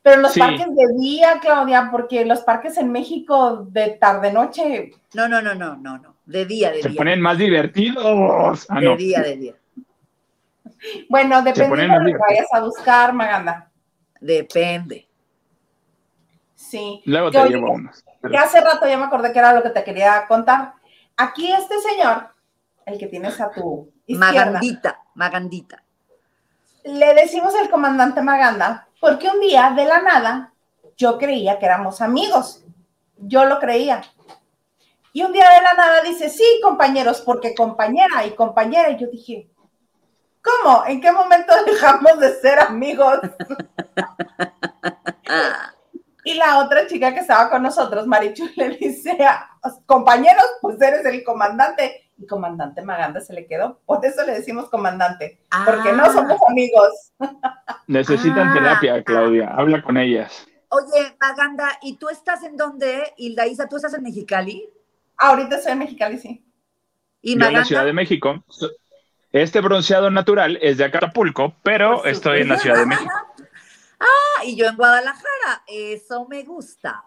Pero 0.02 0.22
los 0.22 0.36
parques 0.36 0.66
de 0.74 0.86
día, 0.98 1.38
Claudia, 1.40 1.88
porque 1.90 2.24
los 2.24 2.40
parques 2.40 2.78
en 2.78 2.90
México 2.90 3.66
de 3.68 3.90
tarde-noche. 3.90 4.92
No, 5.14 5.28
no, 5.28 5.42
no, 5.42 5.54
no, 5.54 5.76
no, 5.76 5.98
no. 5.98 6.16
De 6.24 6.46
día, 6.46 6.70
de 6.70 6.82
Se 6.82 6.88
día. 6.88 6.92
Se 6.92 6.96
ponen 6.96 7.20
más 7.20 7.38
divertidos. 7.38 8.66
Ah, 8.68 8.80
de 8.80 8.96
día, 8.96 9.20
de 9.20 9.36
día. 9.36 9.54
Bueno, 11.08 11.42
depende 11.42 11.82
de 11.82 11.88
lo 11.88 12.04
que 12.04 12.16
vayas 12.16 12.46
a 12.52 12.60
buscar, 12.60 13.12
Maganda. 13.12 13.70
Depende. 14.20 15.08
Sí. 16.54 17.02
Luego 17.04 17.30
te 17.30 17.48
llevo 17.48 17.72
unos. 17.72 18.04
Que 18.28 18.36
hace 18.36 18.60
rato 18.60 18.86
ya 18.86 18.98
me 18.98 19.04
acordé 19.04 19.32
que 19.32 19.38
era 19.38 19.52
lo 19.52 19.62
que 19.62 19.70
te 19.70 19.82
quería 19.82 20.26
contar. 20.28 20.74
Aquí 21.16 21.50
este 21.50 21.78
señor, 21.80 22.28
el 22.86 22.98
que 22.98 23.06
tienes 23.06 23.40
a 23.40 23.50
tu 23.50 23.92
izquierda. 24.06 24.46
Magandita, 24.46 25.00
Magandita. 25.14 25.82
Le 26.84 27.14
decimos 27.14 27.54
al 27.54 27.70
comandante 27.70 28.22
Maganda 28.22 28.88
porque 29.00 29.28
un 29.28 29.40
día 29.40 29.72
de 29.76 29.84
la 29.84 30.00
nada 30.00 30.52
yo 30.96 31.18
creía 31.18 31.58
que 31.58 31.66
éramos 31.66 32.00
amigos. 32.00 32.64
Yo 33.16 33.44
lo 33.46 33.58
creía. 33.58 34.02
Y 35.12 35.22
un 35.22 35.32
día 35.32 35.48
de 35.50 35.62
la 35.62 35.74
nada 35.74 36.02
dice, 36.02 36.28
sí, 36.28 36.44
compañeros, 36.62 37.20
porque 37.22 37.54
compañera 37.54 38.24
y 38.24 38.34
compañera. 38.34 38.90
Y 38.90 38.98
yo 38.98 39.08
dije, 39.08 39.50
¿cómo? 40.42 40.84
¿En 40.86 41.00
qué 41.00 41.12
momento 41.12 41.52
dejamos 41.66 42.18
de 42.18 42.34
ser 42.40 42.60
amigos? 42.60 43.20
y 46.24 46.34
la 46.34 46.58
otra 46.58 46.86
chica 46.86 47.14
que 47.14 47.20
estaba 47.20 47.50
con 47.50 47.62
nosotros, 47.62 48.06
Marichu, 48.06 48.48
le 48.56 48.70
dice, 48.70 49.16
compañeros, 49.86 50.44
pues 50.60 50.80
eres 50.80 51.04
el 51.04 51.24
comandante. 51.24 52.06
Y 52.18 52.26
comandante 52.26 52.82
Maganda 52.82 53.20
se 53.20 53.32
le 53.32 53.46
quedó. 53.46 53.80
Por 53.86 54.04
eso 54.04 54.24
le 54.26 54.32
decimos 54.32 54.68
comandante, 54.68 55.40
porque 55.64 55.92
no 55.92 56.12
somos 56.12 56.38
amigos. 56.48 57.12
Necesitan 57.86 58.52
terapia, 58.52 59.02
Claudia. 59.02 59.54
Habla 59.56 59.82
con 59.82 59.96
ellas. 59.96 60.46
Oye, 60.68 61.16
Maganda, 61.18 61.78
¿y 61.82 61.96
tú 61.96 62.10
estás 62.10 62.44
en 62.44 62.56
dónde, 62.56 63.14
Hilda 63.16 63.46
Isa? 63.46 63.68
¿Tú 63.68 63.76
estás 63.76 63.94
en 63.94 64.02
Mexicali? 64.02 64.68
Ahorita 65.16 65.56
estoy 65.56 65.72
en 65.72 65.78
Mexicali, 65.78 66.18
sí. 66.18 66.44
¿Y 67.22 67.38
Yo 67.38 67.46
en 67.46 67.54
la 67.54 67.64
Ciudad 67.64 67.84
de 67.84 67.92
México. 67.92 68.44
Este 69.32 69.60
bronceado 69.60 70.10
natural 70.10 70.58
es 70.60 70.78
de 70.78 70.84
Acapulco, 70.84 71.54
pero 71.62 72.04
estoy 72.04 72.40
en 72.40 72.48
la 72.48 72.58
Ciudad 72.58 72.78
de 72.78 72.86
México. 72.86 73.12
Ah, 74.02 74.44
y 74.46 74.56
yo 74.56 74.66
en 74.66 74.76
Guadalajara. 74.76 75.62
Eso 75.66 76.26
me 76.26 76.42
gusta. 76.42 77.04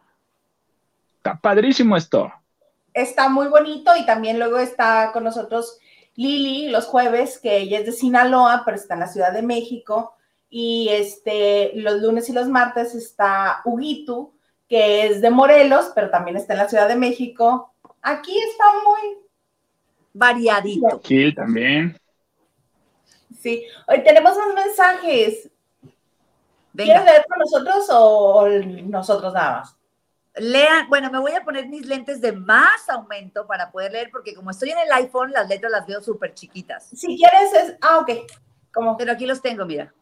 Está 1.17 1.39
padrísimo 1.39 1.97
esto. 1.97 2.31
Está 2.93 3.29
muy 3.29 3.47
bonito 3.47 3.97
y 3.97 4.05
también 4.05 4.37
luego 4.37 4.59
está 4.59 5.09
con 5.11 5.23
nosotros 5.23 5.79
Lili 6.15 6.69
los 6.69 6.85
jueves, 6.85 7.39
que 7.39 7.57
ella 7.57 7.79
es 7.79 7.87
de 7.87 7.93
Sinaloa, 7.93 8.61
pero 8.63 8.77
está 8.77 8.93
en 8.93 8.99
la 8.99 9.07
Ciudad 9.07 9.33
de 9.33 9.41
México. 9.41 10.15
Y 10.51 10.89
este, 10.91 11.71
los 11.73 11.99
lunes 11.99 12.29
y 12.29 12.33
los 12.33 12.47
martes 12.47 12.93
está 12.93 13.61
Huguito, 13.65 14.35
que 14.69 15.07
es 15.07 15.21
de 15.21 15.31
Morelos, 15.31 15.91
pero 15.95 16.11
también 16.11 16.37
está 16.37 16.53
en 16.53 16.59
la 16.59 16.69
Ciudad 16.69 16.87
de 16.87 16.95
México. 16.95 17.73
Aquí 18.03 18.37
está 18.37 18.65
muy 18.83 19.17
variadito. 20.13 20.97
Aquí 20.97 21.33
también. 21.33 21.97
Sí, 23.43 23.65
hoy 23.89 24.01
tenemos 24.03 24.37
unos 24.37 24.53
mensajes. 24.55 25.51
¿Quieres 26.73 27.03
leer 27.03 27.25
con 27.27 27.39
nosotros 27.39 27.87
o 27.89 28.47
nosotros 28.85 29.33
nada 29.33 29.59
más? 29.59 29.75
Lean, 30.35 30.87
bueno, 30.87 31.11
me 31.11 31.19
voy 31.19 31.33
a 31.33 31.43
poner 31.43 31.67
mis 31.67 31.85
lentes 31.85 32.21
de 32.21 32.31
más 32.31 32.87
aumento 32.87 33.45
para 33.45 33.69
poder 33.69 33.91
leer, 33.91 34.09
porque 34.11 34.33
como 34.33 34.49
estoy 34.49 34.69
en 34.69 34.77
el 34.77 34.91
iPhone, 34.93 35.33
las 35.33 35.49
letras 35.49 35.73
las 35.73 35.85
veo 35.85 36.01
súper 36.01 36.33
chiquitas. 36.33 36.85
Si 36.85 37.17
quieres, 37.17 37.53
es. 37.53 37.75
Ah, 37.81 37.97
ok. 37.97 38.11
¿Cómo? 38.73 38.95
Pero 38.95 39.11
aquí 39.11 39.25
los 39.25 39.41
tengo, 39.41 39.65
mira. 39.65 39.93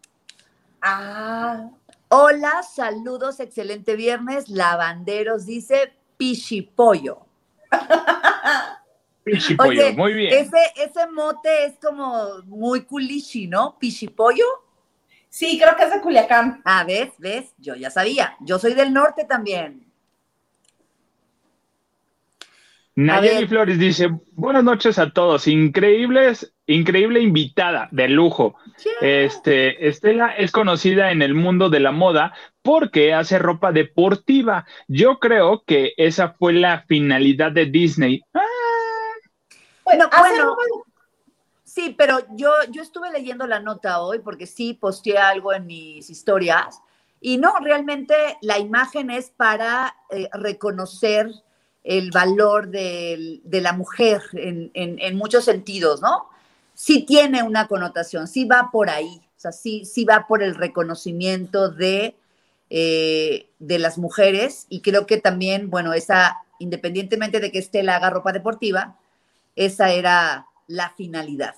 Ah. 0.79 1.67
Hola, 2.09 2.61
saludos, 2.61 3.39
excelente 3.39 3.95
viernes. 3.95 4.49
Lavanderos 4.49 5.47
dice 5.47 5.93
Pichipollo. 6.15 7.25
Pichipollo, 9.23 9.93
muy 9.93 10.13
bien. 10.13 10.33
Ese, 10.33 10.57
ese 10.75 11.07
mote 11.11 11.65
es 11.65 11.73
como 11.79 12.41
muy 12.45 12.81
culichi, 12.85 13.47
¿no? 13.47 13.77
Pichipollo. 13.79 14.45
Sí, 15.29 15.59
creo 15.61 15.75
que 15.77 15.83
es 15.83 15.93
de 15.93 16.01
Culiacán. 16.01 16.61
Ah, 16.65 16.83
¿ves? 16.85 17.13
¿Ves? 17.17 17.53
Yo 17.57 17.75
ya 17.75 17.89
sabía. 17.89 18.35
Yo 18.41 18.59
soy 18.59 18.73
del 18.73 18.91
norte 18.91 19.23
también. 19.23 19.85
Nayeli 22.95 23.47
Flores 23.47 23.79
dice, 23.79 24.09
buenas 24.33 24.65
noches 24.65 24.99
a 24.99 25.11
todos, 25.11 25.47
increíbles, 25.47 26.53
increíble 26.67 27.21
invitada 27.21 27.87
de 27.91 28.09
lujo. 28.09 28.55
Este, 28.99 29.87
Estela 29.87 30.35
es 30.35 30.51
conocida 30.51 31.11
en 31.11 31.21
el 31.21 31.33
mundo 31.33 31.69
de 31.69 31.79
la 31.79 31.93
moda 31.93 32.33
porque 32.61 33.13
hace 33.13 33.39
ropa 33.39 33.71
deportiva. 33.71 34.65
Yo 34.89 35.19
creo 35.19 35.63
que 35.65 35.93
esa 35.95 36.33
fue 36.33 36.51
la 36.51 36.83
finalidad 36.87 37.53
de 37.53 37.67
Disney. 37.67 38.21
Ah. 38.33 38.41
Bueno, 39.97 40.09
bueno, 40.55 40.55
sí, 41.63 41.95
pero 41.97 42.19
yo, 42.31 42.51
yo 42.69 42.81
estuve 42.81 43.11
leyendo 43.11 43.47
la 43.47 43.59
nota 43.59 44.01
hoy 44.01 44.19
porque 44.19 44.45
sí 44.45 44.73
posteé 44.73 45.17
algo 45.17 45.53
en 45.53 45.65
mis 45.65 46.09
historias 46.09 46.81
y 47.23 47.37
no, 47.37 47.53
realmente 47.59 48.15
la 48.41 48.57
imagen 48.57 49.11
es 49.11 49.29
para 49.29 49.95
eh, 50.09 50.27
reconocer 50.33 51.29
el 51.83 52.09
valor 52.11 52.69
de, 52.69 53.41
la 53.45 53.73
mujer 53.73 54.21
en, 54.33 55.15
muchos 55.15 55.45
sentidos, 55.45 56.01
¿no? 56.01 56.29
Sí 56.73 57.03
tiene 57.03 57.43
una 57.43 57.67
connotación, 57.67 58.27
sí 58.27 58.45
va 58.45 58.69
por 58.71 58.89
ahí, 58.89 59.21
o 59.37 59.39
sea, 59.39 59.51
sí, 59.51 59.85
sí 59.85 60.03
va 60.03 60.25
por 60.27 60.41
el 60.41 60.55
reconocimiento 60.55 61.69
de, 61.69 62.15
eh, 62.69 63.49
de 63.59 63.79
las 63.79 63.97
mujeres 63.97 64.65
y 64.69 64.81
creo 64.81 65.05
que 65.05 65.17
también, 65.17 65.69
bueno, 65.69 65.93
esa, 65.93 66.37
independientemente 66.59 67.39
de 67.39 67.51
que 67.51 67.59
Estela 67.59 67.95
haga 67.95 68.09
ropa 68.09 68.31
deportiva, 68.31 68.97
esa 69.55 69.91
era 69.91 70.47
la 70.67 70.89
finalidad. 70.91 71.55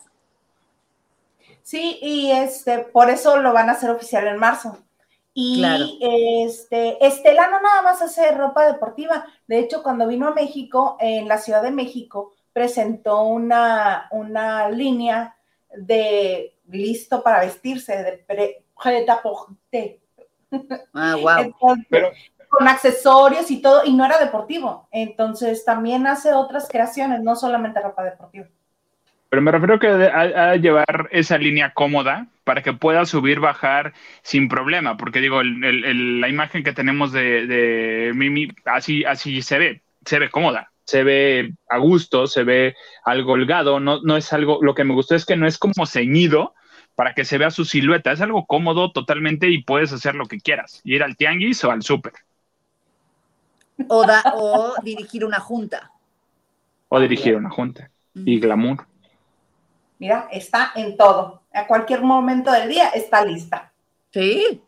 Sí, 1.62 1.98
y 2.02 2.32
este, 2.32 2.80
por 2.80 3.10
eso 3.10 3.38
lo 3.38 3.54
van 3.54 3.70
a 3.70 3.74
hacer 3.74 3.89
oficial 3.89 4.28
en 4.28 4.38
marzo. 4.38 4.78
Y 5.36 5.64
este, 6.46 7.04
Estela 7.04 7.48
no 7.48 7.60
nada 7.60 7.82
más 7.82 8.02
hace 8.02 8.32
ropa 8.32 8.68
deportiva. 8.72 9.26
De 9.48 9.58
hecho, 9.58 9.82
cuando 9.82 10.08
vino 10.08 10.28
a 10.28 10.34
México, 10.34 10.98
en 11.00 11.28
la 11.28 11.39
Ciudad 11.39 11.64
de 11.64 11.72
México, 11.72 12.34
presentó 12.52 13.24
una, 13.24 14.08
una 14.12 14.70
línea 14.70 15.36
de 15.76 16.56
listo 16.68 17.24
para 17.24 17.39
vestirse, 17.39 18.04
de 18.04 18.14
pre, 18.14 18.64
Ah, 20.94 21.16
wow. 21.16 21.76
con 22.58 22.68
accesorios 22.68 23.49
y 23.49 23.62
todo, 23.62 23.82
y 23.84 23.93
no 23.93 24.06
era 24.06 24.20
deportivo. 24.20 24.88
Entonces, 24.91 25.66
también 25.66 26.06
hace 26.06 26.34
otras 26.34 26.68
creaciones, 26.70 27.22
no 27.22 27.36
solamente 27.36 27.82
ropa 27.82 28.04
deportiva. 28.04 28.45
Pero 29.30 29.41
me 29.41 29.51
refiero 29.51 29.80
que 29.80 29.88
a, 29.88 30.56
llevar 30.58 31.10
esa 31.12 31.39
línea 31.39 31.74
cómoda 31.74 32.28
para 32.43 32.62
que 32.62 32.74
pueda 32.74 33.06
subir, 33.06 33.39
bajar 33.39 33.93
sin 34.22 34.47
problema, 34.47 34.97
porque 34.97 35.20
digo, 35.20 35.41
la 35.41 36.30
imagen 36.30 36.64
que 36.64 36.74
tenemos 36.74 37.12
de, 37.12 38.12
Mimi, 38.14 38.49
así, 38.66 39.04
así 39.04 39.41
se 39.41 39.58
ve, 39.58 39.82
se 40.06 40.20
ve 40.20 40.30
cómoda, 40.30 40.72
se 40.86 41.04
ve 41.04 41.54
a 41.68 41.80
gusto, 41.80 42.28
se 42.28 42.43
ve 42.43 42.76
algo 43.04 43.32
holgado, 43.32 43.80
no, 43.80 43.99
no 44.04 44.16
es 44.16 44.32
algo, 44.32 44.60
lo 44.62 44.76
que 44.76 44.84
me 44.84 44.93
gustó 44.93 45.16
es 45.16 45.26
que 45.26 45.38
no 45.38 45.47
es 45.47 45.58
como 45.58 45.88
ceñido 45.88 46.54
para 46.93 47.16
que 47.16 47.26
se 47.26 47.39
vea 47.39 47.49
su 47.49 47.66
silueta, 47.66 48.12
es 48.12 48.22
algo 48.22 48.45
cómodo 48.45 48.91
totalmente 48.91 49.49
y 49.49 49.64
puedes 49.64 49.91
hacer 49.91 50.14
lo 50.14 50.28
que 50.28 50.39
quieras, 50.39 50.82
ir 50.84 51.01
al 51.01 51.18
tianguis 51.18 51.64
o 51.64 51.72
al 51.72 51.82
súper. 51.82 52.14
O, 53.88 54.05
o 54.36 54.76
dirigir 54.84 55.26
una 55.26 55.39
junta. 55.39 55.91
O 56.89 56.99
dirigir 56.99 57.36
una 57.36 57.49
junta. 57.49 57.89
Y 58.13 58.39
glamour. 58.39 58.86
Mira, 59.99 60.28
está 60.32 60.71
en 60.76 60.95
todo. 60.97 61.41
A 61.53 61.65
cualquier 61.65 62.01
momento 62.01 62.51
del 62.51 62.69
día 62.69 62.89
está 62.89 63.24
lista. 63.24 63.71
Sí. 64.11 64.61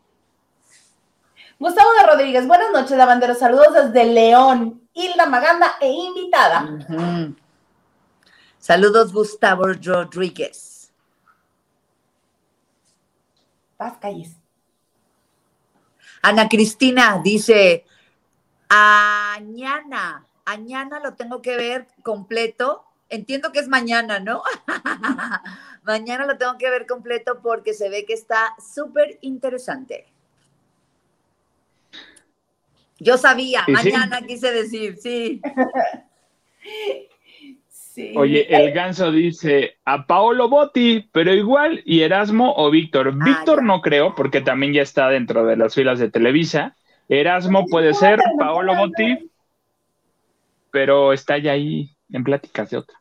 Gustavo 1.58 1.88
de 2.00 2.06
Rodríguez, 2.06 2.46
buenas 2.46 2.70
noches, 2.72 2.96
lavanderos. 2.96 3.38
Saludos 3.38 3.72
desde 3.72 4.04
León. 4.12 4.82
Hilda 4.92 5.26
Maganda 5.26 5.74
e 5.80 5.88
invitada. 5.88 6.68
Saludos, 8.58 9.12
Gustavo 9.12 9.64
Rodríguez. 9.66 10.90
Paz 13.76 13.98
calles. 14.00 14.36
Ana 16.22 16.48
Cristina 16.48 17.20
dice, 17.22 17.84
mañana, 18.68 20.24
mañana 20.44 21.00
lo 21.00 21.14
tengo 21.14 21.42
que 21.42 21.56
ver 21.56 21.86
completo 22.02 22.86
entiendo 23.08 23.52
que 23.52 23.60
es 23.60 23.68
mañana, 23.68 24.20
¿no? 24.20 24.42
mañana 25.82 26.26
lo 26.26 26.36
tengo 26.38 26.58
que 26.58 26.70
ver 26.70 26.86
completo 26.86 27.40
porque 27.42 27.74
se 27.74 27.88
ve 27.88 28.04
que 28.04 28.14
está 28.14 28.54
súper 28.58 29.18
interesante. 29.20 30.06
Yo 32.98 33.18
sabía, 33.18 33.64
mañana 33.68 34.22
quise 34.22 34.50
decir, 34.52 34.96
sí. 34.98 35.42
Oye, 38.14 38.46
el 38.54 38.72
ganso 38.72 39.12
dice 39.12 39.76
a 39.84 40.06
Paolo 40.06 40.48
Botti, 40.48 41.08
pero 41.12 41.32
igual, 41.34 41.82
y 41.84 42.00
Erasmo 42.00 42.54
o 42.56 42.70
Víctor. 42.70 43.08
Ah, 43.08 43.24
Víctor 43.24 43.62
no 43.62 43.82
creo, 43.82 44.14
porque 44.14 44.40
también 44.40 44.72
ya 44.72 44.82
está 44.82 45.08
dentro 45.08 45.44
de 45.44 45.56
las 45.56 45.74
filas 45.74 45.98
de 45.98 46.10
Televisa. 46.10 46.74
Erasmo 47.08 47.66
puede 47.66 47.94
ser, 47.94 48.20
Paolo 48.38 48.76
Botti, 48.76 49.30
pero 50.70 51.12
está 51.12 51.38
ya 51.38 51.52
ahí 51.52 51.96
en 52.10 52.24
pláticas 52.24 52.70
de 52.70 52.78
otra. 52.78 53.00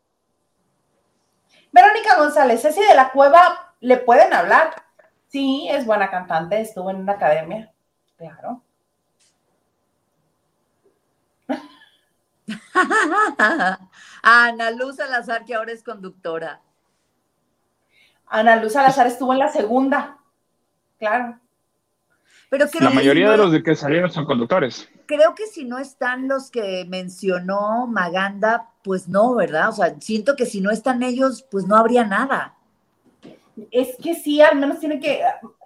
Verónica 1.72 2.18
González, 2.18 2.62
Ceci 2.62 2.82
de 2.82 2.95
la 2.95 3.12
Cueva, 3.12 3.74
¿le 3.82 3.97
pueden 3.97 4.34
hablar? 4.34 4.84
Sí, 5.28 5.68
es 5.70 5.86
buena 5.86 6.10
cantante, 6.10 6.62
estuvo 6.62 6.89
en 6.89 6.97
una 6.97 7.14
academia, 7.14 7.72
claro. 8.18 8.62
Ana 14.22 14.72
Luz 14.72 14.97
Salazar, 14.97 15.45
que 15.45 15.56
ahora 15.56 15.72
es 15.72 15.82
conductora. 15.84 16.62
Ana 18.28 18.58
Luz 18.58 18.74
Salazar 18.74 19.08
estuvo 19.08 19.34
en 19.34 19.39
la 19.39 19.49
segunda, 19.49 20.18
claro. 20.97 21.39
Pero 22.50 22.66
la 22.80 22.89
mayoría 22.89 23.32
de 23.32 23.38
los 23.38 23.52
de 23.52 23.64
que 23.64 23.76
salieron 23.76 24.12
son 24.12 24.26
conductores. 24.26 24.88
Creo 25.06 25.36
que 25.36 25.48
si 25.48 25.66
no 25.66 25.80
están 25.80 26.28
los 26.28 26.52
que 26.52 26.86
mencionó 26.88 27.88
Maganda, 27.88 28.70
pues 28.84 29.08
no, 29.08 29.36
¿verdad? 29.36 29.70
O 29.70 29.72
sea, 29.72 29.96
siento 30.00 30.36
que 30.36 30.46
si 30.46 30.62
no 30.62 30.72
están 30.72 31.04
ellos, 31.04 31.46
pues 31.50 31.66
no 31.66 31.76
habría 31.76 32.06
nada. 32.06 32.56
Es 33.72 33.96
que 34.02 34.16
sí, 34.16 34.41
al 34.41 34.58
menos 34.58 34.80
tiene 34.80 35.00
que, 35.00 35.22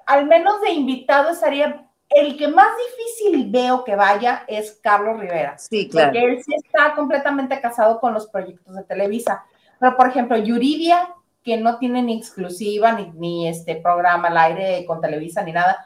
al 0.06 0.26
menos 0.26 0.62
de 0.62 0.72
invitado 0.72 1.32
estaría 1.32 1.86
el 2.10 2.38
que 2.38 2.48
más 2.48 2.70
difícil 2.90 3.52
veo 3.52 3.84
que 3.84 3.96
vaya 3.96 4.44
es 4.48 4.80
Carlos 4.82 5.20
Rivera. 5.20 5.58
Sí, 5.58 5.88
claro. 5.90 6.12
Porque 6.12 6.26
él 6.26 6.44
sí 6.44 6.56
está 6.56 6.96
completamente 6.96 7.60
casado 7.62 8.00
con 8.00 8.14
los 8.14 8.28
proyectos 8.28 8.76
de 8.76 8.84
Televisa. 8.84 9.44
Pero, 9.80 9.96
por 9.96 10.08
ejemplo, 10.08 10.38
Yuridia, 10.38 11.14
que 11.44 11.58
no 11.58 11.78
tiene 11.78 12.02
ni 12.02 12.18
exclusiva, 12.18 12.94
ni, 12.94 13.12
ni 13.12 13.48
este 13.48 13.76
programa 13.76 14.30
al 14.30 14.38
aire 14.38 14.86
con 14.86 15.02
Televisa, 15.02 15.44
ni 15.44 15.52
nada, 15.52 15.86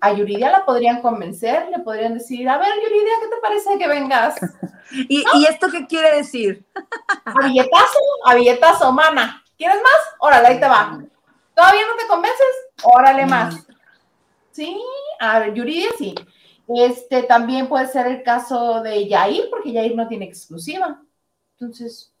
a, 0.00 0.12
Yuridia 0.12 0.50
la 0.50 0.64
podrían 0.64 1.02
convencer, 1.02 1.68
le 1.70 1.80
podrían 1.80 2.14
decir, 2.14 2.48
a 2.48 2.58
ver, 2.58 2.68
Yuridia, 2.82 3.12
¿qué 3.22 3.28
te 3.28 3.40
parece 3.42 3.78
que 3.78 3.88
vengas? 3.88 4.36
¿Y, 5.08 5.24
¿Y 5.34 5.44
esto 5.46 5.68
qué 5.70 5.86
quiere 5.86 6.16
decir? 6.16 6.64
A 7.24 7.46
billetazo, 7.46 7.98
a 8.24 8.34
billetazo, 8.34 8.92
mana. 8.92 9.42
¿Quieres 9.56 9.76
más? 9.76 10.14
Órale, 10.18 10.48
ahí 10.48 10.60
te 10.60 10.68
va. 10.68 11.00
¿Todavía 11.54 11.82
no 11.86 11.96
te 11.96 12.06
convences? 12.06 12.46
Órale 12.82 13.26
más. 13.26 13.66
Sí, 14.52 14.80
a 15.18 15.38
ver, 15.38 15.54
Yuridia 15.54 15.90
sí. 15.98 16.14
Este 16.68 17.22
también 17.22 17.68
puede 17.68 17.86
ser 17.86 18.06
el 18.06 18.22
caso 18.22 18.82
de 18.82 19.06
Yair, 19.08 19.48
porque 19.50 19.72
Yair 19.72 19.94
no 19.94 20.08
tiene 20.08 20.24
exclusiva. 20.24 21.00
Entonces, 21.52 22.12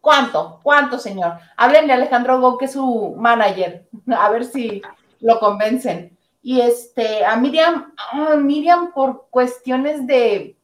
¿cuánto? 0.00 0.60
¿Cuánto, 0.62 0.98
señor? 0.98 1.38
Háblenle 1.56 1.92
a 1.92 1.96
Alejandro 1.96 2.40
Go, 2.40 2.58
que 2.58 2.64
es 2.66 2.72
su 2.72 3.14
manager, 3.16 3.88
a 4.16 4.28
ver 4.30 4.44
si 4.44 4.82
lo 5.20 5.38
convencen. 5.38 6.16
Y 6.42 6.60
este, 6.60 7.24
a 7.24 7.36
Miriam, 7.36 7.92
ah, 8.12 8.36
Miriam, 8.36 8.92
por 8.92 9.28
cuestiones 9.30 10.06
de, 10.06 10.56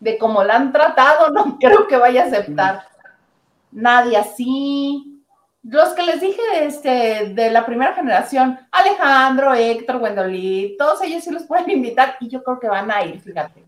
de 0.00 0.18
cómo 0.18 0.44
la 0.44 0.56
han 0.56 0.72
tratado, 0.72 1.30
no 1.32 1.58
creo 1.58 1.86
que 1.86 1.96
vaya 1.96 2.24
a 2.24 2.26
aceptar. 2.26 2.86
Nadie 3.70 4.16
así, 4.16 5.24
los 5.62 5.90
que 5.90 6.02
les 6.02 6.20
dije 6.20 6.40
este, 6.60 7.32
de 7.34 7.50
la 7.50 7.64
primera 7.64 7.94
generación, 7.94 8.58
Alejandro, 8.70 9.54
Héctor, 9.54 9.96
Wendolí, 9.96 10.76
todos 10.78 11.02
ellos 11.02 11.24
sí 11.24 11.30
los 11.30 11.44
pueden 11.44 11.70
invitar 11.70 12.16
y 12.20 12.28
yo 12.28 12.42
creo 12.42 12.60
que 12.60 12.68
van 12.68 12.90
a 12.90 13.04
ir, 13.04 13.20
fíjate. 13.20 13.64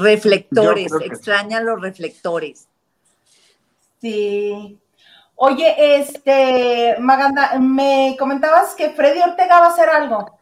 reflectores, 0.00 0.92
extrañan 1.04 1.66
los 1.66 1.80
reflectores. 1.80 2.68
Sí. 4.00 4.78
Oye, 5.36 5.96
este, 5.96 6.96
Maganda, 7.00 7.58
me 7.58 8.16
comentabas 8.18 8.74
que 8.74 8.90
Freddy 8.90 9.20
Ortega 9.20 9.60
va 9.60 9.66
a 9.66 9.70
hacer 9.70 9.88
algo. 9.88 10.38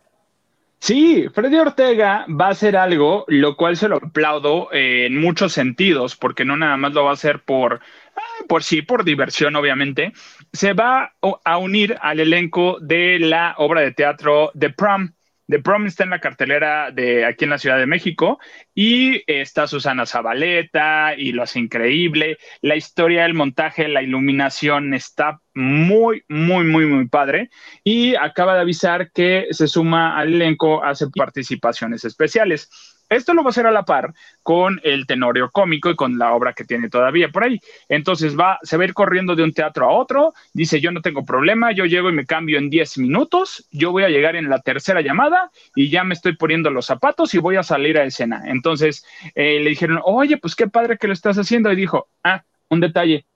Sí, 0.79 1.27
Freddy 1.35 1.57
Ortega 1.59 2.25
va 2.29 2.47
a 2.47 2.51
hacer 2.51 2.75
algo, 2.75 3.27
lo 3.29 3.55
cual 3.57 3.77
se 3.77 3.89
lo 3.89 3.97
aplaudo 3.97 4.73
en 4.73 5.21
muchos 5.21 5.53
sentidos, 5.53 6.17
porque 6.17 6.47
no 6.47 6.57
nada 6.57 6.79
más 6.79 6.95
lo 6.95 7.05
va 7.05 7.11
a 7.11 7.15
hacer 7.15 7.41
por, 7.41 7.81
ah, 8.17 8.45
por 8.49 8.63
sí, 8.63 8.81
por 8.81 9.05
diversión, 9.05 9.57
obviamente. 9.57 10.13
Se 10.55 10.73
va 10.73 11.13
a 11.45 11.59
unir 11.59 11.99
al 12.01 12.21
elenco 12.21 12.79
de 12.81 13.19
la 13.19 13.55
obra 13.59 13.83
de 13.83 13.93
teatro 13.93 14.53
The 14.59 14.71
Prom. 14.71 15.13
The 15.51 15.59
Prom 15.59 15.87
está 15.87 16.05
en 16.05 16.11
la 16.11 16.21
cartelera 16.21 16.93
de 16.93 17.25
aquí 17.25 17.43
en 17.43 17.51
la 17.51 17.59
Ciudad 17.59 17.77
de 17.77 17.87
México 17.87 18.39
y 18.73 19.25
está 19.27 19.67
Susana 19.67 20.07
Zabaleta 20.07 21.15
y 21.17 21.33
lo 21.33 21.43
hace 21.43 21.59
increíble. 21.59 22.39
La 22.63 22.77
historia 22.77 23.25
del 23.25 23.35
montaje, 23.35 23.89
la 23.89 24.01
iluminación 24.01 24.95
está 24.95 25.41
muy, 25.53 26.23
muy, 26.29 26.65
muy, 26.65 26.87
muy 26.87 27.09
padre. 27.09 27.51
Y 27.83 28.15
acaba 28.15 28.55
de 28.55 28.61
avisar 28.61 29.11
que 29.11 29.49
se 29.51 29.67
suma 29.67 30.17
al 30.17 30.35
elenco, 30.35 30.85
hace 30.85 31.07
participaciones 31.13 32.05
especiales. 32.05 32.71
Esto 33.11 33.35
lo 33.35 33.43
va 33.43 33.49
a 33.49 33.51
hacer 33.51 33.67
a 33.67 33.73
la 33.73 33.85
par 33.85 34.15
con 34.45 34.81
el 34.85 35.05
tenorio 35.05 35.51
cómico 35.51 35.91
y 35.91 35.97
con 35.97 36.17
la 36.17 36.33
obra 36.33 36.53
que 36.53 36.65
tiene 36.65 36.89
todavía 36.89 37.29
por 37.29 37.43
ahí. 37.43 37.61
Entonces 37.89 38.39
va, 38.39 38.59
se 38.63 38.77
va 38.77 38.85
a 38.85 38.87
ir 38.87 38.95
corriendo 38.95 39.35
de 39.35 39.43
un 39.43 39.53
teatro 39.53 39.87
a 39.87 39.93
otro, 39.93 40.33
dice 40.53 40.81
yo 40.81 40.93
no 40.93 41.03
tengo 41.03 41.25
problema, 41.25 41.73
yo 41.73 41.87
llego 41.87 42.09
y 42.09 42.13
me 42.13 42.25
cambio 42.25 42.59
en 42.59 42.71
10 42.71 42.99
minutos, 42.99 43.67
yo 43.73 43.91
voy 43.91 44.05
a 44.05 44.09
llegar 44.09 44.37
en 44.37 44.49
la 44.49 44.61
tercera 44.61 45.01
llamada 45.01 45.51
y 45.75 45.91
ya 45.91 46.05
me 46.05 46.15
estoy 46.15 46.37
poniendo 46.37 46.71
los 46.71 46.87
zapatos 46.87 47.35
y 47.35 47.39
voy 47.39 47.57
a 47.57 47.65
salir 47.65 47.99
a 47.99 48.05
escena. 48.05 48.43
Entonces 48.47 49.05
eh, 49.35 49.59
le 49.61 49.71
dijeron, 49.71 50.01
oye, 50.05 50.37
pues 50.37 50.55
qué 50.55 50.69
padre 50.69 50.97
que 50.97 51.09
lo 51.09 51.13
estás 51.13 51.37
haciendo. 51.37 51.73
Y 51.73 51.77
dijo, 51.77 52.09
ah, 52.23 52.45
un 52.69 52.79
detalle, 52.79 53.27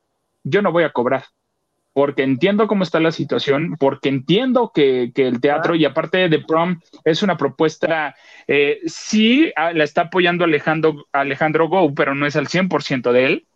yo 0.45 0.63
no 0.63 0.71
voy 0.71 0.85
a 0.85 0.93
cobrar 0.93 1.25
porque 1.95 2.25
entiendo 2.25 2.67
cómo 2.67 2.83
está 2.83 2.99
la 2.99 3.13
situación, 3.13 3.77
porque 3.79 4.09
entiendo 4.09 4.73
que, 4.75 5.13
el 5.15 5.41
teatro, 5.41 5.77
y 5.77 5.85
aparte 5.85 6.29
de 6.29 6.41
prom, 6.41 6.81
es 7.05 7.23
una 7.23 7.37
propuesta, 7.37 8.17
eh, 8.49 8.81
sí 8.85 9.53
la 9.57 9.85
está 9.85 10.03
apoyando 10.03 10.45
Alejandro, 10.45 11.07
Alejandro 11.13 11.69
Go, 11.69 11.95
pero 11.95 12.17
no 12.17 12.27
es 12.27 12.35
al 12.35 12.49
100% 12.49 13.13
de 13.13 13.25
él. 13.25 13.47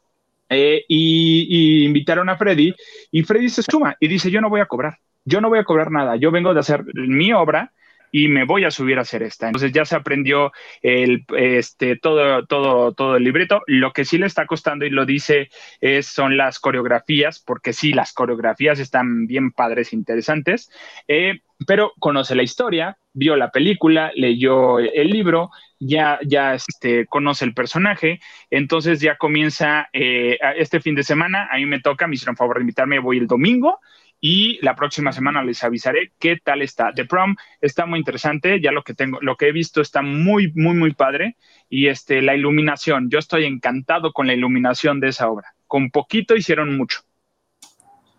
Eh, 0.51 0.85
y, 0.89 1.85
invitaron 1.85 2.29
a 2.31 2.37
Freddy, 2.37 2.75
y 3.11 3.23
Freddy 3.25 3.51
se 3.51 3.63
suma 3.63 3.97
y 4.01 4.07
dice, 4.07 4.31
yo 4.31 4.41
no 4.41 4.49
voy 4.49 4.61
a 4.61 4.67
cobrar, 4.67 4.99
yo 5.25 5.41
no 5.41 5.49
voy 5.49 5.59
a 5.59 5.65
cobrar 5.65 5.91
nada, 5.91 6.17
yo 6.17 6.31
vengo 6.31 6.55
de 6.55 6.61
hacer 6.61 6.85
mi 6.95 7.33
obra, 7.33 7.73
y 8.11 8.29
me 8.29 8.45
voy 8.45 8.65
a 8.65 8.71
subir 8.71 8.99
a 8.99 9.03
hacer 9.03 9.23
esta. 9.23 9.47
Entonces 9.47 9.73
ya 9.73 9.85
se 9.85 9.97
aprendió 9.97 10.53
el, 10.83 11.25
este, 11.37 11.97
todo, 11.97 12.47
todo, 12.47 12.93
todo 12.93 13.17
el 13.17 13.25
libreto. 13.25 13.63
Lo 13.67 13.93
que 13.93 14.05
sí 14.05 14.19
le 14.19 14.27
está 14.27 14.47
costando 14.47 14.85
y 14.85 14.91
lo 14.91 15.07
dice 15.07 15.51
es, 15.81 16.07
son 16.07 16.37
las 16.37 16.59
coreografías, 16.59 17.39
porque 17.39 17.73
sí, 17.73 17.93
las 17.93 18.13
coreografías 18.13 18.79
están 18.79 19.27
bien 19.27 19.53
padres, 19.53 19.93
interesantes, 19.93 20.71
eh, 21.07 21.41
pero 21.67 21.93
conoce 21.99 22.35
la 22.35 22.43
historia, 22.43 22.99
vio 23.13 23.37
la 23.37 23.51
película, 23.51 24.13
leyó 24.15 24.79
el 24.79 25.09
libro, 25.09 25.51
ya, 25.81 26.19
ya 26.25 26.55
este, 26.55 27.07
conoce 27.07 27.45
el 27.45 27.55
personaje, 27.55 28.21
entonces 28.51 29.01
ya 29.01 29.17
comienza 29.17 29.89
eh, 29.93 30.39
este 30.57 30.81
fin 30.81 30.95
de 30.95 31.03
semana, 31.03 31.49
a 31.51 31.57
mí 31.57 31.67
me 31.67 31.81
toca, 31.81 32.07
me 32.07 32.15
hicieron 32.15 32.37
favor 32.37 32.57
de 32.57 32.63
invitarme, 32.63 33.01
voy 33.01 33.19
el 33.19 33.27
domingo, 33.27 33.81
y 34.21 34.59
la 34.63 34.75
próxima 34.75 35.13
semana 35.13 35.45
les 35.45 35.63
avisaré 35.63 36.13
qué 36.19 36.37
tal 36.43 36.63
está. 36.63 36.93
The 36.93 37.05
Prom 37.05 37.37
está 37.61 37.87
muy 37.87 37.99
interesante, 37.99 38.61
ya 38.61 38.73
lo 38.73 38.83
que 38.83 38.95
tengo, 38.95 39.19
lo 39.21 39.37
que 39.37 39.49
he 39.49 39.53
visto 39.53 39.81
está 39.81 40.03
muy, 40.03 40.53
muy, 40.55 40.75
muy 40.75 40.93
padre 40.93 41.37
y 41.69 41.89
este, 41.89 42.23
la 42.23 42.35
iluminación, 42.35 43.11
yo 43.11 43.19
estoy 43.19 43.45
encantado 43.45 44.13
con 44.13 44.27
la 44.27 44.35
iluminación 44.35 45.01
de 45.01 45.09
esa 45.09 45.29
obra. 45.29 45.55
Con 45.67 45.91
poquito 45.91 46.35
hicieron 46.35 46.77
mucho. 46.77 47.01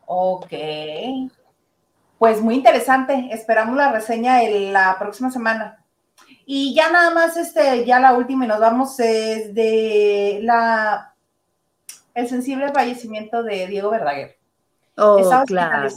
Ok. 0.06 0.54
Pues 2.18 2.41
muy 2.41 2.56
interesante. 2.56 3.30
Esperamos 3.32 3.76
la 3.76 3.91
reseña 3.91 4.41
la 4.43 4.97
próxima 5.00 5.32
semana. 5.32 5.84
Y 6.45 6.74
ya 6.74 6.91
nada 6.91 7.12
más, 7.12 7.38
este, 7.38 7.86
ya 7.86 8.00
la 8.00 8.14
última 8.14 8.45
y 8.45 8.47
nos 8.47 8.60
vamos 8.60 9.00
es 9.00 9.54
de 9.54 10.39
la 10.41 11.14
el 12.16 12.28
sensible 12.28 12.72
fallecimiento 12.74 13.43
de 13.43 13.68
Diego 13.68 13.91
Verdaguer. 13.91 14.39
Oh, 15.00 15.43
claro. 15.47 15.89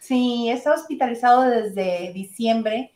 Sí, 0.00 0.50
está 0.50 0.74
hospitalizado 0.74 1.42
desde 1.42 2.12
diciembre 2.12 2.92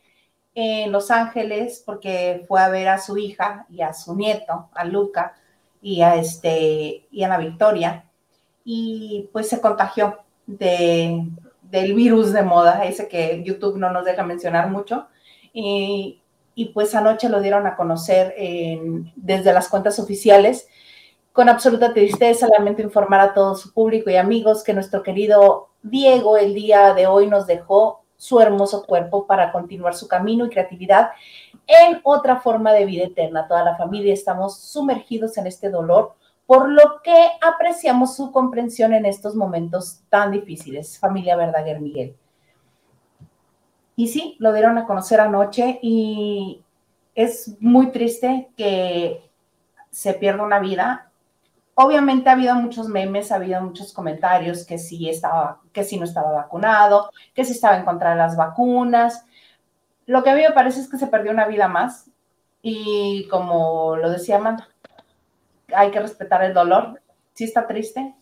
en 0.53 0.91
Los 0.91 1.11
Ángeles 1.11 1.81
porque 1.85 2.43
fue 2.47 2.61
a 2.61 2.69
ver 2.69 2.89
a 2.89 2.99
su 2.99 3.17
hija 3.17 3.65
y 3.69 3.81
a 3.81 3.93
su 3.93 4.15
nieto, 4.15 4.69
a 4.73 4.83
Luca 4.83 5.35
y 5.81 6.01
a 6.01 6.15
este 6.15 7.07
y 7.11 7.23
a 7.23 7.29
la 7.29 7.37
Victoria 7.37 8.05
y 8.65 9.29
pues 9.31 9.47
se 9.47 9.61
contagió 9.61 10.17
de, 10.45 11.25
del 11.61 11.93
virus 11.93 12.33
de 12.33 12.41
moda, 12.41 12.83
ese 12.83 13.07
que 13.07 13.41
YouTube 13.45 13.77
no 13.77 13.91
nos 13.91 14.03
deja 14.03 14.23
mencionar 14.23 14.69
mucho. 14.69 15.07
Y, 15.53 16.21
y 16.53 16.65
pues 16.65 16.93
anoche 16.93 17.29
lo 17.29 17.39
dieron 17.39 17.65
a 17.65 17.77
conocer 17.77 18.35
desde 19.15 19.53
las 19.53 19.69
cuentas 19.69 19.99
oficiales 19.99 20.67
con 21.37 21.49
absoluta 21.49 21.93
tristeza, 21.93 22.47
lamento 22.47 22.81
informar 22.81 23.19
a 23.19 23.31
todo 23.35 23.53
su 23.53 23.71
público 23.71 24.09
y 24.09 24.15
amigos 24.15 24.63
que 24.63 24.73
nuestro 24.73 25.03
querido 25.03 25.69
Diego 25.83 26.35
el 26.35 26.55
día 26.55 26.95
de 26.95 27.05
hoy 27.05 27.27
nos 27.27 27.45
dejó 27.45 28.03
su 28.15 28.39
hermoso 28.39 28.87
cuerpo 28.87 29.27
para 29.27 29.51
continuar 29.51 29.93
su 29.93 30.07
camino 30.07 30.47
y 30.47 30.49
creatividad 30.49 31.11
en 31.67 31.99
otra 32.01 32.37
forma 32.37 32.73
de 32.73 32.85
vida 32.85 33.03
eterna. 33.03 33.47
Toda 33.47 33.63
la 33.63 33.77
familia 33.77 34.15
estamos 34.15 34.59
sumergidos 34.59 35.37
en 35.37 35.45
este 35.45 35.69
dolor, 35.69 36.15
por 36.47 36.69
lo 36.69 37.03
que 37.03 37.29
apreciamos 37.39 38.15
su 38.15 38.31
comprensión 38.31 38.95
en 38.95 39.05
estos 39.05 39.35
momentos 39.35 39.99
tan 40.09 40.31
difíciles. 40.31 40.97
Familia 40.97 41.35
Verdaguer 41.35 41.79
Miguel. 41.79 42.15
Y 43.95 44.07
sí, 44.07 44.37
lo 44.39 44.53
dieron 44.53 44.79
a 44.79 44.87
conocer 44.87 45.19
anoche 45.19 45.77
y 45.83 46.63
es 47.13 47.55
muy 47.59 47.91
triste 47.91 48.49
que 48.57 49.29
se 49.91 50.15
pierda 50.15 50.43
una 50.43 50.57
vida. 50.57 51.06
Obviamente 51.79 52.27
ha 52.27 52.31
habido 52.31 52.55
muchos 52.55 52.87
memes, 52.87 53.31
ha 53.31 53.35
habido 53.35 53.61
muchos 53.61 53.93
comentarios 53.93 54.65
que 54.65 54.79
sí 54.79 55.07
estaba, 55.07 55.61
que 55.71 55.83
sí 55.83 55.99
no 55.99 56.05
estaba 56.05 56.31
vacunado, 56.31 57.11
que 57.35 57.45
sí 57.45 57.51
estaba 57.51 57.77
en 57.77 57.85
contra 57.85 58.09
de 58.09 58.15
las 58.15 58.35
vacunas. 58.35 59.23
Lo 60.07 60.23
que 60.23 60.31
a 60.31 60.35
mí 60.35 60.41
me 60.41 60.53
parece 60.53 60.79
es 60.79 60.89
que 60.89 60.97
se 60.97 61.05
perdió 61.05 61.31
una 61.31 61.45
vida 61.45 61.67
más 61.67 62.09
y 62.63 63.27
como 63.29 63.95
lo 63.95 64.09
decía 64.09 64.37
Amanda, 64.37 64.67
hay 65.71 65.91
que 65.91 65.99
respetar 65.99 66.43
el 66.43 66.55
dolor. 66.55 66.99
Si 67.35 67.43
está 67.43 67.67
triste, 67.67 68.15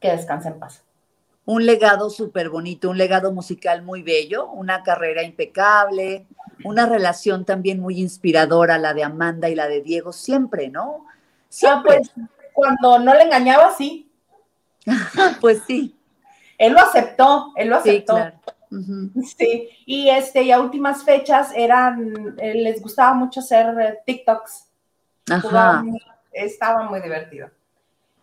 que 0.00 0.10
descanse 0.10 0.48
en 0.48 0.58
paz 0.58 0.82
un 1.44 1.64
legado 1.64 2.10
súper 2.10 2.50
bonito, 2.50 2.90
un 2.90 2.98
legado 2.98 3.32
musical 3.32 3.80
muy 3.80 4.02
bello, 4.02 4.50
una 4.50 4.82
carrera 4.82 5.22
impecable, 5.22 6.26
una 6.62 6.84
relación 6.84 7.46
también 7.46 7.80
muy 7.80 7.98
inspiradora, 8.00 8.76
la 8.76 8.92
de 8.92 9.02
Amanda 9.02 9.48
y 9.48 9.54
la 9.54 9.66
de 9.66 9.80
Diego, 9.80 10.12
siempre, 10.12 10.68
¿no? 10.68 11.06
Siempre. 11.48 11.96
Ah, 11.96 12.10
pues 12.14 12.28
cuando 12.52 12.98
no 12.98 13.14
le 13.14 13.22
engañaba, 13.22 13.72
sí. 13.76 14.10
pues 15.40 15.62
sí. 15.66 15.96
Él 16.58 16.72
lo 16.72 16.80
aceptó, 16.80 17.52
él 17.56 17.68
lo 17.68 17.76
aceptó. 17.76 18.16
Sí, 18.16 18.22
claro. 18.22 18.40
Sí, 19.36 19.68
y 19.86 20.10
este, 20.10 20.42
y 20.42 20.52
a 20.52 20.60
últimas 20.60 21.04
fechas 21.04 21.52
eran, 21.54 22.36
eh, 22.38 22.54
les 22.54 22.82
gustaba 22.82 23.14
mucho 23.14 23.40
hacer 23.40 23.66
eh, 23.80 23.98
TikToks. 24.04 24.66
Ajá. 25.30 25.84
estaba 26.32 26.82
muy 26.84 27.00
divertido. 27.00 27.50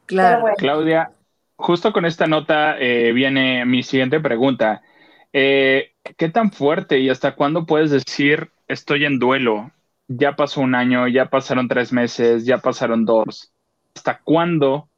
Claro. 0.06 0.54
Claudia, 0.58 1.12
justo 1.56 1.94
con 1.94 2.06
esta 2.06 2.28
nota 2.28 2.78
eh, 2.80 3.12
viene 3.12 3.66
mi 3.66 3.84
siguiente 3.84 4.20
pregunta. 4.20 4.82
Eh, 5.34 5.94
¿Qué 6.18 6.30
tan 6.30 6.52
fuerte 6.52 7.00
y 7.00 7.10
hasta 7.10 7.36
cuándo 7.36 7.66
puedes 7.66 7.92
decir 7.92 8.52
estoy 8.68 9.06
en 9.06 9.20
duelo? 9.20 9.72
Ya 10.08 10.36
pasó 10.36 10.62
un 10.62 10.76
año, 10.76 11.08
ya 11.08 11.30
pasaron 11.30 11.68
tres 11.68 11.92
meses, 11.92 12.46
ya 12.46 12.60
pasaron 12.60 13.06
dos. 13.06 13.52
¿Hasta 13.96 14.20
cuándo 14.20 14.90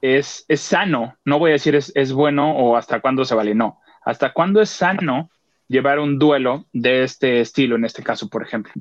es, 0.00 0.44
es 0.48 0.60
sano? 0.60 1.16
No 1.24 1.38
voy 1.38 1.50
a 1.50 1.54
decir 1.54 1.74
es, 1.74 1.92
es 1.94 2.12
bueno 2.12 2.56
o 2.56 2.76
hasta 2.76 3.00
cuándo 3.00 3.24
se 3.24 3.34
vale, 3.34 3.54
no. 3.54 3.80
¿Hasta 4.04 4.32
cuándo 4.32 4.60
es 4.60 4.70
sano 4.70 5.30
llevar 5.66 5.98
un 5.98 6.18
duelo 6.18 6.66
de 6.72 7.02
este 7.02 7.40
estilo, 7.40 7.76
en 7.76 7.84
este 7.84 8.02
caso, 8.02 8.28
por 8.28 8.42
ejemplo? 8.42 8.72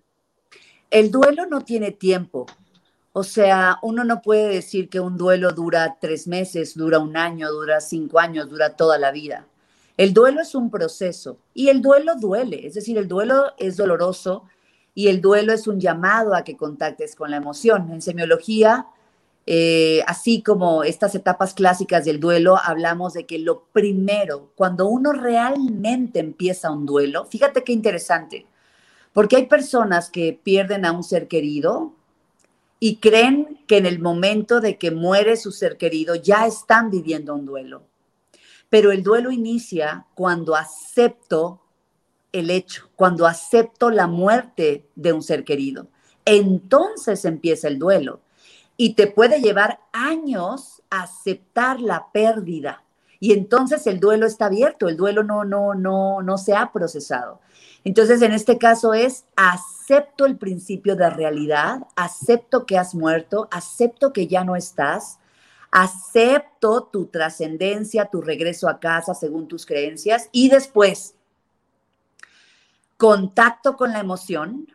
El 0.89 1.11
duelo 1.11 1.45
no 1.47 1.61
tiene 1.61 1.91
tiempo. 1.91 2.45
O 3.11 3.23
sea, 3.23 3.79
uno 3.81 4.03
no 4.03 4.21
puede 4.21 4.47
decir 4.47 4.89
que 4.89 4.99
un 4.99 5.17
duelo 5.17 5.51
dura 5.51 5.97
tres 5.99 6.27
meses, 6.27 6.75
dura 6.77 6.99
un 6.99 7.17
año, 7.17 7.51
dura 7.51 7.81
cinco 7.81 8.19
años, 8.19 8.47
dura 8.47 8.75
toda 8.75 8.99
la 8.99 9.11
vida. 9.11 9.47
El 9.97 10.13
duelo 10.13 10.41
es 10.41 10.53
un 10.53 10.69
proceso 10.69 11.39
y 11.55 11.69
el 11.69 11.81
duelo 11.81 12.13
duele, 12.15 12.67
es 12.67 12.75
decir, 12.75 12.99
el 12.99 13.07
duelo 13.07 13.53
es 13.57 13.75
doloroso 13.75 14.43
y 14.97 15.09
el 15.09 15.21
duelo 15.21 15.53
es 15.53 15.67
un 15.67 15.79
llamado 15.79 16.33
a 16.33 16.43
que 16.43 16.57
contactes 16.57 17.15
con 17.15 17.29
la 17.29 17.37
emoción. 17.37 17.91
En 17.91 18.01
semiología, 18.01 18.87
eh, 19.45 20.01
así 20.07 20.41
como 20.41 20.83
estas 20.83 21.13
etapas 21.13 21.53
clásicas 21.53 22.03
del 22.03 22.19
duelo, 22.19 22.57
hablamos 22.57 23.13
de 23.13 23.27
que 23.27 23.37
lo 23.37 23.65
primero, 23.71 24.49
cuando 24.55 24.87
uno 24.87 25.13
realmente 25.13 26.17
empieza 26.17 26.71
un 26.71 26.87
duelo, 26.87 27.25
fíjate 27.25 27.63
qué 27.63 27.73
interesante, 27.73 28.47
porque 29.13 29.35
hay 29.35 29.45
personas 29.45 30.09
que 30.09 30.33
pierden 30.33 30.83
a 30.83 30.93
un 30.93 31.03
ser 31.03 31.27
querido, 31.27 31.93
y 32.79 32.95
creen 32.95 33.59
que 33.67 33.77
en 33.77 33.85
el 33.85 33.99
momento 33.99 34.61
de 34.61 34.79
que 34.79 34.89
muere 34.89 35.37
su 35.37 35.51
ser 35.51 35.77
querido 35.77 36.15
ya 36.15 36.47
están 36.47 36.89
viviendo 36.89 37.35
un 37.35 37.45
duelo. 37.45 37.83
Pero 38.71 38.91
el 38.91 39.03
duelo 39.03 39.29
inicia 39.29 40.07
cuando 40.15 40.55
acepto 40.55 41.61
el 42.31 42.49
hecho, 42.49 42.89
cuando 42.95 43.25
acepto 43.25 43.89
la 43.89 44.07
muerte 44.07 44.87
de 44.95 45.13
un 45.13 45.23
ser 45.23 45.43
querido. 45.43 45.87
Entonces 46.25 47.25
empieza 47.25 47.67
el 47.67 47.79
duelo 47.79 48.21
y 48.75 48.93
te 48.93 49.07
puede 49.07 49.41
llevar 49.41 49.79
años 49.91 50.81
aceptar 50.89 51.79
la 51.79 52.11
pérdida. 52.11 52.83
Y 53.19 53.33
entonces 53.33 53.87
el 53.87 53.99
duelo 53.99 54.27
está 54.27 54.45
abierto, 54.45 54.87
el 54.87 54.97
duelo 54.97 55.23
no 55.23 55.43
no 55.43 55.73
no 55.73 56.21
no 56.21 56.37
se 56.37 56.55
ha 56.55 56.71
procesado. 56.71 57.39
Entonces, 57.83 58.21
en 58.21 58.33
este 58.33 58.57
caso 58.57 58.93
es 58.93 59.23
acepto 59.37 60.25
el 60.25 60.37
principio 60.37 60.97
de 60.97 61.09
realidad, 61.09 61.87
acepto 61.95 62.65
que 62.65 62.77
has 62.77 62.93
muerto, 62.93 63.47
acepto 63.49 64.11
que 64.11 64.27
ya 64.27 64.43
no 64.43 64.57
estás, 64.57 65.19
acepto 65.71 66.83
tu 66.83 67.05
trascendencia, 67.05 68.05
tu 68.05 68.21
regreso 68.21 68.67
a 68.67 68.79
casa 68.79 69.13
según 69.13 69.47
tus 69.47 69.65
creencias 69.65 70.29
y 70.33 70.49
después 70.49 71.15
contacto 72.97 73.77
con 73.77 73.93
la 73.93 73.99
emoción 73.99 74.67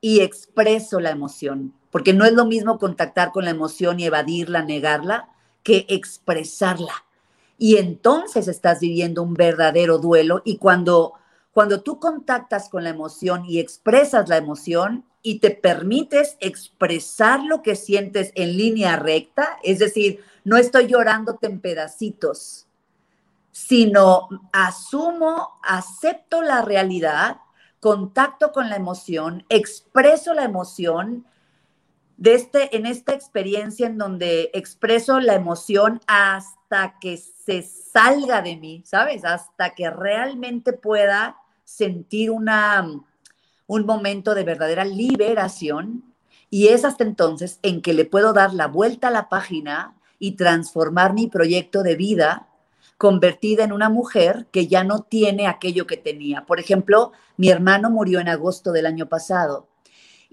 y 0.00 0.20
expreso 0.20 1.00
la 1.00 1.10
emoción, 1.10 1.74
porque 1.90 2.12
no 2.12 2.24
es 2.24 2.32
lo 2.32 2.46
mismo 2.46 2.78
contactar 2.78 3.32
con 3.32 3.44
la 3.44 3.50
emoción 3.50 4.00
y 4.00 4.04
evadirla, 4.04 4.62
negarla, 4.62 5.28
que 5.62 5.86
expresarla. 5.88 7.04
Y 7.58 7.76
entonces 7.76 8.46
estás 8.46 8.80
viviendo 8.80 9.22
un 9.22 9.34
verdadero 9.34 9.98
duelo 9.98 10.42
y 10.44 10.58
cuando 10.58 11.14
cuando 11.58 11.80
tú 11.80 11.98
contactas 11.98 12.68
con 12.68 12.84
la 12.84 12.90
emoción 12.90 13.44
y 13.44 13.58
expresas 13.58 14.28
la 14.28 14.36
emoción 14.36 15.04
y 15.22 15.40
te 15.40 15.50
permites 15.50 16.36
expresar 16.38 17.42
lo 17.42 17.62
que 17.62 17.74
sientes 17.74 18.30
en 18.36 18.56
línea 18.56 18.94
recta, 18.94 19.58
es 19.64 19.80
decir, 19.80 20.22
no 20.44 20.56
estoy 20.56 20.86
llorándote 20.86 21.48
en 21.48 21.58
pedacitos, 21.58 22.67
sino 23.52 24.28
asumo, 24.52 25.58
acepto 25.62 26.42
la 26.42 26.62
realidad, 26.62 27.38
contacto 27.80 28.52
con 28.52 28.68
la 28.68 28.76
emoción, 28.76 29.44
expreso 29.48 30.34
la 30.34 30.44
emoción 30.44 31.26
de 32.16 32.34
este, 32.34 32.76
en 32.76 32.84
esta 32.84 33.14
experiencia 33.14 33.86
en 33.86 33.96
donde 33.96 34.50
expreso 34.52 35.20
la 35.20 35.34
emoción 35.34 36.00
hasta 36.08 36.98
que 36.98 37.16
se 37.16 37.62
salga 37.62 38.42
de 38.42 38.56
mí, 38.56 38.82
¿sabes? 38.84 39.24
Hasta 39.24 39.70
que 39.70 39.88
realmente 39.88 40.72
pueda 40.72 41.36
sentir 41.64 42.32
una, 42.32 42.84
un 43.68 43.86
momento 43.86 44.34
de 44.34 44.42
verdadera 44.42 44.84
liberación 44.84 46.02
y 46.50 46.68
es 46.68 46.84
hasta 46.84 47.04
entonces 47.04 47.60
en 47.62 47.82
que 47.82 47.92
le 47.92 48.04
puedo 48.04 48.32
dar 48.32 48.52
la 48.52 48.66
vuelta 48.66 49.08
a 49.08 49.12
la 49.12 49.28
página 49.28 49.94
y 50.18 50.32
transformar 50.32 51.14
mi 51.14 51.28
proyecto 51.28 51.84
de 51.84 51.94
vida 51.94 52.47
convertida 52.98 53.62
en 53.62 53.72
una 53.72 53.88
mujer 53.88 54.48
que 54.50 54.66
ya 54.66 54.82
no 54.82 55.02
tiene 55.02 55.46
aquello 55.46 55.86
que 55.86 55.96
tenía. 55.96 56.44
Por 56.44 56.58
ejemplo, 56.58 57.12
mi 57.36 57.48
hermano 57.48 57.90
murió 57.90 58.18
en 58.18 58.28
agosto 58.28 58.72
del 58.72 58.86
año 58.86 59.06
pasado 59.08 59.68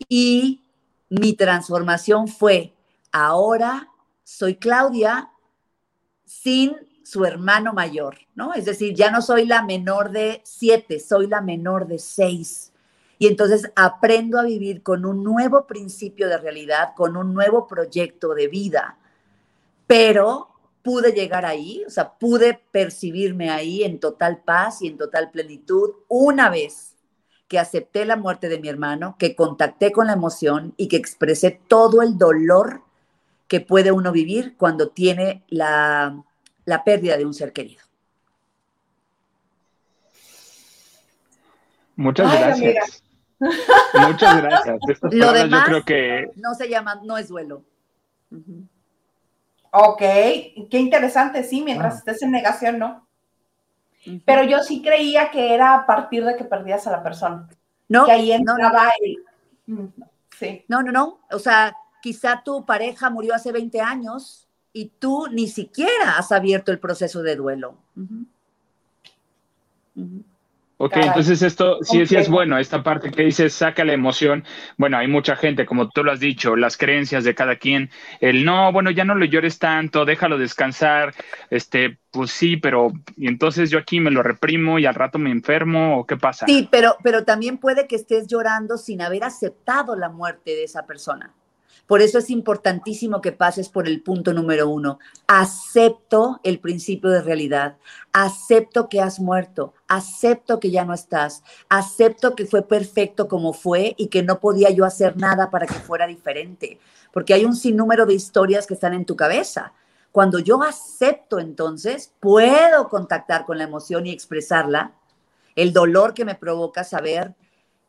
y 0.09 0.61
mi 1.09 1.33
transformación 1.33 2.27
fue, 2.27 2.73
ahora 3.11 3.89
soy 4.23 4.55
Claudia 4.55 5.29
sin 6.25 6.75
su 7.03 7.23
hermano 7.23 7.71
mayor, 7.71 8.17
¿no? 8.33 8.55
Es 8.55 8.65
decir, 8.65 8.95
ya 8.95 9.11
no 9.11 9.21
soy 9.21 9.45
la 9.45 9.61
menor 9.61 10.09
de 10.09 10.41
siete, 10.43 10.99
soy 10.99 11.27
la 11.27 11.41
menor 11.41 11.85
de 11.85 11.99
seis. 11.99 12.73
Y 13.19 13.27
entonces 13.27 13.71
aprendo 13.75 14.39
a 14.39 14.43
vivir 14.43 14.81
con 14.81 15.05
un 15.05 15.23
nuevo 15.23 15.67
principio 15.67 16.27
de 16.27 16.39
realidad, 16.39 16.93
con 16.95 17.15
un 17.15 17.33
nuevo 17.33 17.67
proyecto 17.67 18.33
de 18.33 18.47
vida. 18.47 18.97
Pero 19.85 20.54
pude 20.85 21.11
llegar 21.11 21.45
ahí, 21.45 21.83
o 21.85 21.89
sea, 21.89 22.13
pude 22.13 22.61
percibirme 22.71 23.49
ahí 23.49 23.83
en 23.83 23.99
total 23.99 24.41
paz 24.45 24.81
y 24.81 24.87
en 24.87 24.97
total 24.97 25.31
plenitud 25.31 25.95
una 26.07 26.49
vez 26.49 26.95
que 27.49 27.59
acepté 27.59 28.05
la 28.05 28.15
muerte 28.15 28.47
de 28.47 28.59
mi 28.59 28.69
hermano, 28.69 29.17
que 29.19 29.35
contacté 29.35 29.91
con 29.91 30.07
la 30.07 30.13
emoción 30.13 30.73
y 30.77 30.87
que 30.87 30.95
expresé 30.95 31.59
todo 31.67 32.01
el 32.01 32.17
dolor 32.17 32.83
que 33.47 33.59
puede 33.59 33.91
uno 33.91 34.11
vivir 34.11 34.55
cuando 34.57 34.89
tiene 34.89 35.43
la 35.49 36.23
la 36.65 36.83
pérdida 36.83 37.17
de 37.17 37.25
un 37.25 37.33
ser 37.33 37.53
querido. 37.53 37.83
Muchas 41.95 42.31
gracias. 42.31 43.03
Muchas 44.07 44.41
gracias. 44.41 44.79
Lo 45.11 45.31
demás 45.31 45.61
yo 45.61 45.65
creo 45.65 45.85
que... 45.85 46.31
no 46.35 46.53
se 46.55 46.67
llama, 46.67 46.99
no 47.03 47.17
es 47.17 47.29
duelo. 47.29 47.63
Ok, 49.77 49.99
qué 49.99 50.79
interesante, 50.79 51.43
sí, 51.43 51.61
mientras 51.61 51.95
ah. 51.95 51.97
estés 51.97 52.21
en 52.21 52.31
negación, 52.31 52.79
¿no? 52.79 53.05
Pero 54.25 54.43
yo 54.43 54.59
sí 54.59 54.81
creía 54.81 55.31
que 55.31 55.53
era 55.53 55.73
a 55.73 55.85
partir 55.85 56.23
de 56.23 56.37
que 56.37 56.45
perdías 56.45 56.87
a 56.87 56.91
la 56.91 57.03
persona. 57.03 57.49
No. 57.89 58.05
Que 58.05 58.13
ahí 58.13 58.31
entraba 58.31 58.89
no, 59.67 59.83
mm, 59.83 59.87
Sí. 60.39 60.63
No, 60.69 60.81
no, 60.81 60.91
no. 60.91 61.19
O 61.31 61.39
sea, 61.39 61.75
quizá 62.01 62.41
tu 62.43 62.65
pareja 62.65 63.09
murió 63.09 63.35
hace 63.35 63.51
20 63.51 63.81
años 63.81 64.47
y 64.71 64.91
tú 64.97 65.27
ni 65.31 65.47
siquiera 65.47 66.17
has 66.17 66.31
abierto 66.31 66.71
el 66.71 66.79
proceso 66.79 67.21
de 67.21 67.35
duelo. 67.35 67.77
Ok, 70.77 70.97
entonces 70.97 71.41
esto 71.41 71.77
sí, 71.81 72.05
sí 72.05 72.17
es 72.17 72.29
bueno, 72.29 72.57
esta 72.57 72.83
parte 72.83 73.09
que 73.09 73.23
dices, 73.23 73.53
saca 73.53 73.85
la 73.85 73.93
emoción. 73.93 74.43
Bueno, 74.77 74.97
hay 74.97 75.07
mucha 75.07 75.37
gente, 75.37 75.65
como 75.65 75.89
tú 75.89 76.03
lo 76.03 76.11
has 76.11 76.19
dicho, 76.19 76.57
las 76.57 76.75
creencias 76.75 77.23
de 77.23 77.33
cada 77.33 77.55
quien, 77.55 77.89
el 78.19 78.43
no, 78.43 78.73
bueno, 78.73 78.91
ya 78.91 79.05
no 79.05 79.15
lo 79.15 79.23
llores 79.23 79.57
tanto, 79.57 80.03
déjalo 80.03 80.37
descansar, 80.37 81.13
este, 81.49 81.97
pues 82.11 82.31
sí, 82.31 82.57
pero 82.57 82.91
y 83.15 83.27
entonces 83.27 83.69
yo 83.69 83.79
aquí 83.79 84.01
me 84.01 84.11
lo 84.11 84.21
reprimo 84.21 84.77
y 84.77 84.85
al 84.85 84.95
rato 84.95 85.17
me 85.17 85.31
enfermo, 85.31 85.99
¿o 85.99 86.05
qué 86.05 86.17
pasa? 86.17 86.45
Sí, 86.45 86.67
pero, 86.69 86.97
pero 87.01 87.23
también 87.23 87.57
puede 87.57 87.87
que 87.87 87.95
estés 87.95 88.27
llorando 88.27 88.77
sin 88.77 89.01
haber 89.01 89.23
aceptado 89.23 89.95
la 89.95 90.09
muerte 90.09 90.51
de 90.51 90.65
esa 90.65 90.85
persona. 90.85 91.33
Por 91.87 92.01
eso 92.01 92.17
es 92.17 92.31
importantísimo 92.31 93.21
que 93.21 93.31
pases 93.31 93.69
por 93.69 93.87
el 93.87 94.01
punto 94.01 94.33
número 94.33 94.67
uno. 94.69 94.97
Acepto 95.27 96.39
el 96.43 96.59
principio 96.59 97.11
de 97.11 97.21
realidad. 97.21 97.77
Acepto 98.11 98.89
que 98.89 99.01
has 99.01 99.19
muerto. 99.19 99.73
Acepto 99.87 100.59
que 100.59 100.71
ya 100.71 100.83
no 100.83 100.93
estás. 100.93 101.43
Acepto 101.69 102.35
que 102.35 102.45
fue 102.45 102.67
perfecto 102.67 103.27
como 103.27 103.53
fue 103.53 103.93
y 103.97 104.07
que 104.07 104.23
no 104.23 104.39
podía 104.39 104.71
yo 104.71 104.83
hacer 104.83 105.15
nada 105.17 105.51
para 105.51 105.67
que 105.67 105.75
fuera 105.75 106.07
diferente. 106.07 106.79
Porque 107.13 107.35
hay 107.35 107.45
un 107.45 107.55
sinnúmero 107.55 108.07
de 108.07 108.15
historias 108.15 108.65
que 108.65 108.73
están 108.73 108.95
en 108.95 109.05
tu 109.05 109.15
cabeza. 109.15 109.73
Cuando 110.11 110.39
yo 110.39 110.63
acepto 110.63 111.39
entonces, 111.39 112.13
puedo 112.19 112.89
contactar 112.89 113.45
con 113.45 113.59
la 113.59 113.65
emoción 113.65 114.07
y 114.07 114.11
expresarla. 114.11 114.93
El 115.55 115.71
dolor 115.71 116.13
que 116.15 116.25
me 116.25 116.35
provoca 116.35 116.83
saber 116.83 117.35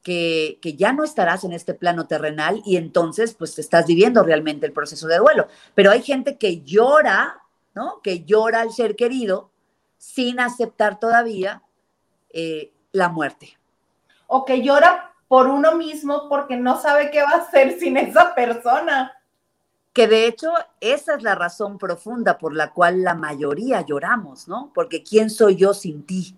que, 0.07 0.77
ya 0.77 0.93
no 0.93 1.03
estarás 1.03 1.43
en 1.43 1.53
este 1.53 1.75
plano 1.75 2.07
terrenal 2.07 2.63
y 2.65 2.77
entonces 2.77 3.35
pues 3.35 3.59
estás 3.59 3.87
viviendo 3.87 4.23
realmente 4.23 4.65
el 4.65 4.73
proceso 4.73 5.09
de 5.09 5.19
duelo. 5.19 5.49
Pero 5.75 5.91
hay 5.91 6.01
gente 6.01 6.37
que 6.37 6.63
llora, 6.63 7.43
¿no? 7.75 8.01
Que 8.03 8.23
llora 8.25 8.61
al 8.61 8.71
ser 8.71 8.95
querido 8.95 9.51
sin 9.99 10.39
aceptar 10.39 11.01
todavía 11.01 11.65
eh, 12.31 12.71
la 12.93 13.09
muerte. 13.09 13.59
O 14.29 14.45
que 14.45 14.63
llora 14.63 15.13
por 15.27 15.49
uno 15.49 15.75
mismo 15.75 16.29
porque 16.29 16.57
no 16.57 16.81
sabe 16.81 17.11
qué 17.11 17.23
va 17.23 17.31
a 17.31 17.39
hacer 17.39 17.77
sin 17.81 17.97
esa 17.97 18.33
persona. 18.33 19.13
Que 19.93 20.07
de 20.07 20.29
hecho 20.29 20.53
esa 20.79 21.17
es 21.17 21.23
la 21.25 21.35
razón 21.35 21.79
profunda 21.79 22.39
por 22.39 22.55
la 22.55 22.73
cual 22.73 23.03
la 23.03 23.17
mayoría 23.17 23.81
lloramos, 23.81 24.47
¿no? 24.47 24.71
Porque 24.73 25.03
¿quién 25.03 25.31
soy 25.31 25.57
yo 25.57 25.75
sin 25.75 26.05
ti? 26.05 26.37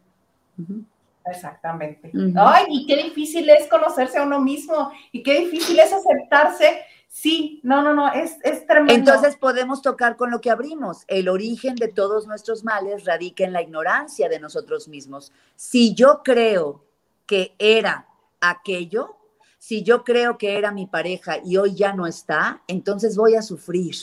Exactamente. 1.27 2.11
Ay, 2.37 2.65
y 2.69 2.87
qué 2.87 2.97
difícil 3.03 3.49
es 3.51 3.69
conocerse 3.69 4.19
a 4.19 4.23
uno 4.23 4.41
mismo 4.41 4.91
y 5.13 5.23
qué 5.23 5.41
difícil 5.41 5.79
es 5.79 5.93
aceptarse. 5.93 6.83
Sí, 7.09 7.61
no, 7.63 7.83
no, 7.83 7.95
no, 7.95 8.13
es, 8.13 8.37
es 8.45 8.67
tremendo. 8.67 8.93
Entonces 8.93 9.37
podemos 9.37 9.83
tocar 9.83 10.17
con 10.17 10.31
lo 10.31 10.41
que 10.41 10.51
abrimos. 10.51 11.05
El 11.07 11.29
origen 11.29 11.75
de 11.75 11.89
todos 11.89 12.27
nuestros 12.27 12.65
males 12.65 13.05
radica 13.05 13.45
en 13.45 13.53
la 13.53 13.63
ignorancia 13.63 14.29
de 14.29 14.39
nosotros 14.39 14.89
mismos. 14.89 15.33
Si 15.57 15.95
yo 15.95 16.23
creo 16.23 16.85
que 17.27 17.55
era 17.59 18.07
aquello, 18.41 19.17
si 19.59 19.83
yo 19.83 20.05
creo 20.05 20.39
que 20.39 20.57
era 20.57 20.71
mi 20.71 20.87
pareja 20.87 21.39
y 21.45 21.57
hoy 21.57 21.75
ya 21.75 21.93
no 21.93 22.07
está, 22.07 22.63
entonces 22.69 23.17
voy 23.17 23.35
a 23.35 23.43
sufrir. 23.43 23.97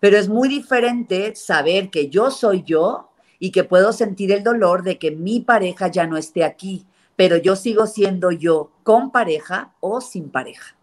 Pero 0.00 0.16
es 0.16 0.28
muy 0.28 0.48
diferente 0.48 1.34
saber 1.36 1.90
que 1.90 2.08
yo 2.08 2.30
soy 2.30 2.62
yo 2.62 3.09
y 3.40 3.50
que 3.50 3.64
puedo 3.64 3.92
sentir 3.92 4.30
el 4.30 4.44
dolor 4.44 4.84
de 4.84 4.98
que 4.98 5.10
mi 5.10 5.40
pareja 5.40 5.88
ya 5.88 6.06
no 6.06 6.16
esté 6.16 6.44
aquí, 6.44 6.86
pero 7.16 7.36
yo 7.36 7.56
sigo 7.56 7.88
siendo 7.88 8.30
yo 8.30 8.70
con 8.84 9.10
pareja 9.10 9.72
o 9.80 10.00
sin 10.00 10.30
pareja. 10.30 10.76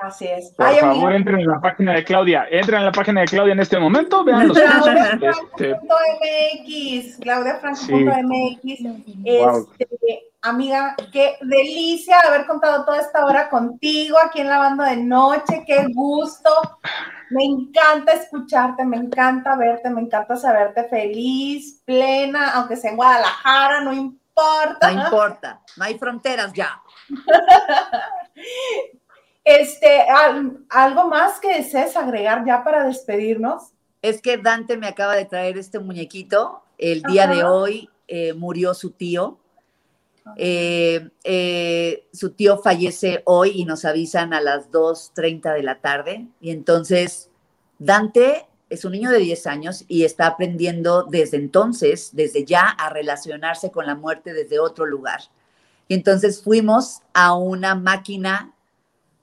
Así 0.00 0.26
es. 0.26 0.52
Por 0.56 0.74
favor, 0.76 1.12
entren 1.12 1.40
en 1.40 1.46
la 1.46 1.60
página 1.60 1.92
de 1.94 2.04
Claudia. 2.04 2.46
Entren 2.50 2.78
en 2.78 2.86
la 2.86 2.92
página 2.92 3.20
de 3.20 3.26
Claudia 3.26 3.52
en 3.52 3.60
este 3.60 3.78
momento. 3.78 4.24
Vean 4.24 4.48
los 4.48 4.58
ClaudiaFranco.mx. 4.58 7.18
ClaudiaFranco.mx. 7.20 8.64
Este, 9.24 10.32
amiga, 10.40 10.96
qué 11.12 11.36
delicia 11.42 12.18
haber 12.26 12.46
contado 12.46 12.86
toda 12.86 12.98
esta 12.98 13.26
hora 13.26 13.50
contigo 13.50 14.16
aquí 14.24 14.40
en 14.40 14.48
la 14.48 14.58
banda 14.58 14.88
de 14.90 14.96
noche. 14.96 15.64
Qué 15.66 15.86
gusto. 15.92 16.50
Me 17.30 17.44
encanta 17.44 18.14
escucharte, 18.14 18.84
me 18.84 18.96
encanta 18.96 19.54
verte, 19.56 19.90
me 19.90 20.00
encanta 20.00 20.36
saberte 20.36 20.88
feliz, 20.88 21.82
plena, 21.84 22.52
aunque 22.54 22.76
sea 22.76 22.90
en 22.90 22.96
Guadalajara, 22.96 23.82
no 23.82 23.92
importa. 23.92 24.90
No 24.90 25.04
importa, 25.04 25.60
no 25.76 25.84
hay 25.84 25.98
fronteras 25.98 26.54
ya. 26.54 26.80
Este, 29.44 30.04
¿algo 30.68 31.08
más 31.08 31.40
que 31.40 31.56
desees 31.56 31.96
agregar 31.96 32.44
ya 32.46 32.62
para 32.62 32.86
despedirnos? 32.86 33.72
Es 34.02 34.20
que 34.20 34.38
Dante 34.38 34.76
me 34.76 34.86
acaba 34.86 35.16
de 35.16 35.24
traer 35.24 35.58
este 35.58 35.78
muñequito. 35.78 36.62
El 36.78 37.02
día 37.02 37.26
de 37.26 37.44
hoy 37.44 37.90
eh, 38.08 38.32
murió 38.32 38.74
su 38.74 38.90
tío. 38.90 39.38
Eh, 40.36 41.10
eh, 41.24 42.06
su 42.12 42.30
tío 42.30 42.58
fallece 42.58 43.22
hoy 43.24 43.52
y 43.54 43.64
nos 43.64 43.84
avisan 43.84 44.32
a 44.32 44.40
las 44.40 44.70
2.30 44.70 45.54
de 45.54 45.62
la 45.62 45.80
tarde. 45.80 46.26
Y 46.40 46.50
entonces 46.50 47.30
Dante 47.78 48.46
es 48.70 48.84
un 48.84 48.92
niño 48.92 49.10
de 49.10 49.18
10 49.18 49.46
años 49.46 49.84
y 49.88 50.04
está 50.04 50.26
aprendiendo 50.28 51.02
desde 51.02 51.36
entonces, 51.36 52.10
desde 52.12 52.44
ya, 52.44 52.68
a 52.68 52.88
relacionarse 52.90 53.70
con 53.70 53.86
la 53.86 53.96
muerte 53.96 54.32
desde 54.32 54.60
otro 54.60 54.86
lugar. 54.86 55.20
Y 55.88 55.94
entonces 55.94 56.42
fuimos 56.42 57.00
a 57.12 57.34
una 57.34 57.74
máquina 57.74 58.49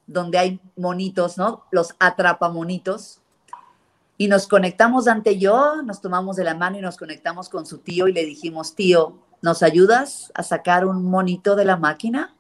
donde 0.08 0.38
hay 0.38 0.62
monitos, 0.76 1.38
¿no? 1.38 1.66
Los 1.72 1.96
atrapamonitos. 2.00 3.22
Y 4.18 4.28
nos 4.28 4.48
conectamos 4.48 5.06
Dante 5.06 5.34
y 5.34 5.40
yo, 5.40 5.84
nos 5.84 6.02
tomamos 6.02 6.38
de 6.38 6.44
la 6.44 6.56
mano 6.56 6.80
y 6.80 6.82
nos 6.82 6.98
conectamos 6.98 7.50
con 7.50 7.66
su 7.68 7.80
tío 7.80 8.08
y 8.08 8.14
le 8.14 8.26
dijimos, 8.26 8.74
tío, 8.74 9.20
¿nos 9.42 9.62
ayudas 9.62 10.32
a 10.34 10.42
sacar 10.42 10.86
un 10.86 11.04
monito 11.06 11.56
de 11.56 11.66
la 11.66 11.78
máquina? 11.78 12.34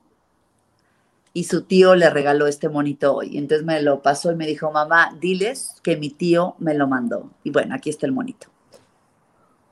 Y 1.33 1.43
su 1.43 1.65
tío 1.65 1.93
le 1.93 2.09
regaló 2.09 2.47
este 2.47 2.67
monito 2.67 3.13
hoy. 3.13 3.37
Entonces 3.37 3.63
me 3.63 3.79
lo 3.83 4.01
pasó 4.01 4.31
y 4.31 4.35
me 4.35 4.47
dijo, 4.47 4.71
mamá, 4.71 5.15
diles 5.19 5.75
que 5.83 5.97
mi 5.97 6.09
tío 6.09 6.55
me 6.57 6.73
lo 6.73 6.87
mandó. 6.87 7.29
Y 7.43 7.51
bueno, 7.51 7.75
aquí 7.75 7.91
está 7.91 8.07
el 8.07 8.11
monito. 8.11 8.47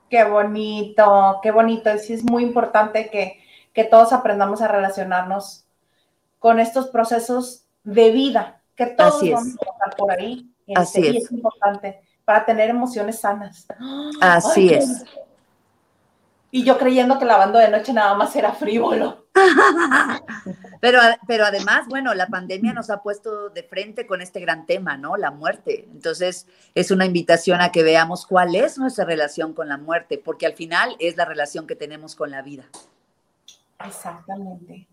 Qué 0.10 0.24
bonito, 0.24 1.40
qué 1.42 1.52
bonito. 1.52 1.90
Sí 1.98 2.14
es 2.14 2.24
muy 2.24 2.44
importante 2.44 3.10
que, 3.10 3.42
todos 3.90 4.14
aprendamos 4.14 4.62
a 4.62 4.70
relacionarnos 4.70 5.66
con 6.40 6.60
estos 6.60 6.88
procesos 6.88 7.65
de 7.86 8.12
vida, 8.12 8.62
que 8.76 8.88
todos 8.88 9.22
vamos 9.22 9.56
a 9.56 9.66
pasar 9.66 9.96
por 9.98 10.12
ahí. 10.12 10.52
Así 10.76 11.00
este, 11.00 11.10
es. 11.10 11.16
Y 11.16 11.18
es 11.20 11.32
importante 11.32 12.02
para 12.26 12.44
tener 12.44 12.70
emociones 12.70 13.20
sanas. 13.20 13.68
Así 14.22 14.74
es. 14.74 15.06
Y 16.52 16.64
yo 16.64 16.78
creyendo 16.78 17.20
que 17.20 17.26
lavando 17.26 17.60
de 17.60 17.70
noche 17.70 17.92
nada 17.92 18.14
más 18.16 18.36
era 18.36 18.54
frívolo. 18.54 19.26
pero, 20.80 21.00
pero 21.28 21.46
además, 21.46 21.86
bueno, 21.90 22.14
la 22.14 22.28
pandemia 22.28 22.72
nos 22.72 22.90
ha 22.90 23.02
puesto 23.02 23.50
de 23.50 23.64
frente 23.64 24.08
con 24.08 24.22
este 24.22 24.40
gran 24.40 24.66
tema, 24.66 24.96
¿no? 24.96 25.18
La 25.18 25.32
muerte. 25.32 25.86
Entonces, 25.92 26.48
es 26.74 26.92
una 26.92 27.06
invitación 27.06 27.60
a 27.60 27.74
que 27.74 27.84
veamos 27.84 28.26
cuál 28.26 28.56
es 28.56 28.78
nuestra 28.78 29.04
relación 29.04 29.54
con 29.54 29.68
la 29.68 29.78
muerte, 29.78 30.18
porque 30.18 30.46
al 30.46 30.54
final 30.54 30.96
es 31.00 31.18
la 31.18 31.26
relación 31.26 31.68
que 31.68 31.76
tenemos 31.76 32.16
con 32.16 32.32
la 32.32 32.42
vida. 32.42 32.64
Exactamente. 33.86 34.88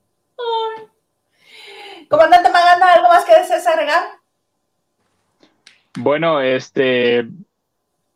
Comandante 2.09 2.51
Maganda, 2.51 2.93
¿algo 2.93 3.09
más 3.09 3.25
que 3.25 3.35
desees 3.35 3.67
agregar? 3.67 4.03
Bueno, 5.99 6.41
este, 6.41 7.27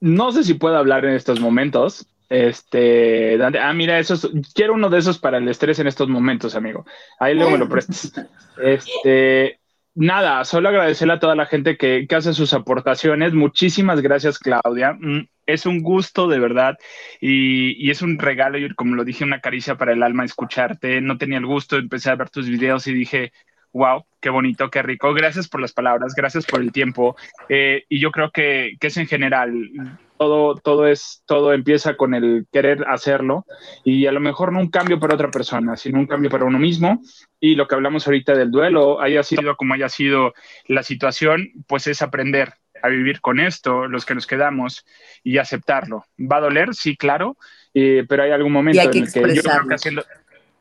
no 0.01 0.32
sé 0.32 0.45
si 0.45 0.55
puedo 0.55 0.76
hablar 0.76 1.05
en 1.05 1.14
estos 1.14 1.41
momentos, 1.41 2.09
este, 2.28 3.39
ah, 3.43 3.72
mira, 3.72 3.99
eso 3.99 4.16
quiero 4.55 4.74
uno 4.74 4.91
de 4.91 4.99
esos 4.99 5.18
para 5.18 5.39
el 5.39 5.49
estrés 5.49 5.78
en 5.78 5.87
estos 5.87 6.09
momentos, 6.09 6.57
amigo. 6.57 6.84
Ahí 7.20 7.34
luego 7.34 7.53
me 7.53 7.59
lo 7.59 7.68
prestas. 7.68 8.12
Este, 8.59 9.61
nada, 9.95 10.43
solo 10.47 10.70
agradecerle 10.70 11.12
a 11.12 11.18
toda 11.18 11.34
la 11.34 11.45
gente 11.45 11.76
que, 11.76 12.09
hace 12.11 12.32
sus 12.32 12.55
aportaciones. 12.55 13.34
Muchísimas 13.34 14.01
gracias, 14.01 14.39
Claudia. 14.39 14.95
Mm, 14.99 15.28
es 15.45 15.66
un 15.66 15.82
gusto, 15.82 16.26
de 16.26 16.39
verdad, 16.39 16.78
y, 17.20 17.72
y, 17.87 17.91
es 17.91 18.01
un 18.01 18.18
regalo, 18.18 18.57
y 18.57 18.74
como 18.74 18.97
lo 18.97 19.05
dije, 19.05 19.24
una 19.24 19.43
caricia 19.43 19.76
para 19.76 19.93
el 19.93 20.03
alma 20.03 20.24
escucharte. 20.24 21.03
No 21.03 21.18
tenía 21.18 21.37
el 21.37 21.45
gusto, 21.45 21.76
empecé 21.76 22.09
a 22.09 22.16
ver 22.16 22.30
tus 22.30 22.49
videos 22.49 22.87
y 22.87 22.95
dije, 22.95 23.32
wow, 23.77 24.05
qué 24.20 24.31
bonito, 24.31 24.70
qué 24.70 24.83
rico. 24.83 25.12
Gracias 25.14 25.49
por 25.49 25.61
las 25.61 25.72
palabras, 25.72 26.14
gracias 26.16 26.47
por 26.47 26.61
el 26.61 26.72
tiempo. 26.72 27.16
Eh, 27.49 27.85
y 27.89 28.01
yo 28.01 28.11
creo 28.11 28.31
que, 28.31 28.77
que 28.81 28.89
es 28.89 28.97
en 28.97 29.07
general 29.07 29.70
todo, 30.16 30.55
todo 30.57 30.87
es, 30.87 31.22
todo 31.27 31.53
empieza 31.53 31.97
con 31.97 32.14
el 32.14 32.47
querer 32.53 32.85
hacerlo 32.89 33.45
y 33.85 34.07
a 34.07 34.12
lo 34.12 34.20
mejor 34.20 34.53
no 34.53 34.61
un 34.61 34.70
cambio 34.70 34.99
para 34.99 35.14
otra 35.14 35.31
persona, 35.31 35.77
sino 35.77 35.99
un 35.99 36.07
cambio 36.07 36.31
para 36.31 36.45
uno 36.45 36.59
mismo. 36.59 37.03
Y 37.39 37.55
lo 37.55 37.68
que 37.68 37.74
hablamos 37.74 38.07
ahorita 38.07 38.35
del 38.35 38.51
duelo, 38.51 39.01
haya 39.01 39.22
sido 39.22 39.57
como 39.57 39.74
haya 39.74 39.89
sido 39.89 40.35
la 40.66 40.83
situación, 40.83 41.51
pues 41.66 41.87
es 41.87 42.03
aprender 42.03 42.55
a 42.83 42.89
vivir 42.89 43.20
con 43.20 43.41
esto, 43.41 43.87
los 43.89 44.05
que 44.05 44.14
nos 44.14 44.27
quedamos, 44.27 44.85
y 45.22 45.39
aceptarlo. 45.39 46.05
¿Va 46.18 46.37
a 46.37 46.41
doler? 46.41 46.74
Sí, 46.74 46.97
claro, 46.97 47.37
eh, 47.74 48.05
pero 48.09 48.22
hay 48.22 48.31
algún 48.31 48.53
momento 48.53 48.81
en 48.81 49.05
el 49.05 49.12
que 49.12 49.35
yo 49.35 49.43
creo 49.43 49.68
que 49.68 49.74
haciendo, 49.74 50.05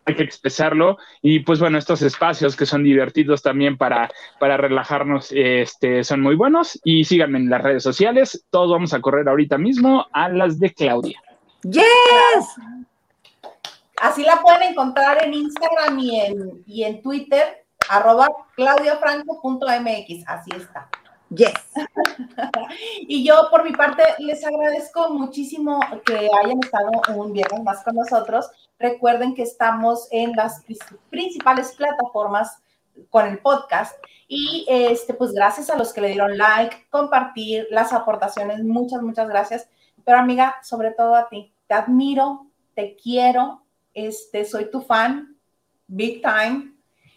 hay 0.06 0.16
que 0.16 0.24
expresarlo 0.24 0.98
y 1.22 1.40
pues 1.40 1.60
bueno, 1.60 1.78
estos 1.78 2.02
espacios 2.02 2.56
que 2.56 2.66
son 2.66 2.84
divertidos 2.84 3.42
también 3.42 3.78
para, 3.78 4.12
para 4.40 4.56
relajarnos 4.56 5.32
este, 5.32 6.04
son 6.04 6.22
muy 6.22 6.36
buenos 6.36 6.80
y 6.84 7.04
síganme 7.06 7.40
en 7.40 7.50
las 7.50 7.62
redes 7.62 7.84
sociales, 7.84 8.46
todos 8.52 8.72
vamos 8.72 8.94
a 8.94 9.02
correr 9.02 9.28
ahorita 9.28 9.58
mismo 9.58 10.06
a 10.14 10.30
las 10.30 10.60
de 10.60 10.74
Claudia. 10.74 11.20
Yes. 11.64 11.84
Así 14.02 14.24
la 14.24 14.42
pueden 14.42 14.64
encontrar 14.64 15.24
en 15.24 15.34
Instagram 15.34 16.00
y 16.00 16.20
en, 16.20 16.64
y 16.68 16.84
en 16.84 17.02
Twitter, 17.02 17.66
arroba 17.90 18.28
claudiafranco.mx, 18.56 20.28
así 20.28 20.52
está. 20.56 20.90
Yes. 21.30 21.54
y 23.02 23.26
yo 23.26 23.48
por 23.50 23.64
mi 23.64 23.72
parte 23.72 24.04
les 24.20 24.46
agradezco 24.46 25.10
muchísimo 25.10 25.80
que 26.06 26.30
hayan 26.44 26.60
estado 26.64 26.92
un 27.16 27.34
viernes 27.34 27.64
más 27.64 27.84
con 27.84 27.96
nosotros. 27.96 28.50
Recuerden 28.78 29.34
que 29.34 29.42
estamos 29.42 30.08
en 30.12 30.34
las 30.36 30.64
principales 31.10 31.74
plataformas 31.76 32.62
con 33.10 33.26
el 33.28 33.40
podcast 33.40 33.96
y 34.28 34.66
este 34.68 35.14
pues 35.14 35.32
gracias 35.34 35.70
a 35.70 35.78
los 35.78 35.94
que 35.94 36.02
le 36.02 36.10
dieron 36.10 36.38
like, 36.38 36.88
compartir 36.90 37.68
las 37.70 37.94
aportaciones, 37.94 38.64
muchas 38.64 39.02
muchas 39.02 39.28
gracias. 39.28 39.68
Pero 40.04 40.20
amiga, 40.20 40.56
sobre 40.62 40.92
todo 40.92 41.16
a 41.16 41.28
ti, 41.30 41.54
te 41.68 41.74
admiro, 41.74 42.48
te 42.76 42.96
quiero, 42.96 43.64
este 43.94 44.46
soy 44.46 44.70
tu 44.70 44.82
fan 44.82 45.36
big 45.88 46.22
time 46.22 46.74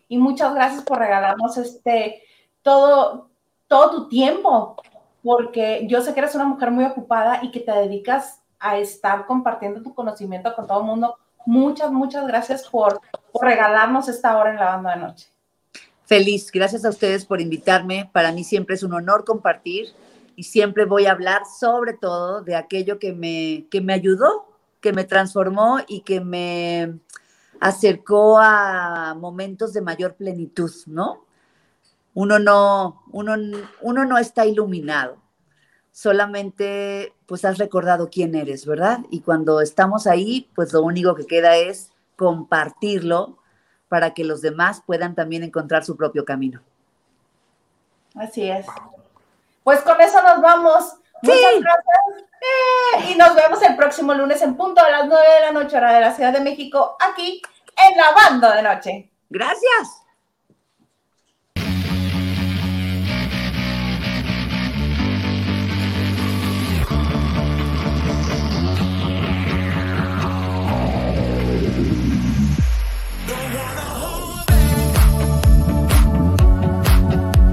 y 0.09 0.18
muchas 0.18 0.54
gracias 0.54 0.82
por 0.82 0.98
regalarnos 0.98 1.56
este 1.59 2.22
todo 2.62 3.28
todo 3.69 3.91
tu 3.91 4.09
tiempo, 4.09 4.77
porque 5.23 5.87
yo 5.89 6.01
sé 6.01 6.14
que 6.14 6.21
eres 6.21 6.35
una 6.35 6.47
mujer 6.47 6.71
muy 6.71 6.85
ocupada 6.85 7.41
y 7.43 7.51
que 7.51 7.61
te 7.61 7.73
dedicas 7.73 8.41
a 8.59 8.79
estar 8.79 9.27
compartiendo 9.27 9.83
tu 9.83 9.95
conocimiento 9.95 10.55
con 10.55 10.66
todo 10.66 10.81
el 10.81 10.87
mundo. 10.87 11.16
Muchas, 11.47 11.93
muchas 11.93 12.27
gracias 12.27 12.69
por, 12.69 13.01
regalarnos 13.41 14.09
esta 14.09 14.37
hora 14.37 14.51
en 14.51 14.57
la 14.57 14.64
banda 14.64 14.95
de 14.95 15.03
noche. 15.03 15.29
Feliz, 16.07 16.51
gracias 16.51 16.85
a 16.85 16.89
ustedes 16.89 17.25
por 17.25 17.41
invitarme. 17.41 18.11
Para 18.12 18.33
mí 18.33 18.43
siempre 18.43 18.75
es 18.75 18.83
un 18.83 18.95
honor 18.95 19.25
compartir 19.25 19.89
y 20.35 20.45
siempre 20.45 20.87
voy 20.87 21.07
a 21.07 21.12
hablar 21.12 21.43
sobre 21.47 21.93
todo 21.93 22.43
de 22.43 22.57
aquello 22.57 22.99
que 22.99 23.12
me, 23.12 23.66
que 23.71 23.81
me 23.81 23.93
ayudó, 23.93 24.47
que 24.81 24.93
me 24.93 25.05
transformó 25.05 25.79
y 25.87 26.01
que 26.01 26.21
me 26.21 26.99
acercó 27.61 28.39
a 28.39 29.14
momentos 29.14 29.73
de 29.73 29.83
mayor 29.83 30.14
plenitud, 30.14 30.73
¿no? 30.87 31.28
Uno 32.19 32.41
no, 32.41 33.05
uno, 33.12 33.37
uno 33.81 34.05
no 34.05 34.19
está 34.19 34.45
iluminado, 34.45 35.19
solamente 35.93 37.14
pues 37.27 37.45
has 37.45 37.59
recordado 37.59 38.11
quién 38.11 38.35
eres, 38.35 38.66
¿verdad? 38.66 39.03
Y 39.09 39.21
cuando 39.21 39.61
estamos 39.61 40.09
ahí, 40.09 40.51
pues 40.57 40.73
lo 40.73 40.83
único 40.83 41.14
que 41.14 41.27
queda 41.27 41.57
es 41.57 41.93
compartirlo 42.16 43.39
para 43.89 44.14
que 44.14 44.25
los 44.25 44.41
demás 44.41 44.83
puedan 44.85 45.14
también 45.14 45.45
encontrar 45.45 45.85
su 45.85 45.97
propio 45.97 46.25
camino. 46.25 46.61
Así 48.16 48.51
es. 48.51 48.66
Pues 49.62 49.81
con 49.83 50.01
eso 50.01 50.21
nos 50.21 50.43
vamos. 50.43 50.97
Muchas 51.23 51.39
gracias. 51.61 52.29
Eh, 52.41 53.12
y 53.12 53.14
nos 53.14 53.33
vemos 53.37 53.62
el 53.62 53.77
próximo 53.77 54.12
lunes 54.12 54.43
en 54.43 54.57
punto 54.57 54.83
a 54.83 54.91
las 54.91 55.07
9 55.07 55.23
de 55.23 55.41
la 55.41 55.53
noche, 55.53 55.77
hora 55.77 55.95
de 55.95 56.01
la 56.01 56.12
Ciudad 56.12 56.33
de 56.33 56.41
México, 56.41 56.97
aquí 56.99 57.41
en 57.77 57.97
la 57.97 58.11
banda 58.11 58.57
de 58.57 58.62
noche. 58.62 59.12
Gracias. 59.31 60.07